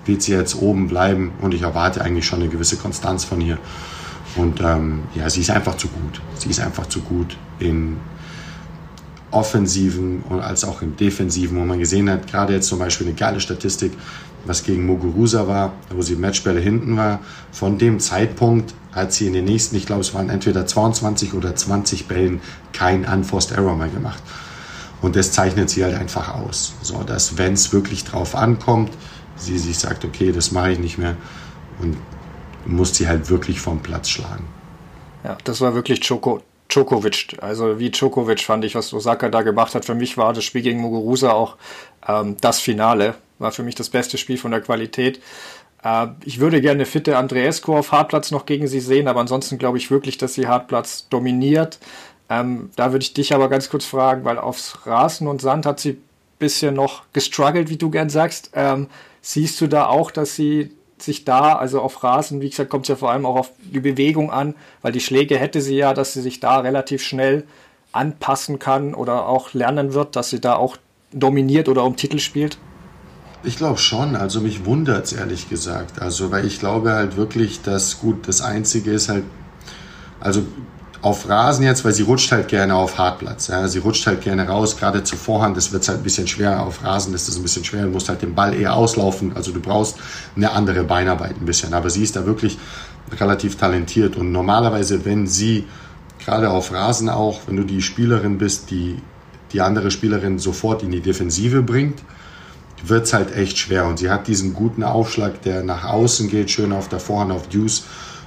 wird 0.05 0.21
sie 0.21 0.33
jetzt 0.33 0.61
oben 0.61 0.87
bleiben 0.87 1.31
und 1.41 1.53
ich 1.53 1.63
erwarte 1.63 2.01
eigentlich 2.01 2.25
schon 2.25 2.41
eine 2.41 2.49
gewisse 2.49 2.77
Konstanz 2.77 3.25
von 3.25 3.41
ihr. 3.41 3.57
Und 4.35 4.59
ähm, 4.61 5.03
ja, 5.15 5.29
sie 5.29 5.41
ist 5.41 5.49
einfach 5.49 5.77
zu 5.77 5.87
gut. 5.87 6.21
Sie 6.35 6.49
ist 6.49 6.59
einfach 6.59 6.87
zu 6.87 7.01
gut 7.01 7.37
in 7.59 7.97
offensiven 9.31 10.23
und 10.29 10.39
als 10.39 10.63
auch 10.63 10.81
im 10.81 10.95
defensiven, 10.95 11.57
wo 11.57 11.65
man 11.65 11.79
gesehen 11.79 12.09
hat, 12.09 12.27
gerade 12.27 12.53
jetzt 12.53 12.67
zum 12.67 12.79
Beispiel 12.79 13.07
eine 13.07 13.15
geile 13.15 13.39
Statistik, 13.39 13.91
was 14.45 14.63
gegen 14.63 14.85
Muguruza 14.85 15.47
war, 15.47 15.73
wo 15.89 16.01
sie 16.01 16.15
Matchbälle 16.15 16.59
hinten 16.59 16.95
war. 16.97 17.19
Von 17.51 17.77
dem 17.77 17.99
Zeitpunkt 17.99 18.73
hat 18.93 19.11
sie 19.11 19.27
in 19.27 19.33
den 19.33 19.45
nächsten, 19.45 19.75
ich 19.75 19.85
glaube, 19.85 20.01
es 20.01 20.13
waren 20.13 20.29
entweder 20.29 20.65
22 20.65 21.33
oder 21.33 21.55
20 21.55 22.07
Bällen 22.07 22.41
kein 22.71 23.05
Unforced 23.05 23.51
Error 23.51 23.75
mehr 23.75 23.89
gemacht. 23.89 24.21
Und 25.01 25.15
das 25.15 25.31
zeichnet 25.31 25.69
sie 25.69 25.83
halt 25.83 25.95
einfach 25.95 26.33
aus. 26.35 26.75
So, 26.81 27.03
dass 27.03 27.37
wenn 27.37 27.53
es 27.53 27.73
wirklich 27.73 28.05
drauf 28.05 28.35
ankommt, 28.35 28.91
sie 29.35 29.57
sich 29.57 29.77
sagt, 29.77 30.05
okay, 30.05 30.31
das 30.31 30.51
mache 30.51 30.71
ich 30.71 30.79
nicht 30.79 30.97
mehr. 30.97 31.15
Und 31.81 31.97
musst 32.65 32.95
sie 32.95 33.07
halt 33.07 33.29
wirklich 33.29 33.59
vom 33.59 33.81
Platz 33.81 34.09
schlagen. 34.09 34.45
Ja, 35.23 35.37
das 35.43 35.61
war 35.61 35.73
wirklich 35.73 35.99
Djoko, 36.01 36.41
Djokovic. 36.69 37.37
Also 37.41 37.79
wie 37.79 37.91
Djokovic 37.91 38.41
fand 38.41 38.65
ich, 38.65 38.75
was 38.75 38.93
Osaka 38.93 39.29
da 39.29 39.41
gemacht 39.41 39.75
hat. 39.75 39.85
Für 39.85 39.95
mich 39.95 40.17
war 40.17 40.33
das 40.33 40.43
Spiel 40.43 40.61
gegen 40.61 40.81
Muguruza 40.81 41.31
auch 41.31 41.57
ähm, 42.07 42.37
das 42.41 42.59
Finale. 42.59 43.15
War 43.39 43.51
für 43.51 43.63
mich 43.63 43.75
das 43.75 43.89
beste 43.89 44.17
Spiel 44.17 44.37
von 44.37 44.51
der 44.51 44.61
Qualität. 44.61 45.19
Äh, 45.83 46.07
ich 46.23 46.39
würde 46.39 46.61
gerne 46.61 46.85
fitte 46.85 47.17
Andreescu 47.17 47.75
auf 47.75 47.91
Hartplatz 47.91 48.31
noch 48.31 48.45
gegen 48.45 48.67
sie 48.67 48.79
sehen, 48.79 49.07
aber 49.07 49.19
ansonsten 49.19 49.57
glaube 49.57 49.77
ich 49.77 49.91
wirklich, 49.91 50.17
dass 50.17 50.33
sie 50.33 50.47
Hartplatz 50.47 51.07
dominiert. 51.09 51.79
Ähm, 52.29 52.71
da 52.75 52.91
würde 52.91 53.03
ich 53.03 53.13
dich 53.13 53.33
aber 53.33 53.49
ganz 53.49 53.69
kurz 53.69 53.85
fragen, 53.85 54.25
weil 54.25 54.39
aufs 54.39 54.85
Rasen 54.85 55.27
und 55.27 55.41
Sand 55.41 55.65
hat 55.65 55.79
sie 55.79 55.97
bisschen 56.39 56.75
noch 56.75 57.03
gestruggelt, 57.13 57.69
wie 57.69 57.77
du 57.77 57.89
gern 57.89 58.09
sagst. 58.09 58.51
Ähm, 58.53 58.87
siehst 59.21 59.59
du 59.61 59.67
da 59.67 59.87
auch, 59.87 60.11
dass 60.11 60.35
sie 60.35 60.71
sich 60.97 61.25
da, 61.25 61.55
also 61.55 61.81
auf 61.81 62.03
Rasen, 62.03 62.41
wie 62.41 62.49
gesagt, 62.49 62.69
kommt 62.69 62.85
es 62.85 62.89
ja 62.89 62.95
vor 62.95 63.11
allem 63.11 63.25
auch 63.25 63.35
auf 63.35 63.51
die 63.63 63.79
Bewegung 63.79 64.31
an, 64.31 64.55
weil 64.81 64.91
die 64.91 65.01
Schläge 65.01 65.37
hätte 65.37 65.61
sie 65.61 65.75
ja, 65.75 65.93
dass 65.93 66.13
sie 66.13 66.21
sich 66.21 66.39
da 66.39 66.59
relativ 66.59 67.03
schnell 67.03 67.43
anpassen 67.91 68.59
kann 68.59 68.93
oder 68.93 69.27
auch 69.27 69.53
lernen 69.53 69.93
wird, 69.93 70.15
dass 70.15 70.29
sie 70.29 70.39
da 70.39 70.55
auch 70.55 70.77
dominiert 71.11 71.69
oder 71.69 71.83
um 71.83 71.95
Titel 71.95 72.19
spielt? 72.19 72.57
Ich 73.43 73.57
glaube 73.57 73.77
schon. 73.77 74.15
Also 74.15 74.41
mich 74.41 74.65
wundert 74.65 75.05
es 75.05 75.13
ehrlich 75.13 75.49
gesagt. 75.49 76.01
Also, 76.01 76.31
weil 76.31 76.45
ich 76.45 76.59
glaube 76.59 76.91
halt 76.91 77.15
wirklich, 77.15 77.61
dass 77.61 77.99
gut, 77.99 78.27
das 78.27 78.41
Einzige 78.41 78.91
ist 78.91 79.09
halt, 79.09 79.23
also 80.19 80.43
auf 81.05 81.29
Rasen 81.29 81.63
jetzt, 81.63 81.85
weil 81.85 81.93
sie 81.93 82.01
rutscht 82.01 82.31
halt 82.31 82.47
gerne 82.47 82.73
auf 82.73 82.97
Hartplatz. 82.97 83.47
Ja. 83.49 83.67
Sie 83.67 83.77
rutscht 83.77 84.07
halt 84.07 84.21
gerne 84.21 84.47
raus, 84.47 84.75
gerade 84.75 85.03
zur 85.03 85.19
Vorhand, 85.19 85.55
das 85.55 85.71
wird 85.71 85.87
halt 85.87 85.99
ein 85.99 86.03
bisschen 86.03 86.27
schwer. 86.27 86.63
Auf 86.63 86.83
Rasen 86.83 87.13
ist 87.13 87.27
das 87.27 87.35
ein 87.35 87.43
bisschen 87.43 87.63
schwer, 87.63 87.83
du 87.83 87.89
musst 87.89 88.09
halt 88.09 88.23
den 88.23 88.33
Ball 88.33 88.55
eher 88.55 88.73
auslaufen. 88.73 89.35
Also 89.35 89.51
du 89.51 89.59
brauchst 89.59 89.97
eine 90.35 90.51
andere 90.51 90.83
Beinarbeit 90.83 91.39
ein 91.39 91.45
bisschen. 91.45 91.75
Aber 91.75 91.91
sie 91.91 92.01
ist 92.01 92.15
da 92.15 92.25
wirklich 92.25 92.57
relativ 93.19 93.55
talentiert. 93.55 94.15
Und 94.15 94.31
normalerweise, 94.31 95.05
wenn 95.05 95.27
sie, 95.27 95.67
gerade 96.25 96.49
auf 96.49 96.73
Rasen 96.73 97.09
auch, 97.09 97.41
wenn 97.45 97.57
du 97.57 97.65
die 97.65 97.83
Spielerin 97.83 98.39
bist, 98.39 98.71
die 98.71 98.97
die 99.51 99.61
andere 99.61 99.91
Spielerin 99.91 100.39
sofort 100.39 100.81
in 100.81 100.89
die 100.89 101.01
Defensive 101.01 101.61
bringt, 101.61 101.99
wird 102.83 103.05
es 103.05 103.13
halt 103.13 103.31
echt 103.35 103.59
schwer. 103.59 103.85
Und 103.85 103.99
sie 103.99 104.09
hat 104.09 104.25
diesen 104.25 104.55
guten 104.55 104.81
Aufschlag, 104.81 105.43
der 105.43 105.61
nach 105.61 105.83
außen 105.83 106.31
geht, 106.31 106.49
schön 106.49 106.73
auf 106.73 106.89
der 106.89 106.99
Vorhand 106.99 107.31
auf 107.31 107.47
Deuce 107.47 107.83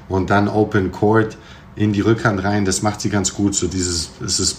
und 0.09 0.31
dann 0.31 0.47
Open 0.47 0.93
Court 0.93 1.37
in 1.79 1.93
die 1.93 2.01
Rückhand 2.01 2.43
rein. 2.43 2.65
Das 2.65 2.83
macht 2.83 3.01
sie 3.01 3.09
ganz 3.09 3.33
gut. 3.33 3.55
So 3.55 3.69
dieses, 3.69 4.11
es 4.25 4.41
ist, 4.41 4.59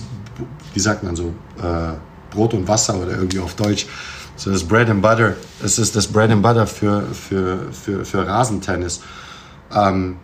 wie 0.74 0.80
sagt 0.80 1.04
man 1.04 1.16
so, 1.16 1.34
äh, 1.62 1.94
Brot 2.32 2.54
und 2.54 2.68
Wasser 2.68 2.98
oder 3.00 3.12
irgendwie 3.12 3.40
auf 3.40 3.56
Deutsch. 3.56 3.88
So 4.36 4.52
das 4.52 4.64
Bread 4.64 4.90
and 4.90 5.02
Butter. 5.02 5.36
Es 5.62 5.78
ist 5.78 5.96
das 5.96 6.08
Bread 6.08 6.32
and 6.32 6.42
Butter 6.42 6.66
für, 6.66 7.04
für, 7.08 7.72
für, 7.74 8.06
für 8.06 8.26
Rasentennis. 8.26 9.02
Ähm, 9.76 10.16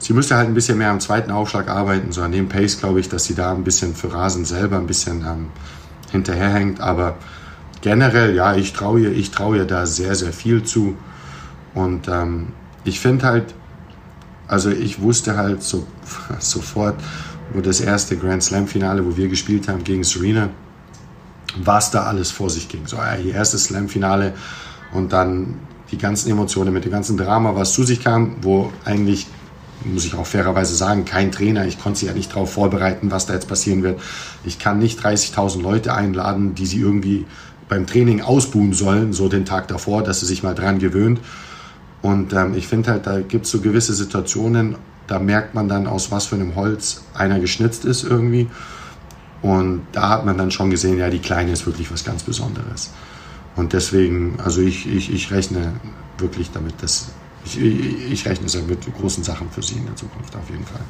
sie 0.00 0.12
müsste 0.12 0.36
halt 0.36 0.48
ein 0.48 0.54
bisschen 0.54 0.78
mehr 0.78 0.90
am 0.90 0.98
zweiten 0.98 1.30
Aufschlag 1.30 1.68
arbeiten, 1.68 2.10
so 2.10 2.22
an 2.22 2.32
dem 2.32 2.48
Pace, 2.48 2.80
glaube 2.80 2.98
ich, 2.98 3.08
dass 3.08 3.24
sie 3.24 3.34
da 3.34 3.52
ein 3.52 3.62
bisschen 3.62 3.94
für 3.94 4.12
Rasen 4.12 4.44
selber 4.44 4.76
ein 4.76 4.88
bisschen 4.88 5.20
ähm, 5.20 5.46
hinterherhängt. 6.10 6.80
Aber 6.80 7.16
generell, 7.80 8.34
ja, 8.34 8.56
ich 8.56 8.72
traue 8.72 9.00
ihr, 9.00 9.12
ich 9.12 9.30
traue 9.30 9.58
ihr 9.58 9.66
da 9.66 9.86
sehr, 9.86 10.16
sehr 10.16 10.32
viel 10.32 10.64
zu. 10.64 10.96
Und 11.74 12.08
ähm, 12.08 12.48
ich 12.82 12.98
finde 12.98 13.26
halt, 13.26 13.54
also 14.50 14.68
ich 14.70 15.00
wusste 15.00 15.36
halt 15.36 15.62
so, 15.62 15.86
sofort, 16.40 16.96
wo 17.54 17.60
das 17.60 17.80
erste 17.80 18.16
Grand 18.16 18.42
Slam 18.42 18.66
Finale, 18.66 19.06
wo 19.06 19.16
wir 19.16 19.28
gespielt 19.28 19.68
haben 19.68 19.84
gegen 19.84 20.02
Serena, 20.02 20.50
was 21.62 21.90
da 21.92 22.02
alles 22.02 22.32
vor 22.32 22.50
sich 22.50 22.68
ging. 22.68 22.86
So, 22.86 22.96
ihr 22.96 23.34
erstes 23.34 23.64
Slam 23.64 23.88
Finale 23.88 24.34
und 24.92 25.12
dann 25.12 25.54
die 25.92 25.98
ganzen 25.98 26.30
Emotionen 26.30 26.72
mit 26.72 26.84
dem 26.84 26.90
ganzen 26.90 27.16
Drama, 27.16 27.54
was 27.54 27.72
zu 27.72 27.84
sich 27.84 28.02
kam, 28.02 28.36
wo 28.42 28.72
eigentlich 28.84 29.28
muss 29.84 30.04
ich 30.04 30.14
auch 30.14 30.26
fairerweise 30.26 30.74
sagen, 30.74 31.04
kein 31.04 31.32
Trainer. 31.32 31.64
Ich 31.64 31.80
konnte 31.80 32.00
sie 32.00 32.06
ja 32.06 32.12
nicht 32.12 32.32
darauf 32.32 32.52
vorbereiten, 32.52 33.10
was 33.10 33.26
da 33.26 33.34
jetzt 33.34 33.48
passieren 33.48 33.82
wird. 33.82 34.00
Ich 34.44 34.58
kann 34.58 34.78
nicht 34.78 35.00
30.000 35.00 35.62
Leute 35.62 35.94
einladen, 35.94 36.54
die 36.54 36.66
sie 36.66 36.80
irgendwie 36.80 37.24
beim 37.68 37.86
Training 37.86 38.20
ausbuhen 38.20 38.72
sollen, 38.72 39.12
so 39.12 39.28
den 39.28 39.44
Tag 39.46 39.68
davor, 39.68 40.02
dass 40.02 40.20
sie 40.20 40.26
sich 40.26 40.42
mal 40.42 40.54
dran 40.54 40.80
gewöhnt. 40.80 41.20
Und 42.02 42.32
ähm, 42.32 42.54
ich 42.54 42.66
finde 42.66 42.90
halt, 42.90 43.06
da 43.06 43.20
gibt 43.20 43.46
es 43.46 43.50
so 43.50 43.60
gewisse 43.60 43.94
Situationen, 43.94 44.76
da 45.06 45.18
merkt 45.18 45.54
man 45.54 45.68
dann, 45.68 45.86
aus 45.86 46.10
was 46.10 46.26
für 46.26 46.36
einem 46.36 46.54
Holz 46.54 47.02
einer 47.14 47.40
geschnitzt 47.40 47.84
ist 47.84 48.04
irgendwie. 48.04 48.48
Und 49.42 49.82
da 49.92 50.08
hat 50.08 50.24
man 50.24 50.38
dann 50.38 50.50
schon 50.50 50.70
gesehen, 50.70 50.98
ja, 50.98 51.10
die 51.10 51.18
Kleine 51.18 51.52
ist 51.52 51.66
wirklich 51.66 51.90
was 51.92 52.04
ganz 52.04 52.22
Besonderes. 52.22 52.90
Und 53.56 53.72
deswegen, 53.72 54.38
also 54.42 54.60
ich, 54.60 54.86
ich, 54.86 55.12
ich 55.12 55.30
rechne 55.30 55.72
wirklich 56.18 56.50
damit, 56.52 56.82
dass 56.82 57.08
ich, 57.44 57.58
ich, 57.58 58.26
rechne 58.26 58.46
mit 58.62 58.94
großen 58.94 59.24
Sachen 59.24 59.50
für 59.50 59.62
sie 59.62 59.76
in 59.76 59.86
der 59.86 59.96
Zukunft 59.96 60.36
auf 60.36 60.48
jeden 60.50 60.64
Fall. 60.64 60.82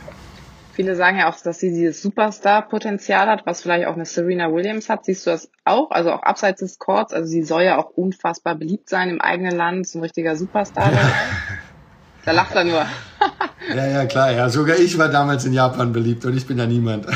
Viele 0.80 0.96
sagen 0.96 1.18
ja 1.18 1.28
auch, 1.28 1.38
dass 1.38 1.60
sie 1.60 1.68
dieses 1.68 2.00
Superstar-Potenzial 2.00 3.28
hat, 3.28 3.44
was 3.44 3.60
vielleicht 3.60 3.86
auch 3.86 3.96
eine 3.96 4.06
Serena 4.06 4.50
Williams 4.50 4.88
hat. 4.88 5.04
Siehst 5.04 5.26
du 5.26 5.30
das 5.30 5.50
auch? 5.66 5.90
Also 5.90 6.10
auch 6.10 6.22
abseits 6.22 6.60
des 6.60 6.78
Courts. 6.78 7.12
Also 7.12 7.28
sie 7.28 7.42
soll 7.42 7.64
ja 7.64 7.76
auch 7.76 7.90
unfassbar 7.90 8.54
beliebt 8.54 8.88
sein 8.88 9.10
im 9.10 9.20
eigenen 9.20 9.54
Land, 9.54 9.86
so 9.86 9.98
ein 9.98 10.02
richtiger 10.04 10.36
Superstar. 10.36 10.90
Ja. 10.90 10.98
Da 12.24 12.32
lacht 12.32 12.54
er 12.54 12.64
nur. 12.64 12.86
ja, 13.76 13.86
ja, 13.86 14.06
klar. 14.06 14.32
Ja, 14.32 14.48
sogar 14.48 14.78
ich 14.78 14.96
war 14.96 15.08
damals 15.08 15.44
in 15.44 15.52
Japan 15.52 15.92
beliebt 15.92 16.24
und 16.24 16.34
ich 16.36 16.46
bin 16.46 16.58
ja 16.58 16.66
niemand. 16.66 17.06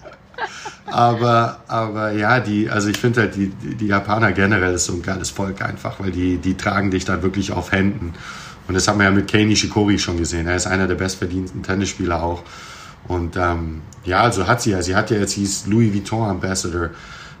aber, 0.86 1.60
aber 1.68 2.12
ja, 2.12 2.40
die, 2.40 2.68
also 2.68 2.88
ich 2.88 2.98
finde 2.98 3.20
halt, 3.20 3.34
die, 3.34 3.48
die 3.48 3.86
Japaner 3.86 4.32
generell 4.32 4.74
ist 4.74 4.86
so 4.86 4.92
ein 4.92 5.02
geiles 5.02 5.30
Volk 5.30 5.62
einfach, 5.62 6.00
weil 6.00 6.10
die, 6.10 6.36
die 6.36 6.56
tragen 6.56 6.90
dich 6.90 7.04
dann 7.06 7.22
wirklich 7.22 7.52
auf 7.52 7.72
Händen. 7.72 8.14
Und 8.68 8.74
das 8.74 8.88
haben 8.88 8.98
wir 8.98 9.04
ja 9.04 9.10
mit 9.10 9.30
Kei 9.30 9.44
Nishikori 9.44 9.98
schon 9.98 10.18
gesehen. 10.18 10.46
Er 10.46 10.56
ist 10.56 10.66
einer 10.66 10.86
der 10.86 10.96
bestverdienten 10.96 11.62
Tennisspieler 11.62 12.22
auch. 12.22 12.42
Und 13.08 13.36
ähm, 13.36 13.82
ja, 14.04 14.22
also 14.22 14.46
hat 14.46 14.62
sie 14.62 14.70
ja. 14.70 14.82
Sie 14.82 14.96
hat 14.96 15.10
ja 15.10 15.18
jetzt, 15.18 15.32
hieß 15.32 15.66
Louis 15.66 15.92
Vuitton 15.92 16.28
Ambassador. 16.28 16.90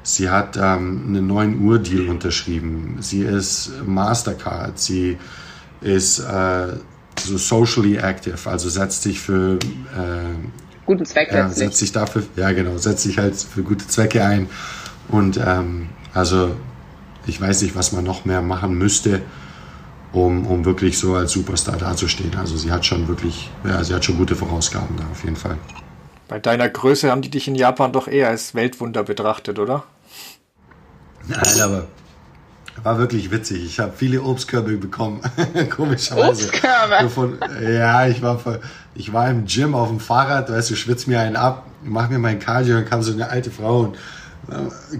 Sie 0.02 0.28
hat 0.28 0.56
ähm, 0.56 1.04
einen 1.08 1.26
neuen 1.26 1.64
Uhr-Deal 1.64 2.08
unterschrieben. 2.08 2.98
Sie 3.00 3.22
ist 3.22 3.72
Mastercard. 3.86 4.78
Sie 4.78 5.16
ist 5.80 6.18
äh, 6.18 6.74
so 7.20 7.38
socially 7.38 7.96
active, 7.96 8.48
also 8.48 8.68
setzt 8.68 9.02
sich 9.02 9.20
für 9.20 9.54
äh, 9.54 10.34
guten 10.86 11.04
Zweck 11.04 11.32
ja, 11.32 11.48
setzt 11.48 11.78
sich 11.78 11.92
dafür, 11.92 12.24
ja 12.36 12.52
genau, 12.52 12.76
setzt 12.76 13.04
sich 13.04 13.18
halt 13.18 13.36
für 13.36 13.62
gute 13.62 13.86
Zwecke 13.86 14.24
ein. 14.24 14.48
Und 15.08 15.38
ähm, 15.44 15.88
also 16.12 16.54
ich 17.26 17.40
weiß 17.40 17.62
nicht, 17.62 17.76
was 17.76 17.92
man 17.92 18.04
noch 18.04 18.24
mehr 18.24 18.42
machen 18.42 18.76
müsste, 18.76 19.22
um, 20.14 20.46
um 20.46 20.64
wirklich 20.64 20.98
so 20.98 21.14
als 21.14 21.32
Superstar 21.32 21.76
dazustehen. 21.76 22.34
Also 22.36 22.56
sie 22.56 22.70
hat 22.70 22.86
schon 22.86 23.06
wirklich, 23.08 23.50
ja, 23.64 23.82
sie 23.82 23.94
hat 23.94 24.04
schon 24.04 24.16
gute 24.16 24.36
Vorausgaben 24.36 24.96
da 24.96 25.04
auf 25.10 25.24
jeden 25.24 25.36
Fall. 25.36 25.58
Bei 26.28 26.38
deiner 26.38 26.68
Größe 26.68 27.10
haben 27.10 27.20
die 27.20 27.30
dich 27.30 27.48
in 27.48 27.54
Japan 27.54 27.92
doch 27.92 28.08
eher 28.08 28.28
als 28.28 28.54
Weltwunder 28.54 29.02
betrachtet, 29.02 29.58
oder? 29.58 29.84
Nein, 31.26 31.60
aber 31.60 31.86
war 32.82 32.98
wirklich 32.98 33.30
witzig. 33.30 33.64
Ich 33.64 33.78
habe 33.78 33.92
viele 33.96 34.22
Obstkörbe 34.22 34.76
bekommen, 34.76 35.20
komischerweise. 35.70 36.48
Obstkörbe? 36.48 37.08
Von, 37.08 37.38
ja, 37.62 38.06
ich 38.06 38.20
war, 38.22 38.40
ich 38.94 39.12
war 39.12 39.30
im 39.30 39.46
Gym 39.46 39.74
auf 39.74 39.88
dem 39.88 40.00
Fahrrad, 40.00 40.50
weißt 40.50 40.70
du, 40.70 40.76
schwitz 40.76 41.06
mir 41.06 41.20
einen 41.20 41.36
ab, 41.36 41.66
mach 41.82 42.08
mir 42.08 42.18
mein 42.18 42.38
Cardio 42.38 42.78
und 42.78 42.86
kam 42.86 43.02
so 43.02 43.12
eine 43.12 43.28
alte 43.28 43.50
Frau 43.50 43.80
und 43.80 43.96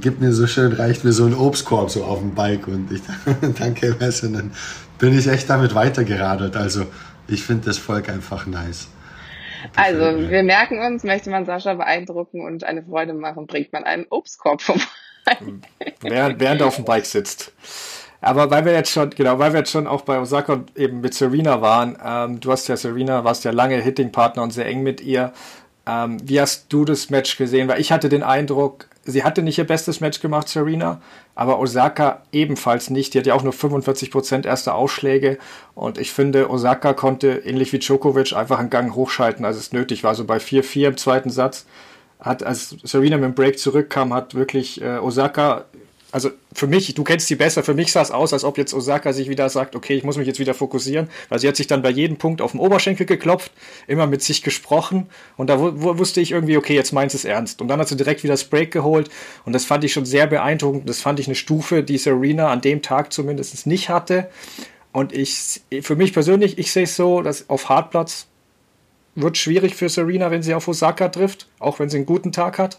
gibt 0.00 0.20
mir 0.20 0.33
so 0.33 0.46
schön, 0.46 0.72
reicht 0.72 1.04
mir 1.04 1.12
so 1.12 1.26
ein 1.26 1.35
Obstkorb 1.35 1.90
so 1.90 2.04
auf 2.04 2.20
dem 2.20 2.35
Bike 2.35 2.66
und 2.68 2.90
ich 2.92 3.02
danke, 3.59 3.98
weißt 4.00 4.22
du, 4.22 4.26
und 4.28 4.33
dann 4.35 4.52
bin 4.98 5.18
ich 5.18 5.26
echt 5.26 5.50
damit 5.50 5.74
weitergeradelt. 5.74 6.57
Also 6.57 6.87
ich 7.28 7.44
finde 7.44 7.66
das 7.66 7.78
Volk 7.78 8.09
einfach 8.09 8.46
nice. 8.46 8.88
Also, 9.76 10.28
wir 10.28 10.42
merken 10.42 10.78
uns, 10.80 11.04
möchte 11.04 11.30
man 11.30 11.46
Sascha 11.46 11.74
beeindrucken 11.74 12.44
und 12.44 12.64
eine 12.64 12.83
Freude 12.83 13.14
machen, 13.14 13.46
bringt 13.46 13.72
man 13.72 13.85
einen 13.85 14.07
Obstkorb 14.11 14.61
vorbei. 14.62 14.83
während, 16.00 16.40
während 16.40 16.61
er 16.61 16.66
auf 16.66 16.76
dem 16.76 16.85
Bike 16.85 17.07
sitzt. 17.07 17.52
Aber 18.20 18.50
weil 18.50 18.64
wir 18.64 18.72
jetzt 18.72 18.90
schon, 18.90 19.11
genau, 19.11 19.38
weil 19.38 19.52
wir 19.52 19.61
jetzt 19.61 19.70
schon 19.70 19.87
auch 19.87 20.02
bei 20.02 20.18
Osaka 20.18 20.54
und 20.54 20.76
eben 20.78 21.00
mit 21.00 21.14
Serena 21.14 21.61
waren, 21.61 21.98
ähm, 22.04 22.40
du 22.40 22.52
hast 22.52 22.68
ja 22.68 22.76
Serena, 22.76 23.24
warst 23.24 23.44
ja 23.44 23.50
lange 23.50 23.76
Hitting-Partner 23.76 24.42
und 24.42 24.50
sehr 24.50 24.66
eng 24.66 24.83
mit 24.83 25.00
ihr. 25.02 25.33
Ähm, 25.87 26.16
wie 26.22 26.40
hast 26.40 26.72
du 26.72 26.85
das 26.85 27.11
Match 27.11 27.37
gesehen? 27.37 27.68
Weil 27.68 27.80
ich 27.80 27.92
hatte 27.92 28.09
den 28.09 28.22
Eindruck, 28.22 28.88
sie 29.04 29.24
hatte 29.24 29.42
nicht 29.42 29.58
ihr 29.58 29.66
bestes 29.66 30.00
Match 30.00 30.20
gemacht, 30.20 30.48
Serena, 30.48 31.00
aber 31.34 31.58
Osaka 31.58 32.22
ebenfalls 32.32 32.90
nicht. 32.90 33.14
Die 33.14 33.18
hat 33.18 33.26
ja 33.26 33.34
auch 33.34 33.42
nur 33.42 33.52
45% 33.52 34.46
erste 34.46 34.74
Ausschläge 34.74 35.38
und 35.74 35.98
ich 35.98 36.12
finde, 36.12 36.50
Osaka 36.50 36.92
konnte 36.92 37.42
ähnlich 37.44 37.72
wie 37.72 37.78
Djokovic 37.78 38.34
einfach 38.34 38.58
einen 38.58 38.70
Gang 38.70 38.94
hochschalten, 38.94 39.44
als 39.44 39.56
es 39.56 39.72
nötig 39.72 40.04
war. 40.04 40.10
Also 40.10 40.24
bei 40.24 40.38
4-4 40.38 40.88
im 40.88 40.96
zweiten 40.96 41.30
Satz 41.30 41.66
hat, 42.20 42.42
als 42.42 42.76
Serena 42.82 43.16
mit 43.16 43.24
dem 43.24 43.34
Break 43.34 43.58
zurückkam, 43.58 44.14
hat 44.14 44.34
wirklich 44.34 44.80
äh, 44.80 44.98
Osaka 44.98 45.66
also 46.14 46.31
für 46.53 46.68
mich, 46.68 46.94
du 46.94 47.03
kennst 47.03 47.27
sie 47.27 47.35
besser, 47.35 47.64
für 47.64 47.74
mich 47.74 47.90
sah 47.90 48.00
es 48.00 48.12
aus, 48.12 48.33
als 48.33 48.44
ob 48.44 48.57
jetzt 48.57 48.72
Osaka 48.72 49.12
sich 49.12 49.29
wieder 49.29 49.48
sagt, 49.48 49.74
okay, 49.74 49.94
ich 49.94 50.05
muss 50.05 50.16
mich 50.16 50.29
jetzt 50.29 50.38
wieder 50.38 50.55
fokussieren, 50.55 51.09
weil 51.29 51.40
sie 51.40 51.48
hat 51.48 51.57
sich 51.57 51.66
dann 51.66 51.83
bei 51.83 51.90
jedem 51.90 52.18
Punkt 52.18 52.40
auf 52.40 52.53
den 52.53 52.61
Oberschenkel 52.61 53.05
geklopft, 53.05 53.50
immer 53.88 54.07
mit 54.07 54.22
sich 54.22 54.44
gesprochen 54.44 55.09
und 55.37 55.50
da 55.50 55.59
wusste 55.59 56.20
ich 56.20 56.31
irgendwie, 56.31 56.57
okay, 56.57 56.77
jetzt 56.77 56.92
meint 56.92 57.12
es 57.14 57.24
ernst. 57.24 57.61
Und 57.61 57.66
dann 57.66 57.81
hat 57.81 57.88
sie 57.88 57.96
direkt 57.96 58.22
wieder 58.22 58.35
das 58.35 58.44
Break 58.44 58.70
geholt 58.70 59.11
und 59.44 59.55
das 59.55 59.64
fand 59.64 59.83
ich 59.83 59.92
schon 59.92 60.07
sehr 60.07 60.29
beeindruckend. 60.29 60.88
Das 60.88 61.00
fand 61.00 61.18
ich 61.18 61.27
eine 61.27 61.35
Stufe, 61.35 61.83
die 61.83 61.98
Serena 61.98 62.48
an 62.48 62.61
dem 62.61 62.81
Tag 62.81 63.12
zumindest 63.12 63.66
nicht 63.66 63.88
hatte. 63.88 64.31
Und 64.92 65.12
ich, 65.12 65.62
für 65.81 65.96
mich 65.96 66.12
persönlich, 66.12 66.59
ich 66.59 66.70
sehe 66.70 66.85
es 66.85 66.94
so, 66.94 67.22
dass 67.22 67.50
auf 67.50 67.68
Hartplatz 67.68 68.29
wird 69.16 69.37
schwierig 69.37 69.74
für 69.74 69.88
Serena, 69.88 70.31
wenn 70.31 70.44
sie 70.44 70.55
auf 70.55 70.68
Osaka 70.68 71.09
trifft, 71.09 71.48
auch 71.59 71.81
wenn 71.81 71.88
sie 71.88 71.96
einen 71.96 72.07
guten 72.07 72.31
Tag 72.31 72.61
hat. 72.61 72.79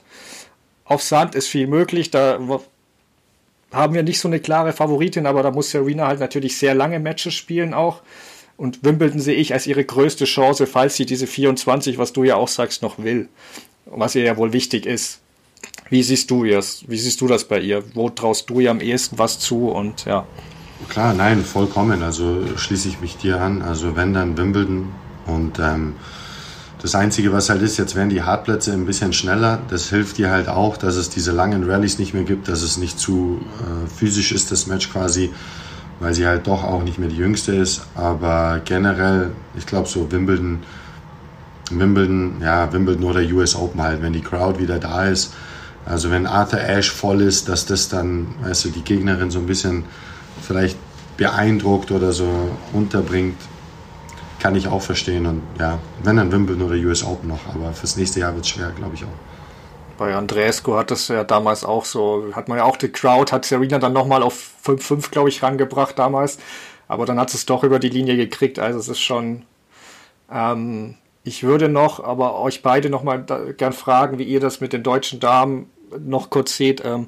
Auf 0.86 1.02
Sand 1.02 1.36
ist 1.36 1.50
viel 1.50 1.67
möglich, 1.67 2.12
da 2.12 2.39
haben 3.71 3.93
wir 3.93 4.04
nicht 4.04 4.19
so 4.19 4.28
eine 4.28 4.39
klare 4.39 4.73
Favoritin, 4.73 5.25
aber 5.25 5.43
da 5.43 5.51
muss 5.51 5.71
Serena 5.71 6.08
halt 6.08 6.19
natürlich 6.19 6.58
sehr 6.58 6.75
lange 6.75 6.99
Matches 6.99 7.34
spielen 7.34 7.73
auch. 7.73 8.01
Und 8.58 8.84
Wimbledon 8.84 9.19
sehe 9.19 9.36
ich 9.36 9.54
als 9.54 9.68
ihre 9.68 9.84
größte 9.84 10.26
Chance, 10.26 10.66
falls 10.66 10.95
sie 10.95 11.05
diese 11.05 11.28
24, 11.28 11.97
was 11.97 12.13
du 12.13 12.24
ja 12.24 12.36
auch 12.36 12.47
sagst, 12.47 12.82
noch 12.82 12.99
will. 12.99 13.28
was 13.86 14.16
ihr 14.16 14.24
ja 14.24 14.38
wohl 14.38 14.53
wichtig 14.53 14.86
ist. 14.86 15.20
Wie 15.89 16.03
siehst 16.03 16.32
du 16.32 16.45
das? 16.45 16.84
Wie 16.88 16.97
siehst 16.97 17.22
du 17.22 17.28
das 17.28 17.45
bei 17.45 17.59
ihr? 17.59 17.84
Wo 17.93 18.09
traust 18.09 18.49
du 18.49 18.59
ihr 18.59 18.72
am 18.72 18.80
ehesten 18.80 19.18
was 19.18 19.39
zu 19.39 19.70
und 19.70 20.05
ja? 20.05 20.26
Klar, 20.89 21.13
nein, 21.13 21.43
vollkommen. 21.43 22.01
Also 22.01 22.57
schließe 22.57 22.88
ich 22.88 23.01
mich 23.01 23.18
dir 23.18 23.41
an. 23.41 23.61
Also 23.61 23.95
wenn 23.95 24.13
dann 24.13 24.38
Wimbledon 24.38 24.91
und 25.28 25.59
ähm, 25.59 25.95
das 26.86 26.93
Einzige, 26.93 27.33
was 27.33 27.49
halt 27.49 27.63
ist, 27.63 27.77
jetzt 27.77 27.95
werden 27.95 28.09
die 28.09 28.21
Hartplätze 28.21 28.71
ein 28.71 28.86
bisschen 28.86 29.11
schneller. 29.11 29.59
Das 29.69 29.89
hilft 29.89 30.19
dir 30.19 30.29
halt 30.29 30.47
auch, 30.47 30.77
dass 30.77 30.97
es 30.97 31.09
diese 31.09 31.31
langen 31.31 31.67
Rallyes 31.67 31.97
nicht 31.97 32.13
mehr 32.13 32.25
gibt, 32.25 32.47
dass 32.47 32.61
es 32.61 32.77
nicht 32.77 32.99
zu 32.99 33.41
äh, 33.59 33.89
physisch 33.89 34.31
ist, 34.31 34.51
das 34.51 34.67
Match 34.67 34.91
quasi, 34.91 35.31
weil 35.99 36.13
sie 36.13 36.27
halt 36.27 36.45
doch 36.45 36.63
auch 36.63 36.83
nicht 36.83 36.99
mehr 36.99 37.09
die 37.09 37.17
jüngste 37.17 37.55
ist. 37.55 37.88
Aber 37.95 38.61
generell, 38.65 39.31
ich 39.57 39.65
glaube 39.65 39.89
so 39.89 40.11
Wimbledon, 40.11 40.59
Wimbledon, 41.71 42.36
ja, 42.39 42.71
Wimbledon 42.71 43.03
oder 43.05 43.21
US 43.21 43.55
Open 43.55 43.81
halt, 43.81 44.03
wenn 44.03 44.13
die 44.13 44.21
Crowd 44.21 44.59
wieder 44.59 44.77
da 44.77 45.07
ist. 45.07 45.33
Also 45.88 46.11
wenn 46.11 46.27
Arthur 46.27 46.59
Ashe 46.59 46.91
voll 46.91 47.21
ist, 47.21 47.49
dass 47.49 47.65
das 47.65 47.89
dann, 47.89 48.27
weißt 48.43 48.65
du, 48.65 48.69
die 48.69 48.83
Gegnerin 48.83 49.31
so 49.31 49.39
ein 49.39 49.47
bisschen 49.47 49.86
vielleicht 50.39 50.77
beeindruckt 51.17 51.89
oder 51.89 52.11
so 52.11 52.27
unterbringt, 52.73 53.38
kann 54.46 54.54
ich 54.54 54.68
auch 54.68 54.82
verstehen. 54.84 55.26
Und 55.26 55.41
ja, 55.60 55.80
wenn 56.04 56.18
dann 56.18 56.32
Wimbledon 56.32 56.68
oder 56.68 56.76
US 56.76 57.04
Open 57.04 57.30
noch, 57.30 57.39
aber 57.52 57.74
fürs 57.74 57.98
nächste 57.98 58.20
Jahr 58.20 58.36
wird 58.36 58.46
es 58.46 58.52
schwer, 58.52 58.72
glaube 58.76 58.93
ich 58.93 59.04
auch. 59.04 59.98
Bei 59.98 60.14
Andreescu 60.14 60.76
hat 60.76 60.91
das 60.91 61.08
ja 61.08 61.24
damals 61.24 61.64
auch 61.64 61.84
so, 61.84 62.26
hat 62.34 62.48
man 62.48 62.60
ja 62.60 62.64
auch 62.64 62.78
die 62.78 62.89
Crowd, 62.89 63.32
hat 63.32 63.43
Serena 63.43 63.80
dann 63.80 63.93
nochmal 63.93 64.22
auf 64.22 64.52
5-5, 64.64 65.10
glaube 65.10 65.30
ich, 65.30 65.41
rangebracht 65.41 65.98
damals. 65.98 66.38
Aber 66.88 67.08
dann 67.08 67.20
hat 67.20 67.34
es 67.34 67.48
doch 67.48 67.64
über 67.64 67.80
die 67.80 67.89
Linie 67.89 68.18
gekriegt. 68.18 68.60
Also 68.60 68.78
es 68.78 68.88
ist 68.88 69.00
schon. 69.00 69.46
Ähm, 70.32 70.93
ich 71.24 71.41
würde 71.41 71.68
noch, 71.68 72.04
aber 72.04 72.39
euch 72.39 72.62
beide 72.62 72.91
nochmal 72.91 73.26
gern 73.58 73.74
fragen, 73.74 74.20
wie 74.20 74.26
ihr 74.26 74.39
das 74.39 74.62
mit 74.62 74.74
den 74.74 74.84
deutschen 74.84 75.20
Damen 75.20 75.72
noch 75.98 76.30
kurz 76.30 76.56
seht. 76.56 76.86
Ähm, 76.86 77.08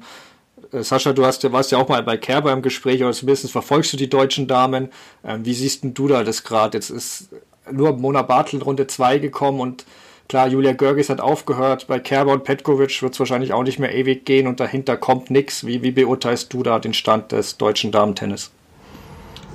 Sascha, 0.72 1.12
du 1.12 1.24
hast, 1.24 1.50
warst 1.52 1.72
ja 1.72 1.78
auch 1.78 1.88
mal 1.88 2.02
bei 2.02 2.16
Kerber 2.16 2.52
im 2.52 2.62
Gespräch, 2.62 3.02
oder 3.02 3.12
zumindest 3.12 3.50
verfolgst 3.50 3.92
du 3.92 3.96
die 3.96 4.10
deutschen 4.10 4.46
Damen. 4.46 4.90
Ähm, 5.24 5.44
wie 5.44 5.54
siehst 5.54 5.84
denn 5.84 5.94
du 5.94 6.08
da 6.08 6.24
das 6.24 6.44
gerade? 6.44 6.76
Jetzt 6.76 6.90
ist 6.90 7.30
nur 7.70 7.96
Mona 7.96 8.22
Bartel 8.22 8.62
Runde 8.62 8.86
2 8.86 9.18
gekommen 9.18 9.60
und 9.60 9.84
klar, 10.28 10.48
Julia 10.48 10.72
Görges 10.72 11.08
hat 11.08 11.20
aufgehört. 11.20 11.86
Bei 11.86 11.98
Kerber 11.98 12.32
und 12.32 12.44
Petkovic 12.44 13.02
wird 13.02 13.14
es 13.14 13.18
wahrscheinlich 13.18 13.52
auch 13.52 13.62
nicht 13.62 13.78
mehr 13.78 13.94
ewig 13.94 14.24
gehen 14.24 14.46
und 14.46 14.60
dahinter 14.60 14.96
kommt 14.96 15.30
nichts. 15.30 15.66
Wie, 15.66 15.82
wie 15.82 15.90
beurteilst 15.90 16.52
du 16.52 16.62
da 16.62 16.78
den 16.78 16.94
Stand 16.94 17.32
des 17.32 17.56
deutschen 17.56 17.92
Damen-Tennis? 17.92 18.50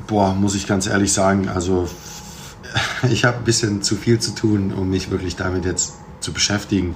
Boah, 0.07 0.34
muss 0.34 0.55
ich 0.55 0.68
ganz 0.68 0.88
ehrlich 0.88 1.14
sagen, 1.14 1.47
also 1.47 1.88
ich 3.09 3.24
habe 3.26 3.38
ein 3.38 3.43
bisschen 3.43 3.82
zu 3.82 3.95
viel 3.95 4.20
zu 4.20 4.36
tun, 4.36 4.74
um 4.74 4.89
mich 4.89 5.11
wirklich 5.11 5.36
damit 5.36 5.66
jetzt 5.66 5.93
zu 6.20 6.34
beschäftigen. 6.34 6.95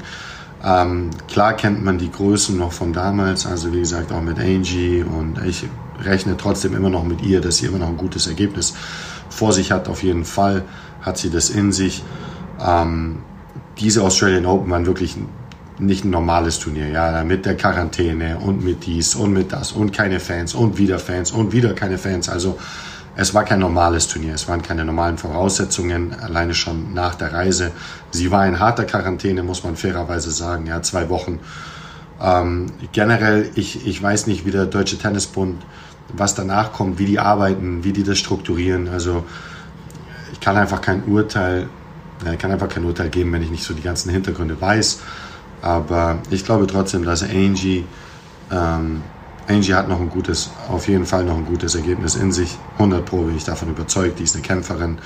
Ähm, 0.63 1.11
klar 1.27 1.53
kennt 1.53 1.83
man 1.83 1.97
die 1.97 2.11
Größen 2.11 2.57
noch 2.57 2.71
von 2.71 2.93
damals, 2.93 3.45
also 3.45 3.73
wie 3.73 3.79
gesagt 3.79 4.11
auch 4.11 4.21
mit 4.21 4.39
Angie 4.39 5.03
und 5.03 5.39
ich 5.45 5.65
rechne 6.03 6.35
trotzdem 6.37 6.75
immer 6.75 6.89
noch 6.89 7.03
mit 7.03 7.21
ihr, 7.21 7.41
dass 7.41 7.57
sie 7.57 7.67
immer 7.67 7.77
noch 7.77 7.89
ein 7.89 7.97
gutes 7.97 8.27
Ergebnis 8.27 8.73
vor 9.29 9.53
sich 9.53 9.71
hat. 9.71 9.87
Auf 9.87 10.03
jeden 10.03 10.25
Fall 10.25 10.63
hat 11.01 11.17
sie 11.17 11.29
das 11.29 11.49
in 11.49 11.71
sich. 11.71 12.03
Ähm, 12.59 13.19
diese 13.79 14.01
Australian 14.01 14.45
Open 14.45 14.71
waren 14.71 14.85
wirklich 14.87 15.15
nicht 15.79 16.05
ein 16.05 16.09
normales 16.09 16.59
Turnier, 16.59 16.89
ja, 16.89 17.23
mit 17.23 17.45
der 17.45 17.55
Quarantäne 17.55 18.39
und 18.39 18.63
mit 18.63 18.85
dies 18.85 19.13
und 19.13 19.33
mit 19.33 19.51
das 19.51 19.71
und 19.71 19.93
keine 19.93 20.19
Fans 20.19 20.55
und 20.55 20.79
wieder 20.79 20.97
Fans 20.97 21.31
und 21.31 21.51
wieder 21.51 21.73
keine 21.73 21.99
Fans. 21.99 22.29
Also 22.29 22.57
es 23.19 23.33
war 23.33 23.43
kein 23.43 23.59
normales 23.59 24.07
Turnier, 24.07 24.35
es 24.35 24.47
waren 24.47 24.61
keine 24.61 24.85
normalen 24.85 25.17
Voraussetzungen, 25.17 26.13
alleine 26.13 26.53
schon 26.53 26.93
nach 26.93 27.15
der 27.15 27.33
Reise. 27.33 27.71
Sie 28.11 28.29
war 28.29 28.45
in 28.45 28.59
harter 28.59 28.85
Quarantäne, 28.85 29.41
muss 29.41 29.63
man 29.63 29.75
fairerweise 29.75 30.29
sagen, 30.29 30.67
ja, 30.67 30.83
zwei 30.83 31.09
Wochen. 31.09 31.39
Ähm, 32.21 32.67
generell, 32.91 33.49
ich, 33.55 33.87
ich 33.87 34.01
weiß 34.01 34.27
nicht, 34.27 34.45
wie 34.45 34.51
der 34.51 34.67
Deutsche 34.67 34.99
Tennisbund, 34.99 35.63
was 36.13 36.35
danach 36.35 36.73
kommt, 36.73 36.99
wie 36.99 37.05
die 37.05 37.17
arbeiten, 37.17 37.83
wie 37.83 37.91
die 37.91 38.03
das 38.03 38.19
strukturieren. 38.19 38.87
Also 38.87 39.25
ich 40.31 40.39
kann 40.39 40.55
einfach 40.55 40.81
kein 40.81 41.03
Urteil, 41.05 41.69
ich 42.31 42.37
kann 42.37 42.51
einfach 42.51 42.69
kein 42.69 42.85
Urteil 42.85 43.09
geben, 43.09 43.33
wenn 43.33 43.41
ich 43.41 43.49
nicht 43.49 43.63
so 43.63 43.73
die 43.73 43.81
ganzen 43.81 44.11
Hintergründe 44.11 44.61
weiß. 44.61 44.99
Aber 45.63 46.19
ich 46.29 46.45
glaube 46.45 46.67
trotzdem, 46.67 47.03
dass 47.03 47.23
Angie 47.23 47.83
ähm, 48.51 49.01
Angie 49.47 49.73
hat 49.73 49.87
noch 49.87 49.99
ein 49.99 50.09
gutes, 50.09 50.51
auf 50.69 50.87
jeden 50.87 51.05
Fall 51.05 51.23
noch 51.23 51.37
ein 51.37 51.45
gutes 51.45 51.75
Ergebnis 51.75 52.15
in 52.15 52.31
sich. 52.31 52.57
100 52.73 53.05
Pro 53.05 53.23
bin 53.23 53.35
ich 53.35 53.45
davon 53.45 53.69
überzeugt. 53.69 54.19
Die 54.19 54.23
ist 54.23 54.35
eine 54.35 54.43
Kämpferin. 54.43 54.99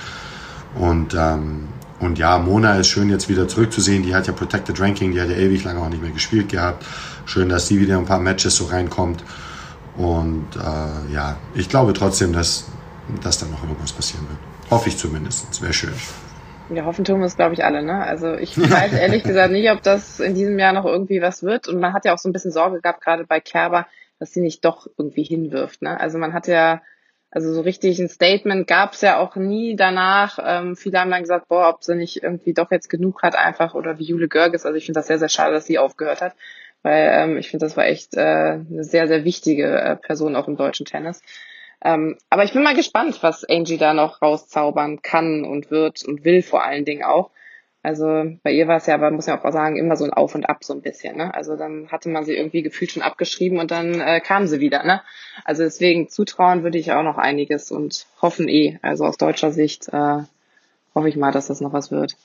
Und, 0.74 1.14
ähm, 1.14 1.68
und 2.00 2.18
ja, 2.18 2.38
Mona 2.38 2.74
ist 2.76 2.88
schön 2.88 3.08
jetzt 3.08 3.28
wieder 3.28 3.46
zurückzusehen. 3.46 4.02
Die 4.02 4.14
hat 4.14 4.26
ja 4.26 4.32
Protected 4.32 4.80
Ranking, 4.80 5.12
die 5.12 5.20
hat 5.20 5.28
ja 5.28 5.36
ewig 5.36 5.62
lange 5.62 5.80
auch 5.80 5.88
nicht 5.88 6.02
mehr 6.02 6.10
gespielt 6.10 6.48
gehabt. 6.48 6.84
Schön, 7.24 7.48
dass 7.48 7.68
sie 7.68 7.78
wieder 7.80 7.98
ein 7.98 8.06
paar 8.06 8.18
Matches 8.18 8.56
so 8.56 8.64
reinkommt. 8.64 9.22
Und 9.96 10.46
äh, 10.56 11.12
ja, 11.12 11.36
ich 11.54 11.68
glaube 11.68 11.92
trotzdem, 11.92 12.32
dass, 12.32 12.66
dass 13.22 13.38
da 13.38 13.46
noch 13.46 13.62
irgendwas 13.62 13.92
passieren 13.92 14.26
wird. 14.28 14.70
Hoffe 14.70 14.88
ich 14.88 14.96
zumindest. 14.96 15.62
Wäre 15.62 15.72
schön. 15.72 15.92
Ja, 16.70 16.84
hoffen 16.84 17.04
tun 17.04 17.20
wir 17.20 17.26
es, 17.26 17.36
glaube 17.36 17.54
ich, 17.54 17.64
alle. 17.64 17.82
Ne? 17.82 18.02
Also 18.02 18.34
ich 18.34 18.58
weiß 18.70 18.92
ehrlich 18.94 19.22
gesagt 19.22 19.52
nicht, 19.52 19.70
ob 19.70 19.82
das 19.82 20.18
in 20.18 20.34
diesem 20.34 20.58
Jahr 20.58 20.72
noch 20.72 20.86
irgendwie 20.86 21.20
was 21.20 21.42
wird. 21.42 21.68
Und 21.68 21.78
man 21.78 21.92
hat 21.92 22.04
ja 22.04 22.14
auch 22.14 22.18
so 22.18 22.28
ein 22.28 22.32
bisschen 22.32 22.52
Sorge 22.52 22.80
gehabt, 22.80 23.02
gerade 23.02 23.24
bei 23.24 23.38
Kerber, 23.40 23.86
dass 24.22 24.32
sie 24.32 24.40
nicht 24.40 24.64
doch 24.64 24.86
irgendwie 24.96 25.24
hinwirft. 25.24 25.82
Ne? 25.82 25.98
Also 25.98 26.16
man 26.16 26.32
hat 26.32 26.46
ja, 26.46 26.80
also 27.32 27.52
so 27.52 27.60
richtig 27.60 27.98
ein 27.98 28.08
Statement 28.08 28.68
gab 28.68 28.92
es 28.92 29.00
ja 29.00 29.18
auch 29.18 29.34
nie 29.34 29.74
danach. 29.74 30.38
Ähm, 30.40 30.76
viele 30.76 31.00
haben 31.00 31.10
dann 31.10 31.22
gesagt, 31.22 31.48
boah, 31.48 31.70
ob 31.70 31.82
sie 31.82 31.96
nicht 31.96 32.22
irgendwie 32.22 32.54
doch 32.54 32.70
jetzt 32.70 32.88
genug 32.88 33.24
hat 33.24 33.34
einfach 33.34 33.74
oder 33.74 33.98
wie 33.98 34.04
Jule 34.04 34.28
Görges. 34.28 34.64
Also 34.64 34.76
ich 34.76 34.86
finde 34.86 35.00
das 35.00 35.08
sehr, 35.08 35.18
sehr 35.18 35.28
schade, 35.28 35.54
dass 35.54 35.66
sie 35.66 35.80
aufgehört 35.80 36.20
hat, 36.20 36.36
weil 36.82 37.10
ähm, 37.12 37.36
ich 37.36 37.50
finde, 37.50 37.66
das 37.66 37.76
war 37.76 37.84
echt 37.84 38.14
äh, 38.14 38.20
eine 38.20 38.84
sehr, 38.84 39.08
sehr 39.08 39.24
wichtige 39.24 39.66
äh, 39.66 39.96
Person 39.96 40.36
auch 40.36 40.46
im 40.46 40.56
deutschen 40.56 40.86
Tennis. 40.86 41.20
Ähm, 41.84 42.16
aber 42.30 42.44
ich 42.44 42.52
bin 42.52 42.62
mal 42.62 42.76
gespannt, 42.76 43.24
was 43.24 43.42
Angie 43.42 43.76
da 43.76 43.92
noch 43.92 44.22
rauszaubern 44.22 45.02
kann 45.02 45.44
und 45.44 45.72
wird 45.72 46.04
und 46.04 46.24
will 46.24 46.42
vor 46.42 46.62
allen 46.62 46.84
Dingen 46.84 47.02
auch. 47.02 47.32
Also 47.82 48.24
bei 48.44 48.52
ihr 48.52 48.68
war 48.68 48.76
es 48.76 48.86
ja, 48.86 48.94
aber 48.94 49.10
muss 49.10 49.26
ja 49.26 49.42
auch 49.42 49.52
sagen, 49.52 49.76
immer 49.76 49.96
so 49.96 50.04
ein 50.04 50.12
Auf 50.12 50.36
und 50.36 50.44
Ab 50.44 50.62
so 50.62 50.72
ein 50.72 50.82
bisschen. 50.82 51.16
Ne? 51.16 51.34
Also 51.34 51.56
dann 51.56 51.88
hatte 51.90 52.08
man 52.08 52.24
sie 52.24 52.36
irgendwie 52.36 52.62
gefühlt 52.62 52.92
schon 52.92 53.02
abgeschrieben 53.02 53.58
und 53.58 53.72
dann 53.72 54.00
äh, 54.00 54.20
kam 54.20 54.46
sie 54.46 54.60
wieder. 54.60 54.84
Ne? 54.84 55.02
Also 55.44 55.64
deswegen 55.64 56.08
zutrauen 56.08 56.62
würde 56.62 56.78
ich 56.78 56.92
auch 56.92 57.02
noch 57.02 57.18
einiges 57.18 57.72
und 57.72 58.06
hoffen 58.20 58.48
eh. 58.48 58.78
Also 58.82 59.04
aus 59.04 59.16
deutscher 59.16 59.50
Sicht 59.50 59.88
äh, 59.88 60.22
hoffe 60.94 61.08
ich 61.08 61.16
mal, 61.16 61.32
dass 61.32 61.48
das 61.48 61.60
noch 61.60 61.72
was 61.72 61.90
wird. 61.90 62.16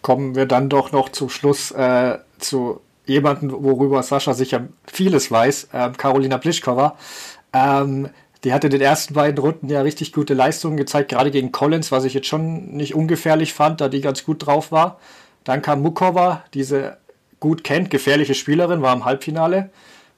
Kommen 0.00 0.34
wir 0.34 0.46
dann 0.46 0.70
doch 0.70 0.90
noch 0.92 1.10
zum 1.10 1.28
Schluss 1.28 1.72
äh, 1.72 2.18
zu 2.38 2.80
jemanden, 3.04 3.52
worüber 3.52 4.02
Sascha 4.02 4.32
sicher 4.32 4.68
vieles 4.86 5.30
weiß, 5.30 5.68
äh, 5.72 5.90
Carolina 5.96 6.38
Pliskova. 6.38 6.96
Ähm, 7.52 8.08
die 8.44 8.52
hatte 8.52 8.66
in 8.66 8.72
den 8.72 8.80
ersten 8.80 9.14
beiden 9.14 9.38
Runden 9.38 9.68
ja 9.68 9.82
richtig 9.82 10.12
gute 10.12 10.34
Leistungen 10.34 10.76
gezeigt, 10.76 11.10
gerade 11.10 11.30
gegen 11.30 11.52
Collins, 11.52 11.92
was 11.92 12.04
ich 12.04 12.14
jetzt 12.14 12.26
schon 12.26 12.72
nicht 12.72 12.94
ungefährlich 12.94 13.52
fand, 13.52 13.80
da 13.80 13.88
die 13.88 14.00
ganz 14.00 14.24
gut 14.24 14.46
drauf 14.46 14.72
war. 14.72 14.98
Dann 15.44 15.62
kam 15.62 15.82
Mukova, 15.82 16.44
diese 16.54 16.98
gut 17.40 17.64
kennt, 17.64 17.90
gefährliche 17.90 18.34
Spielerin, 18.34 18.82
war 18.82 18.94
im 18.94 19.04
Halbfinale. 19.04 19.70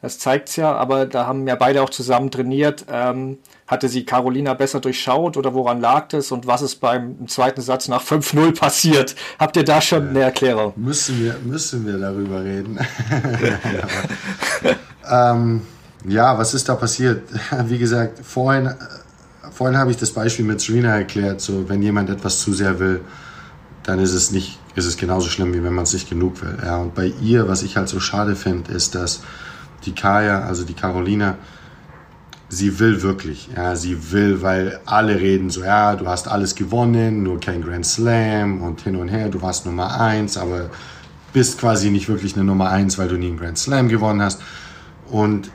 Das 0.03 0.19
zeigt's 0.19 0.57
ja, 0.57 0.75
aber 0.75 1.07
da 1.07 1.27
haben 1.27 1.49
ja 1.49 1.55
beide 1.55 1.83
auch 1.83 1.89
zusammen 1.89 2.31
trainiert. 2.31 2.85
Ähm, 2.91 3.39
hatte 3.67 3.89
sie 3.89 4.05
Carolina 4.05 4.53
besser 4.53 4.81
durchschaut 4.81 5.39
oder 5.39 5.55
woran 5.55 5.81
lag 5.81 6.09
das 6.09 6.31
und 6.31 6.47
was 6.47 6.61
ist 6.61 6.77
beim 6.77 7.27
zweiten 7.27 7.63
Satz 7.63 7.89
nach 7.89 8.05
5-0 8.05 8.55
passiert? 8.55 9.17
Habt 9.39 9.57
ihr 9.57 9.65
da 9.65 9.81
schon 9.81 10.11
eine 10.11 10.21
Erklärung? 10.21 10.75
Müssen 10.77 11.25
wir, 11.25 11.37
müssen 11.43 11.87
wir 11.87 11.97
darüber 11.97 12.45
reden. 12.45 12.79
ähm, 15.11 15.63
ja, 16.05 16.37
was 16.39 16.55
ist 16.55 16.69
da 16.69 16.75
passiert? 16.75 17.23
Wie 17.67 17.79
gesagt, 17.79 18.21
vorhin, 18.25 18.71
vorhin 19.51 19.79
habe 19.79 19.91
ich 19.91 19.97
das 19.97 20.11
Beispiel 20.11 20.45
mit 20.45 20.61
Serena 20.61 20.97
erklärt. 20.97 21.41
So, 21.41 21.69
wenn 21.69 21.83
jemand 21.83 22.11
etwas 22.11 22.41
zu 22.41 22.53
sehr 22.53 22.79
will, 22.79 23.01
dann 23.85 23.99
ist 23.99 24.13
es 24.13 24.31
nicht, 24.31 24.59
ist 24.75 24.87
es 24.87 24.97
genauso 24.97 25.29
schlimm, 25.29 25.55
wie 25.55 25.63
wenn 25.63 25.75
man 25.75 25.85
es 25.85 25.93
nicht 25.93 26.09
genug 26.09 26.43
will. 26.43 26.57
Ja, 26.63 26.79
und 26.79 26.95
bei 26.95 27.13
ihr, 27.21 27.49
was 27.49 27.63
ich 27.63 27.77
halt 27.77 27.89
so 27.89 28.01
schade 28.01 28.37
finde, 28.37 28.73
ist, 28.73 28.95
dass 28.95 29.23
die 29.85 29.95
Kaya, 29.95 30.43
also 30.43 30.65
die 30.65 30.75
Carolina, 30.75 31.37
sie 32.49 32.79
will 32.79 33.03
wirklich. 33.03 33.51
Ja, 33.55 33.77
sie 33.77 34.13
will, 34.13 34.43
weil 34.43 34.81
alle 34.87 35.21
reden 35.21 35.51
so, 35.51 35.63
ja, 35.63 35.97
du 35.97 36.07
hast 36.07 36.29
alles 36.29 36.55
gewonnen, 36.55 37.23
nur 37.23 37.41
kein 37.41 37.63
Grand 37.63 37.87
Slam 37.87 38.63
und 38.63 38.81
hin 38.83 38.97
und 38.97 39.09
her, 39.09 39.29
du 39.29 39.43
warst 39.43 39.67
Nummer 39.67 40.01
eins, 40.01 40.37
aber 40.37 40.71
bist 41.33 41.59
quasi 41.59 41.91
nicht 41.91 42.09
wirklich 42.09 42.37
eine 42.37 42.45
Nummer 42.45 42.71
eins, 42.71 42.97
weil 42.97 43.09
du 43.09 43.17
nie 43.17 43.29
einen 43.29 43.39
Grand 43.39 43.59
Slam 43.59 43.89
gewonnen 43.89 44.23
hast. 44.23 44.41
Und 45.11 45.51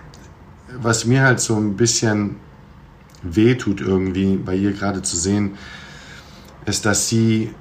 was 0.82 1.06
mir 1.06 1.24
halt 1.24 1.40
so 1.40 1.56
ein 1.56 1.76
bisschen 1.76 2.38
wehtut 3.24 3.82
irgendwie 3.82 4.38
bei 4.38 4.56
ihr 4.56 4.72
gerade 4.72 5.02
zu 5.02 5.18
sehen, 5.18 5.58
ist, 6.66 6.86
dass 6.86 7.10
sie 7.10 7.54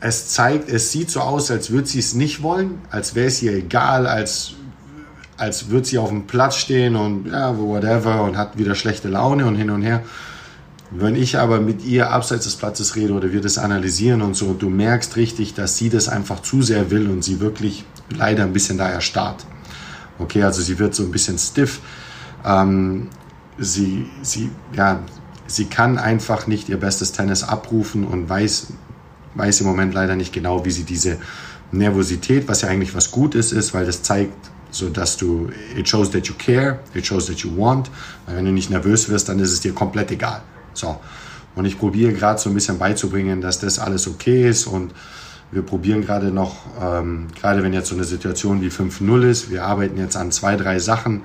es 0.00 0.28
zeigt, 0.28 0.68
es 0.68 0.92
sieht 0.92 1.10
so 1.10 1.20
aus, 1.20 1.50
als 1.50 1.70
würde 1.70 1.88
sie 1.88 1.98
es 1.98 2.14
nicht 2.14 2.42
wollen, 2.42 2.80
als 2.90 3.14
wäre 3.14 3.28
es 3.28 3.42
ihr 3.42 3.52
egal, 3.52 4.06
als, 4.06 4.52
als 5.36 5.68
würde 5.70 5.86
sie 5.86 5.98
auf 5.98 6.10
dem 6.10 6.26
Platz 6.26 6.56
stehen 6.56 6.96
und 6.96 7.26
ja, 7.26 7.58
whatever 7.58 8.22
und 8.22 8.36
hat 8.36 8.58
wieder 8.58 8.74
schlechte 8.74 9.08
Laune 9.08 9.46
und 9.46 9.56
hin 9.56 9.70
und 9.70 9.82
her. 9.82 10.02
Wenn 10.90 11.16
ich 11.16 11.38
aber 11.38 11.60
mit 11.60 11.84
ihr 11.84 12.10
abseits 12.10 12.44
des 12.44 12.56
Platzes 12.56 12.94
rede 12.94 13.12
oder 13.12 13.32
wir 13.32 13.40
das 13.40 13.58
analysieren 13.58 14.22
und 14.22 14.36
so, 14.36 14.52
du 14.52 14.68
merkst 14.68 15.16
richtig, 15.16 15.54
dass 15.54 15.76
sie 15.76 15.90
das 15.90 16.08
einfach 16.08 16.40
zu 16.40 16.62
sehr 16.62 16.90
will 16.90 17.10
und 17.10 17.24
sie 17.24 17.40
wirklich 17.40 17.84
leider 18.10 18.44
ein 18.44 18.52
bisschen 18.52 18.78
da 18.78 18.88
erstarrt. 18.88 19.44
Okay, 20.18 20.42
also 20.42 20.62
sie 20.62 20.78
wird 20.78 20.94
so 20.94 21.02
ein 21.02 21.10
bisschen 21.10 21.38
stiff. 21.38 21.80
Ähm, 22.44 23.08
sie, 23.58 24.06
sie, 24.22 24.50
ja, 24.74 25.00
sie 25.46 25.66
kann 25.66 25.98
einfach 25.98 26.46
nicht 26.46 26.68
ihr 26.68 26.78
bestes 26.78 27.12
Tennis 27.12 27.42
abrufen 27.42 28.04
und 28.04 28.28
weiß, 28.28 28.68
weiß 29.34 29.60
im 29.60 29.66
Moment 29.66 29.94
leider 29.94 30.16
nicht 30.16 30.32
genau, 30.32 30.64
wie 30.64 30.70
sie 30.70 30.84
diese 30.84 31.18
Nervosität, 31.72 32.48
was 32.48 32.62
ja 32.62 32.68
eigentlich 32.68 32.94
was 32.94 33.10
Gutes 33.10 33.52
ist, 33.52 33.74
weil 33.74 33.86
das 33.86 34.02
zeigt, 34.02 34.32
so 34.70 34.88
dass 34.88 35.16
du, 35.16 35.50
it 35.76 35.88
shows 35.88 36.10
that 36.10 36.26
you 36.26 36.34
care, 36.38 36.80
it 36.94 37.06
shows 37.06 37.26
that 37.26 37.38
you 37.38 37.56
want. 37.56 37.90
Weil 38.26 38.36
wenn 38.36 38.44
du 38.44 38.52
nicht 38.52 38.70
nervös 38.70 39.08
wirst, 39.08 39.28
dann 39.28 39.38
ist 39.38 39.52
es 39.52 39.60
dir 39.60 39.72
komplett 39.72 40.10
egal. 40.10 40.42
So. 40.74 40.98
Und 41.54 41.64
ich 41.64 41.78
probiere 41.78 42.12
gerade 42.12 42.38
so 42.38 42.50
ein 42.50 42.54
bisschen 42.54 42.78
beizubringen, 42.78 43.40
dass 43.40 43.58
das 43.58 43.78
alles 43.78 44.06
okay 44.06 44.48
ist 44.48 44.66
und 44.66 44.92
wir 45.52 45.62
probieren 45.62 46.02
gerade 46.02 46.26
noch, 46.26 46.56
ähm, 46.80 47.28
gerade 47.40 47.62
wenn 47.62 47.72
jetzt 47.72 47.88
so 47.88 47.94
eine 47.94 48.04
Situation 48.04 48.60
wie 48.60 48.70
5-0 48.70 49.22
ist, 49.22 49.50
wir 49.50 49.64
arbeiten 49.64 49.98
jetzt 49.98 50.16
an 50.16 50.32
zwei, 50.32 50.56
drei 50.56 50.78
Sachen, 50.78 51.22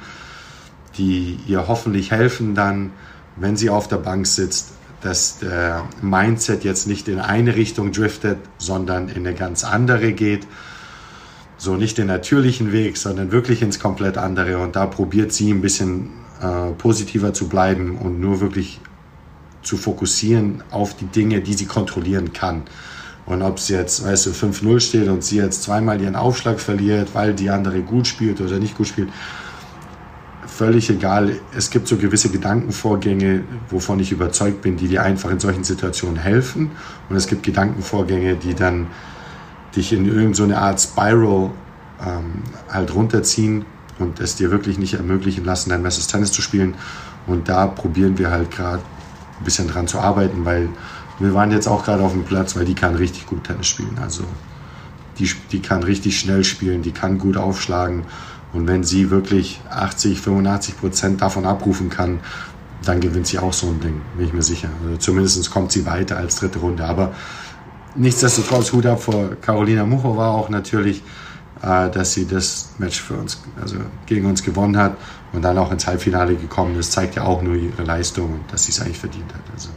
die 0.98 1.40
ihr 1.48 1.68
hoffentlich 1.68 2.12
helfen 2.12 2.54
dann, 2.54 2.92
wenn 3.36 3.56
sie 3.56 3.70
auf 3.70 3.88
der 3.88 3.98
Bank 3.98 4.28
sitzt, 4.28 4.70
dass 5.02 5.40
der 5.40 5.84
Mindset 6.02 6.64
jetzt 6.64 6.88
nicht 6.88 7.08
in 7.08 7.20
eine 7.20 7.56
Richtung 7.56 7.92
driftet, 7.92 8.38
sondern 8.58 9.10
in 9.10 9.26
eine 9.26 9.34
ganz 9.34 9.64
andere 9.64 10.14
geht. 10.14 10.46
So 11.58 11.76
nicht 11.76 11.98
den 11.98 12.08
natürlichen 12.08 12.72
Weg, 12.72 12.98
sondern 12.98 13.32
wirklich 13.32 13.62
ins 13.62 13.80
komplett 13.80 14.18
andere. 14.18 14.60
Und 14.60 14.76
da 14.76 14.86
probiert 14.86 15.32
sie 15.32 15.52
ein 15.52 15.62
bisschen 15.62 16.12
äh, 16.42 16.72
positiver 16.78 17.34
zu 17.34 17.50
bleiben 17.50 17.98
und 17.98 18.20
nur 18.20 18.42
wirklich 18.42 18.80
zu 19.64 19.78
fokussieren 19.78 20.64
auf 20.72 20.96
die 20.96 21.06
Dinge, 21.06 21.42
die 21.42 21.54
sie 21.54 21.66
kontrollieren 21.66 22.34
kann. 22.34 22.64
Und 23.32 23.44
ob 23.44 23.60
es 23.60 23.70
jetzt, 23.70 24.04
weißt 24.04 24.26
du, 24.26 24.30
5-0 24.32 24.82
steht 24.82 25.08
und 25.08 25.24
sie 25.24 25.38
jetzt 25.38 25.64
zweimal 25.64 26.02
ihren 26.02 26.18
Aufschlag 26.18 26.60
verliert, 26.60 27.12
weil 27.14 27.34
die 27.34 27.50
andere 27.50 27.82
gut 27.82 28.06
spielt 28.06 28.42
oder 28.42 28.60
nicht 28.60 28.76
gut 28.76 28.88
spielt, 28.88 29.08
völlig 30.46 30.90
egal. 30.90 31.38
Es 31.56 31.70
gibt 31.70 31.88
so 31.88 31.96
gewisse 31.96 32.28
Gedankenvorgänge, 32.28 33.46
wovon 33.70 34.02
ich 34.02 34.12
überzeugt 34.12 34.62
bin, 34.62 34.76
die 34.76 34.90
dir 34.90 35.04
einfach 35.04 35.30
in 35.30 35.40
solchen 35.40 35.64
Situationen 35.64 36.18
helfen. 36.18 36.72
Und 37.08 37.16
es 37.16 37.26
gibt 37.26 37.44
Gedankenvorgänge, 37.44 38.36
die 38.36 38.54
dann 38.54 38.88
dich 39.78 39.94
in 39.94 40.08
irgendeine 40.08 40.58
Art 40.58 40.82
Spiral 40.82 41.52
ähm, 42.06 42.44
halt 42.68 42.94
runterziehen 42.94 43.64
und 43.98 44.20
es 44.20 44.36
dir 44.36 44.52
wirklich 44.52 44.78
nicht 44.78 44.96
ermöglichen 44.96 45.46
lassen, 45.46 45.70
dein 45.70 45.84
bestes 45.84 46.08
Tennis 46.08 46.34
zu 46.34 46.42
spielen. 46.42 46.76
Und 47.28 47.48
da 47.48 47.68
probieren 47.68 48.18
wir 48.18 48.30
halt 48.30 48.52
gerade 48.52 48.84
ein 49.40 49.46
bisschen 49.46 49.70
dran 49.70 49.88
zu 49.88 50.00
arbeiten, 50.00 50.44
weil 50.44 50.68
wir 51.24 51.34
waren 51.34 51.52
jetzt 51.52 51.68
auch 51.68 51.84
gerade 51.84 52.04
auf 52.04 52.14
dem 52.14 52.24
Platz, 52.24 52.56
weil 52.56 52.66
die 52.66 52.76
kann 52.76 52.96
richtig 52.96 53.26
gut 53.26 53.44
Tennis 53.44 53.68
spielen. 53.68 53.98
Also 54.02 54.24
die, 55.20 55.30
die 55.52 55.62
kann 55.62 55.84
richtig 55.84 56.20
schnell 56.20 56.44
spielen, 56.44 56.82
die 56.82 56.92
kann 56.92 57.18
gut 57.18 57.38
aufschlagen. 57.38 58.04
Und 58.54 58.68
wenn 58.68 58.84
sie 58.84 59.10
wirklich 59.10 59.62
80, 59.70 60.20
85 60.20 60.78
Prozent 60.80 61.22
davon 61.22 61.46
abrufen 61.46 61.90
kann, 61.90 62.20
dann 62.84 63.00
gewinnt 63.00 63.28
sie 63.28 63.40
auch 63.40 63.54
so 63.54 63.68
ein 63.68 63.80
Ding, 63.80 64.02
bin 64.18 64.28
ich 64.28 64.34
mir 64.34 64.42
sicher. 64.42 64.70
Also 64.84 64.98
zumindest 64.98 65.52
kommt 65.52 65.72
sie 65.72 65.86
weiter 65.86 66.18
als 66.18 66.38
dritte 66.38 66.60
Runde. 66.60 66.84
Aber 66.86 67.14
nichtsdestotrotz, 67.96 68.74
Hut 68.74 68.86
ab 68.86 69.02
vor 69.02 69.36
Carolina 69.42 69.86
Muchova 69.86 70.32
auch 70.32 70.50
natürlich, 70.50 71.04
äh, 71.62 71.90
dass 71.92 72.14
sie 72.14 72.28
das 72.28 72.74
Match 72.80 73.02
für 73.02 73.14
uns, 73.14 73.42
also 73.62 73.78
gegen 74.08 74.26
uns 74.26 74.42
gewonnen 74.44 74.78
hat 74.78 74.98
und 75.32 75.44
dann 75.44 75.58
auch 75.58 75.72
ins 75.72 75.86
Halbfinale 75.86 76.36
gekommen 76.36 76.78
ist, 76.78 76.92
zeigt 76.92 77.16
ja 77.16 77.24
auch 77.24 77.42
nur 77.42 77.56
ihre 77.56 77.84
Leistung 77.84 78.34
und 78.34 78.52
dass 78.52 78.66
sie 78.66 78.72
es 78.72 78.82
eigentlich 78.82 79.00
verdient 79.00 79.32
hat. 79.34 79.42
Also, 79.54 79.70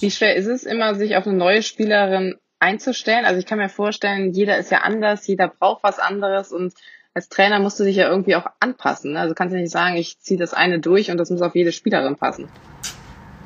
Wie 0.00 0.10
schwer 0.10 0.36
ist 0.36 0.46
es 0.46 0.64
immer, 0.64 0.94
sich 0.94 1.16
auf 1.16 1.26
eine 1.26 1.36
neue 1.36 1.62
Spielerin 1.62 2.36
einzustellen? 2.60 3.24
Also 3.24 3.38
ich 3.40 3.46
kann 3.46 3.58
mir 3.58 3.68
vorstellen, 3.68 4.32
jeder 4.32 4.58
ist 4.58 4.70
ja 4.70 4.78
anders, 4.82 5.26
jeder 5.26 5.48
braucht 5.48 5.82
was 5.82 5.98
anderes 5.98 6.52
und 6.52 6.72
als 7.14 7.28
Trainer 7.28 7.58
musst 7.58 7.80
du 7.80 7.84
dich 7.84 7.96
ja 7.96 8.08
irgendwie 8.08 8.36
auch 8.36 8.46
anpassen. 8.60 9.14
Ne? 9.14 9.20
Also 9.20 9.34
kannst 9.34 9.54
du 9.54 9.58
nicht 9.58 9.72
sagen, 9.72 9.96
ich 9.96 10.20
ziehe 10.20 10.38
das 10.38 10.54
eine 10.54 10.78
durch 10.78 11.10
und 11.10 11.18
das 11.18 11.30
muss 11.30 11.42
auf 11.42 11.54
jede 11.56 11.72
Spielerin 11.72 12.16
passen. 12.16 12.48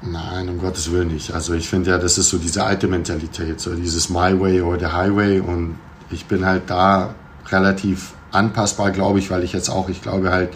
Nein, 0.02 0.48
um 0.48 0.58
Gottes 0.58 0.90
Willen 0.92 1.08
nicht. 1.08 1.32
Also 1.32 1.54
ich 1.54 1.68
finde 1.68 1.90
ja, 1.90 1.98
das 1.98 2.18
ist 2.18 2.28
so 2.28 2.36
diese 2.36 2.64
alte 2.64 2.88
Mentalität, 2.88 3.60
so 3.60 3.74
dieses 3.74 4.10
My 4.10 4.38
Way 4.38 4.62
oder 4.62 4.92
Highway 4.92 5.40
und 5.40 5.78
ich 6.10 6.26
bin 6.26 6.44
halt 6.44 6.68
da 6.68 7.14
relativ 7.48 8.12
anpassbar, 8.30 8.90
glaube 8.90 9.20
ich, 9.20 9.30
weil 9.30 9.44
ich 9.44 9.52
jetzt 9.52 9.70
auch, 9.70 9.88
ich 9.88 10.02
glaube 10.02 10.30
halt, 10.30 10.50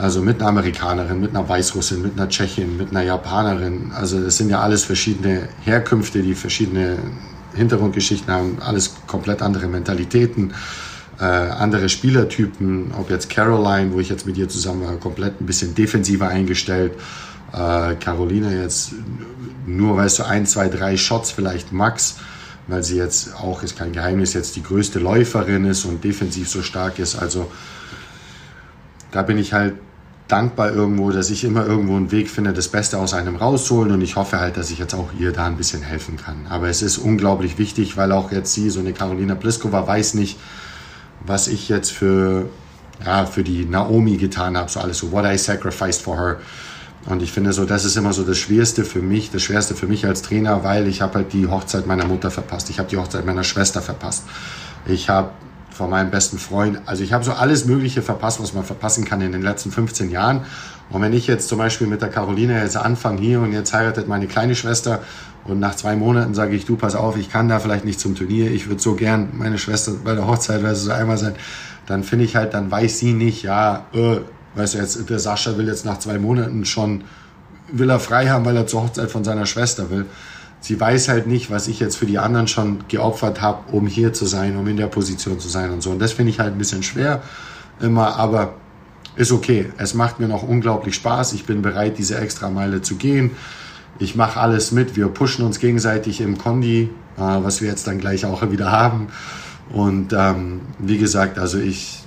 also 0.00 0.22
mit 0.22 0.40
einer 0.40 0.48
Amerikanerin, 0.48 1.20
mit 1.20 1.30
einer 1.30 1.48
Weißrussin, 1.48 2.02
mit 2.02 2.18
einer 2.18 2.28
Tschechin, 2.28 2.76
mit 2.76 2.90
einer 2.90 3.02
Japanerin, 3.02 3.92
also 3.94 4.20
das 4.20 4.36
sind 4.36 4.50
ja 4.50 4.60
alles 4.60 4.84
verschiedene 4.84 5.48
Herkünfte, 5.62 6.22
die 6.22 6.34
verschiedene 6.34 6.98
Hintergrundgeschichten 7.54 8.32
haben, 8.32 8.58
alles 8.60 8.94
komplett 9.06 9.42
andere 9.42 9.66
Mentalitäten 9.66 10.52
äh, 11.20 11.24
andere 11.24 11.88
Spielertypen, 11.88 12.92
ob 12.98 13.10
jetzt 13.10 13.28
Caroline, 13.28 13.92
wo 13.92 14.00
ich 14.00 14.08
jetzt 14.08 14.26
mit 14.26 14.38
ihr 14.38 14.48
zusammen 14.48 14.86
war, 14.86 14.96
komplett 14.96 15.40
ein 15.40 15.46
bisschen 15.46 15.74
defensiver 15.74 16.28
eingestellt. 16.28 16.94
Äh, 17.52 17.94
Carolina 17.96 18.50
jetzt 18.50 18.92
nur, 19.66 19.98
weißt 19.98 20.20
du, 20.20 20.22
ein, 20.24 20.46
zwei, 20.46 20.68
drei 20.68 20.96
Shots 20.96 21.30
vielleicht 21.30 21.72
max, 21.72 22.16
weil 22.68 22.82
sie 22.82 22.96
jetzt 22.96 23.34
auch, 23.34 23.62
ist 23.62 23.76
kein 23.76 23.92
Geheimnis, 23.92 24.32
jetzt 24.32 24.56
die 24.56 24.62
größte 24.62 24.98
Läuferin 24.98 25.66
ist 25.66 25.84
und 25.84 26.02
defensiv 26.02 26.48
so 26.48 26.62
stark 26.62 26.98
ist. 26.98 27.16
Also 27.16 27.50
da 29.10 29.22
bin 29.22 29.36
ich 29.36 29.52
halt 29.52 29.74
dankbar 30.30 30.72
irgendwo, 30.72 31.10
dass 31.10 31.30
ich 31.30 31.44
immer 31.44 31.66
irgendwo 31.66 31.96
einen 31.96 32.10
Weg 32.10 32.30
finde, 32.30 32.52
das 32.52 32.68
Beste 32.68 32.98
aus 32.98 33.14
einem 33.14 33.36
rauszuholen 33.36 33.92
und 33.92 34.00
ich 34.00 34.16
hoffe 34.16 34.40
halt, 34.40 34.56
dass 34.56 34.70
ich 34.70 34.78
jetzt 34.78 34.94
auch 34.94 35.10
ihr 35.18 35.32
da 35.32 35.46
ein 35.46 35.56
bisschen 35.56 35.82
helfen 35.82 36.16
kann. 36.16 36.46
Aber 36.48 36.68
es 36.68 36.82
ist 36.82 36.98
unglaublich 36.98 37.58
wichtig, 37.58 37.96
weil 37.96 38.12
auch 38.12 38.32
jetzt 38.32 38.52
sie, 38.52 38.70
so 38.70 38.80
eine 38.80 38.92
Carolina 38.92 39.34
Pliskova, 39.34 39.86
weiß 39.86 40.14
nicht, 40.14 40.38
was 41.26 41.48
ich 41.48 41.68
jetzt 41.68 41.90
für, 41.90 42.48
ja, 43.04 43.26
für 43.26 43.42
die 43.42 43.64
Naomi 43.64 44.16
getan 44.16 44.56
habe, 44.56 44.70
so 44.70 44.80
alles 44.80 44.98
so, 44.98 45.12
what 45.12 45.24
I 45.24 45.36
sacrificed 45.36 46.02
for 46.02 46.16
her. 46.16 46.36
Und 47.06 47.22
ich 47.22 47.32
finde 47.32 47.52
so, 47.52 47.64
das 47.64 47.84
ist 47.84 47.96
immer 47.96 48.12
so 48.12 48.24
das 48.24 48.38
Schwerste 48.38 48.84
für 48.84 49.00
mich, 49.00 49.30
das 49.30 49.42
Schwerste 49.42 49.74
für 49.74 49.86
mich 49.86 50.06
als 50.06 50.22
Trainer, 50.22 50.64
weil 50.64 50.86
ich 50.86 51.00
habe 51.00 51.14
halt 51.14 51.32
die 51.32 51.46
Hochzeit 51.46 51.86
meiner 51.86 52.04
Mutter 52.04 52.30
verpasst, 52.30 52.68
ich 52.70 52.78
habe 52.78 52.88
die 52.90 52.98
Hochzeit 52.98 53.24
meiner 53.24 53.44
Schwester 53.44 53.80
verpasst, 53.80 54.24
ich 54.86 55.08
habe 55.08 55.30
von 55.80 55.88
meinem 55.88 56.10
besten 56.10 56.38
Freund, 56.38 56.78
also 56.84 57.02
ich 57.02 57.14
habe 57.14 57.24
so 57.24 57.32
alles 57.32 57.64
Mögliche 57.64 58.02
verpasst, 58.02 58.38
was 58.38 58.52
man 58.52 58.64
verpassen 58.64 59.06
kann 59.06 59.22
in 59.22 59.32
den 59.32 59.40
letzten 59.40 59.70
15 59.70 60.10
Jahren. 60.10 60.42
Und 60.90 61.00
wenn 61.00 61.14
ich 61.14 61.26
jetzt 61.26 61.48
zum 61.48 61.56
Beispiel 61.56 61.86
mit 61.86 62.02
der 62.02 62.10
Caroline 62.10 62.62
jetzt 62.62 62.76
anfange 62.76 63.18
hier 63.22 63.40
und 63.40 63.54
jetzt 63.54 63.72
heiratet 63.72 64.06
meine 64.06 64.26
kleine 64.26 64.54
Schwester 64.54 65.00
und 65.46 65.58
nach 65.58 65.74
zwei 65.74 65.96
Monaten 65.96 66.34
sage 66.34 66.54
ich, 66.54 66.66
du 66.66 66.76
pass 66.76 66.94
auf, 66.94 67.16
ich 67.16 67.30
kann 67.30 67.48
da 67.48 67.60
vielleicht 67.60 67.86
nicht 67.86 67.98
zum 67.98 68.14
Turnier, 68.14 68.50
ich 68.50 68.68
würde 68.68 68.82
so 68.82 68.94
gern 68.94 69.30
meine 69.32 69.56
Schwester 69.56 69.92
bei 70.04 70.14
der 70.14 70.26
Hochzeit, 70.26 70.62
weil 70.62 70.74
sie 70.74 70.84
so 70.84 70.92
einmal 70.92 71.16
sein, 71.16 71.34
dann 71.86 72.04
finde 72.04 72.26
ich 72.26 72.36
halt, 72.36 72.52
dann 72.52 72.70
weiß 72.70 72.98
sie 72.98 73.14
nicht, 73.14 73.42
ja, 73.42 73.86
äh, 73.94 74.18
weißt 74.56 74.74
du 74.74 74.78
jetzt, 74.80 75.08
der 75.08 75.18
Sascha 75.18 75.56
will 75.56 75.66
jetzt 75.66 75.86
nach 75.86 75.98
zwei 75.98 76.18
Monaten 76.18 76.66
schon, 76.66 77.04
will 77.72 77.88
er 77.88 78.00
frei 78.00 78.28
haben, 78.28 78.44
weil 78.44 78.56
er 78.58 78.66
zur 78.66 78.82
Hochzeit 78.82 79.10
von 79.10 79.24
seiner 79.24 79.46
Schwester 79.46 79.88
will. 79.88 80.04
Sie 80.60 80.78
weiß 80.78 81.08
halt 81.08 81.26
nicht, 81.26 81.50
was 81.50 81.68
ich 81.68 81.80
jetzt 81.80 81.96
für 81.96 82.06
die 82.06 82.18
anderen 82.18 82.48
schon 82.48 82.84
geopfert 82.88 83.40
habe, 83.40 83.72
um 83.72 83.86
hier 83.86 84.12
zu 84.12 84.26
sein, 84.26 84.56
um 84.56 84.66
in 84.68 84.76
der 84.76 84.88
Position 84.88 85.40
zu 85.40 85.48
sein 85.48 85.70
und 85.70 85.82
so. 85.82 85.90
Und 85.90 86.00
das 86.00 86.12
finde 86.12 86.30
ich 86.30 86.38
halt 86.38 86.52
ein 86.52 86.58
bisschen 86.58 86.82
schwer 86.82 87.22
immer, 87.80 88.16
aber 88.16 88.54
ist 89.16 89.32
okay. 89.32 89.72
Es 89.78 89.94
macht 89.94 90.20
mir 90.20 90.28
noch 90.28 90.42
unglaublich 90.42 90.94
Spaß. 90.94 91.32
Ich 91.32 91.46
bin 91.46 91.62
bereit, 91.62 91.98
diese 91.98 92.18
extra 92.18 92.50
Meile 92.50 92.82
zu 92.82 92.96
gehen 92.96 93.30
ich 94.00 94.16
mache 94.16 94.40
alles 94.40 94.72
mit. 94.72 94.96
Wir 94.96 95.08
pushen 95.08 95.44
uns 95.44 95.60
gegenseitig 95.60 96.20
im 96.20 96.38
Kondi, 96.38 96.90
äh, 97.16 97.20
was 97.20 97.60
wir 97.60 97.68
jetzt 97.68 97.86
dann 97.86 97.98
gleich 97.98 98.24
auch 98.24 98.50
wieder 98.50 98.72
haben. 98.72 99.08
Und 99.70 100.12
ähm, 100.12 100.62
wie 100.78 100.98
gesagt, 100.98 101.38
also 101.38 101.58
ich, 101.58 102.02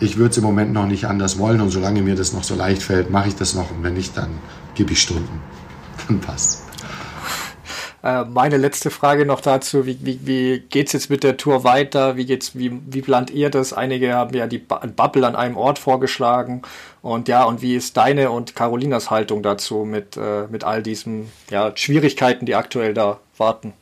ich 0.00 0.18
würde 0.18 0.32
es 0.32 0.36
im 0.36 0.44
Moment 0.44 0.72
noch 0.72 0.86
nicht 0.86 1.06
anders 1.06 1.38
wollen. 1.38 1.60
Und 1.60 1.70
solange 1.70 2.02
mir 2.02 2.16
das 2.16 2.32
noch 2.32 2.44
so 2.44 2.54
leicht 2.54 2.82
fällt, 2.82 3.10
mache 3.10 3.28
ich 3.28 3.36
das 3.36 3.54
noch. 3.54 3.70
Und 3.70 3.82
wenn 3.82 3.94
nicht, 3.94 4.16
dann 4.16 4.30
gebe 4.74 4.92
ich 4.92 5.00
Stunden. 5.00 5.40
Dann 6.08 6.20
passt. 6.20 6.63
Äh, 8.04 8.26
meine 8.26 8.58
letzte 8.58 8.90
Frage 8.90 9.24
noch 9.24 9.40
dazu, 9.40 9.86
wie, 9.86 9.98
wie, 10.02 10.20
wie 10.26 10.58
geht 10.58 10.88
es 10.88 10.92
jetzt 10.92 11.08
mit 11.08 11.22
der 11.22 11.38
Tour 11.38 11.64
weiter? 11.64 12.16
Wie, 12.16 12.26
geht's, 12.26 12.54
wie, 12.54 12.78
wie 12.86 13.00
plant 13.00 13.30
ihr 13.30 13.48
das? 13.48 13.72
Einige 13.72 14.12
haben 14.12 14.34
ja 14.36 14.46
die 14.46 14.58
Bubble 14.58 15.26
an 15.26 15.34
einem 15.34 15.56
Ort 15.56 15.78
vorgeschlagen. 15.78 16.60
Und 17.00 17.28
ja, 17.28 17.44
und 17.44 17.62
wie 17.62 17.74
ist 17.74 17.96
deine 17.96 18.30
und 18.30 18.54
Carolinas 18.54 19.10
Haltung 19.10 19.42
dazu 19.42 19.86
mit, 19.86 20.18
äh, 20.18 20.46
mit 20.50 20.64
all 20.64 20.82
diesen 20.82 21.32
ja, 21.48 21.72
Schwierigkeiten, 21.74 22.44
die 22.44 22.54
aktuell 22.54 22.92
da 22.92 23.20
warten? 23.38 23.72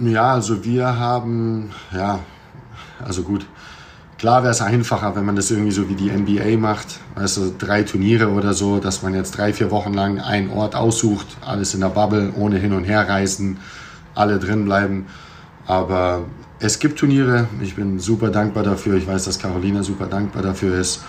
Ja, 0.00 0.32
also 0.32 0.64
wir 0.64 0.98
haben, 0.98 1.70
ja, 1.92 2.18
also 3.04 3.22
gut, 3.22 3.46
Klar 4.18 4.42
wäre 4.42 4.52
es 4.52 4.60
einfacher, 4.60 5.16
wenn 5.16 5.24
man 5.24 5.34
das 5.34 5.50
irgendwie 5.50 5.72
so 5.72 5.88
wie 5.88 5.94
die 5.94 6.10
NBA 6.10 6.56
macht, 6.56 7.00
also 7.16 7.52
drei 7.58 7.82
Turniere 7.82 8.28
oder 8.30 8.54
so, 8.54 8.78
dass 8.78 9.02
man 9.02 9.12
jetzt 9.14 9.36
drei, 9.36 9.52
vier 9.52 9.70
Wochen 9.70 9.92
lang 9.92 10.20
einen 10.20 10.50
Ort 10.50 10.76
aussucht, 10.76 11.26
alles 11.44 11.74
in 11.74 11.80
der 11.80 11.88
Bubble, 11.88 12.32
ohne 12.36 12.58
hin 12.58 12.72
und 12.72 12.84
her 12.84 13.08
reisen, 13.08 13.58
alle 14.14 14.38
drin 14.38 14.64
bleiben. 14.64 15.06
Aber 15.66 16.24
es 16.60 16.78
gibt 16.78 16.98
Turniere, 16.98 17.48
ich 17.60 17.74
bin 17.74 17.98
super 17.98 18.28
dankbar 18.30 18.62
dafür, 18.62 18.94
ich 18.96 19.06
weiß, 19.06 19.24
dass 19.24 19.38
Carolina 19.38 19.82
super 19.82 20.06
dankbar 20.06 20.42
dafür 20.42 20.78
ist. 20.78 21.02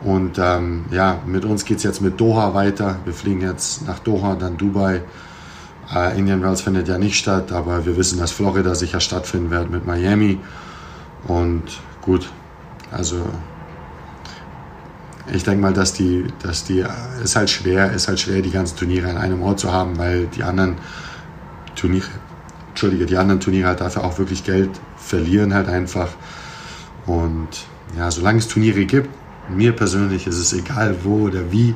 Und 0.00 0.38
ähm, 0.38 0.86
ja, 0.90 1.20
mit 1.26 1.44
uns 1.44 1.64
geht 1.64 1.76
es 1.76 1.84
jetzt 1.84 2.00
mit 2.00 2.20
Doha 2.20 2.54
weiter. 2.54 2.96
Wir 3.04 3.14
fliegen 3.14 3.40
jetzt 3.40 3.86
nach 3.86 4.00
Doha, 4.00 4.34
dann 4.34 4.56
Dubai. 4.56 5.02
Äh, 5.94 6.18
Indian 6.18 6.42
Wells 6.42 6.62
findet 6.62 6.88
ja 6.88 6.98
nicht 6.98 7.16
statt, 7.16 7.52
aber 7.52 7.86
wir 7.86 7.96
wissen, 7.96 8.18
dass 8.18 8.32
Florida 8.32 8.74
sicher 8.74 8.98
stattfinden 8.98 9.50
wird 9.50 9.70
mit 9.70 9.86
Miami. 9.86 10.40
Und 11.28 11.62
gut, 12.02 12.28
also 12.90 13.24
ich 15.32 15.44
denke 15.44 15.62
mal, 15.62 15.72
dass 15.72 15.92
die, 15.92 16.26
dass 16.42 16.64
die, 16.64 16.84
ist 17.22 17.36
halt 17.36 17.48
schwer, 17.48 17.92
ist 17.92 18.08
halt 18.08 18.20
schwer, 18.20 18.42
die 18.42 18.50
ganzen 18.50 18.76
Turniere 18.76 19.08
an 19.08 19.16
einem 19.16 19.42
Ort 19.42 19.60
zu 19.60 19.72
haben, 19.72 19.96
weil 19.96 20.26
die 20.26 20.42
anderen 20.42 20.76
Turniere, 21.76 22.08
Entschuldige, 22.70 23.06
die 23.06 23.16
anderen 23.16 23.40
Turniere 23.40 23.68
halt 23.68 23.80
dafür 23.80 24.04
auch 24.04 24.18
wirklich 24.18 24.44
Geld 24.44 24.70
verlieren 24.96 25.54
halt 25.54 25.68
einfach. 25.68 26.08
Und 27.06 27.48
ja, 27.96 28.10
solange 28.10 28.38
es 28.38 28.48
Turniere 28.48 28.84
gibt, 28.84 29.10
mir 29.48 29.72
persönlich 29.72 30.26
ist 30.26 30.38
es 30.38 30.52
egal 30.52 30.96
wo 31.02 31.26
oder 31.26 31.50
wie. 31.52 31.74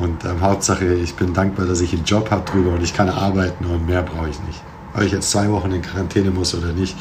Und 0.00 0.24
ähm, 0.24 0.40
Hauptsache, 0.40 0.94
ich 0.94 1.14
bin 1.14 1.32
dankbar, 1.32 1.66
dass 1.66 1.80
ich 1.80 1.92
einen 1.92 2.04
Job 2.04 2.30
habe 2.30 2.50
drüber 2.50 2.74
und 2.74 2.82
ich 2.82 2.94
kann 2.94 3.08
arbeiten 3.08 3.64
und 3.66 3.86
mehr 3.86 4.02
brauche 4.02 4.28
ich 4.28 4.40
nicht. 4.42 4.60
Ob 4.94 5.02
ich 5.02 5.12
jetzt 5.12 5.30
zwei 5.30 5.48
Wochen 5.50 5.70
in 5.70 5.82
Quarantäne 5.82 6.30
muss 6.30 6.54
oder 6.54 6.72
nicht, 6.72 6.96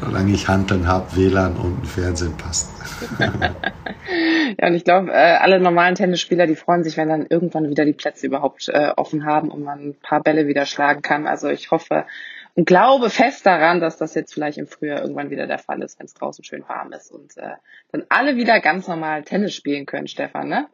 solange 0.00 0.32
ich 0.32 0.48
Handeln 0.48 0.86
habe, 0.86 1.16
WLAN 1.16 1.56
und 1.56 1.82
ein 1.82 1.84
Fernsehen 1.84 2.36
passt. 2.36 2.70
ja, 3.18 4.66
und 4.66 4.74
ich 4.74 4.84
glaube, 4.84 5.10
äh, 5.12 5.36
alle 5.36 5.60
normalen 5.60 5.94
Tennisspieler, 5.94 6.46
die 6.46 6.56
freuen 6.56 6.84
sich, 6.84 6.96
wenn 6.96 7.08
dann 7.08 7.26
irgendwann 7.28 7.68
wieder 7.68 7.84
die 7.84 7.92
Plätze 7.92 8.26
überhaupt 8.26 8.68
äh, 8.68 8.92
offen 8.96 9.24
haben 9.24 9.50
und 9.50 9.62
man 9.62 9.88
ein 9.88 9.94
paar 9.94 10.22
Bälle 10.22 10.46
wieder 10.46 10.66
schlagen 10.66 11.02
kann. 11.02 11.26
Also 11.26 11.48
ich 11.48 11.70
hoffe 11.70 12.06
und 12.54 12.66
glaube 12.66 13.10
fest 13.10 13.46
daran, 13.46 13.80
dass 13.80 13.96
das 13.96 14.14
jetzt 14.14 14.32
vielleicht 14.32 14.58
im 14.58 14.66
Frühjahr 14.66 15.00
irgendwann 15.00 15.30
wieder 15.30 15.46
der 15.46 15.58
Fall 15.58 15.82
ist, 15.82 15.98
wenn 15.98 16.06
es 16.06 16.14
draußen 16.14 16.44
schön 16.44 16.64
warm 16.68 16.92
ist 16.92 17.10
und 17.10 17.36
äh, 17.36 17.54
dann 17.90 18.04
alle 18.08 18.36
wieder 18.36 18.60
ganz 18.60 18.86
normal 18.86 19.24
Tennis 19.24 19.54
spielen 19.54 19.86
können, 19.86 20.06
Stefan, 20.06 20.48
ne? 20.48 20.68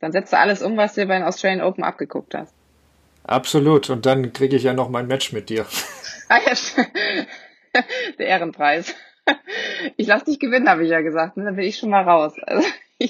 Dann 0.00 0.12
setzt 0.12 0.32
du 0.32 0.38
alles 0.38 0.60
um, 0.60 0.76
was 0.76 0.94
du 0.94 1.06
bei 1.06 1.14
den 1.14 1.22
Australian 1.22 1.62
Open 1.62 1.82
abgeguckt 1.82 2.34
hast. 2.34 2.54
Absolut. 3.22 3.88
Und 3.88 4.04
dann 4.04 4.34
kriege 4.34 4.56
ich 4.56 4.64
ja 4.64 4.74
noch 4.74 4.90
mein 4.90 5.06
Match 5.06 5.32
mit 5.32 5.48
dir. 5.48 5.66
Ah 6.28 6.38
ja, 6.46 6.54
der 8.18 8.26
Ehrenpreis. 8.26 8.94
Ich 9.96 10.06
lass 10.06 10.24
dich 10.24 10.38
gewinnen, 10.38 10.68
habe 10.68 10.84
ich 10.84 10.90
ja 10.90 11.00
gesagt. 11.00 11.38
Ne? 11.38 11.44
Dann 11.44 11.56
bin 11.56 11.64
ich 11.64 11.78
schon 11.78 11.88
mal 11.88 12.02
raus. 12.02 12.34
Also, 12.42 12.68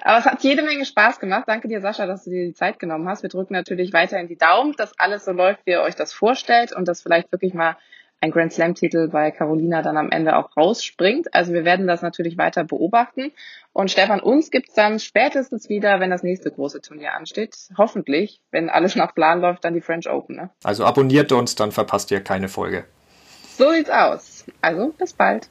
aber 0.00 0.18
es 0.18 0.24
hat 0.24 0.42
jede 0.42 0.62
Menge 0.62 0.86
Spaß 0.86 1.20
gemacht. 1.20 1.44
Danke 1.46 1.68
dir, 1.68 1.82
Sascha, 1.82 2.06
dass 2.06 2.24
du 2.24 2.30
dir 2.30 2.46
die 2.46 2.54
Zeit 2.54 2.78
genommen 2.78 3.06
hast. 3.06 3.22
Wir 3.22 3.28
drücken 3.28 3.52
natürlich 3.52 3.92
weiterhin 3.92 4.28
die 4.28 4.38
Daumen, 4.38 4.72
dass 4.78 4.98
alles 4.98 5.26
so 5.26 5.32
läuft, 5.32 5.66
wie 5.66 5.72
ihr 5.72 5.82
euch 5.82 5.94
das 5.94 6.14
vorstellt 6.14 6.72
und 6.72 6.88
dass 6.88 7.02
vielleicht 7.02 7.32
wirklich 7.32 7.52
mal 7.52 7.76
ein 8.24 8.30
Grand 8.30 8.54
Slam-Titel 8.54 9.08
bei 9.08 9.30
Carolina 9.30 9.82
dann 9.82 9.98
am 9.98 10.10
Ende 10.10 10.36
auch 10.36 10.56
rausspringt. 10.56 11.34
Also 11.34 11.52
wir 11.52 11.66
werden 11.66 11.86
das 11.86 12.00
natürlich 12.00 12.38
weiter 12.38 12.64
beobachten. 12.64 13.32
Und 13.74 13.90
Stefan, 13.90 14.20
uns 14.20 14.50
gibt's 14.50 14.72
dann 14.72 14.98
spätestens 14.98 15.68
wieder, 15.68 16.00
wenn 16.00 16.10
das 16.10 16.22
nächste 16.22 16.50
große 16.50 16.80
Turnier 16.80 17.12
ansteht. 17.12 17.54
Hoffentlich, 17.76 18.40
wenn 18.50 18.70
alles 18.70 18.96
nach 18.96 19.14
Plan 19.14 19.42
läuft, 19.42 19.64
dann 19.64 19.74
die 19.74 19.82
French 19.82 20.08
Open. 20.08 20.36
Ne? 20.36 20.50
Also 20.62 20.86
abonniert 20.86 21.32
uns, 21.32 21.54
dann 21.54 21.70
verpasst 21.70 22.10
ihr 22.10 22.22
keine 22.22 22.48
Folge. 22.48 22.86
So 23.58 23.70
sieht's 23.72 23.90
aus. 23.90 24.46
Also 24.62 24.94
bis 24.96 25.12
bald. 25.12 25.50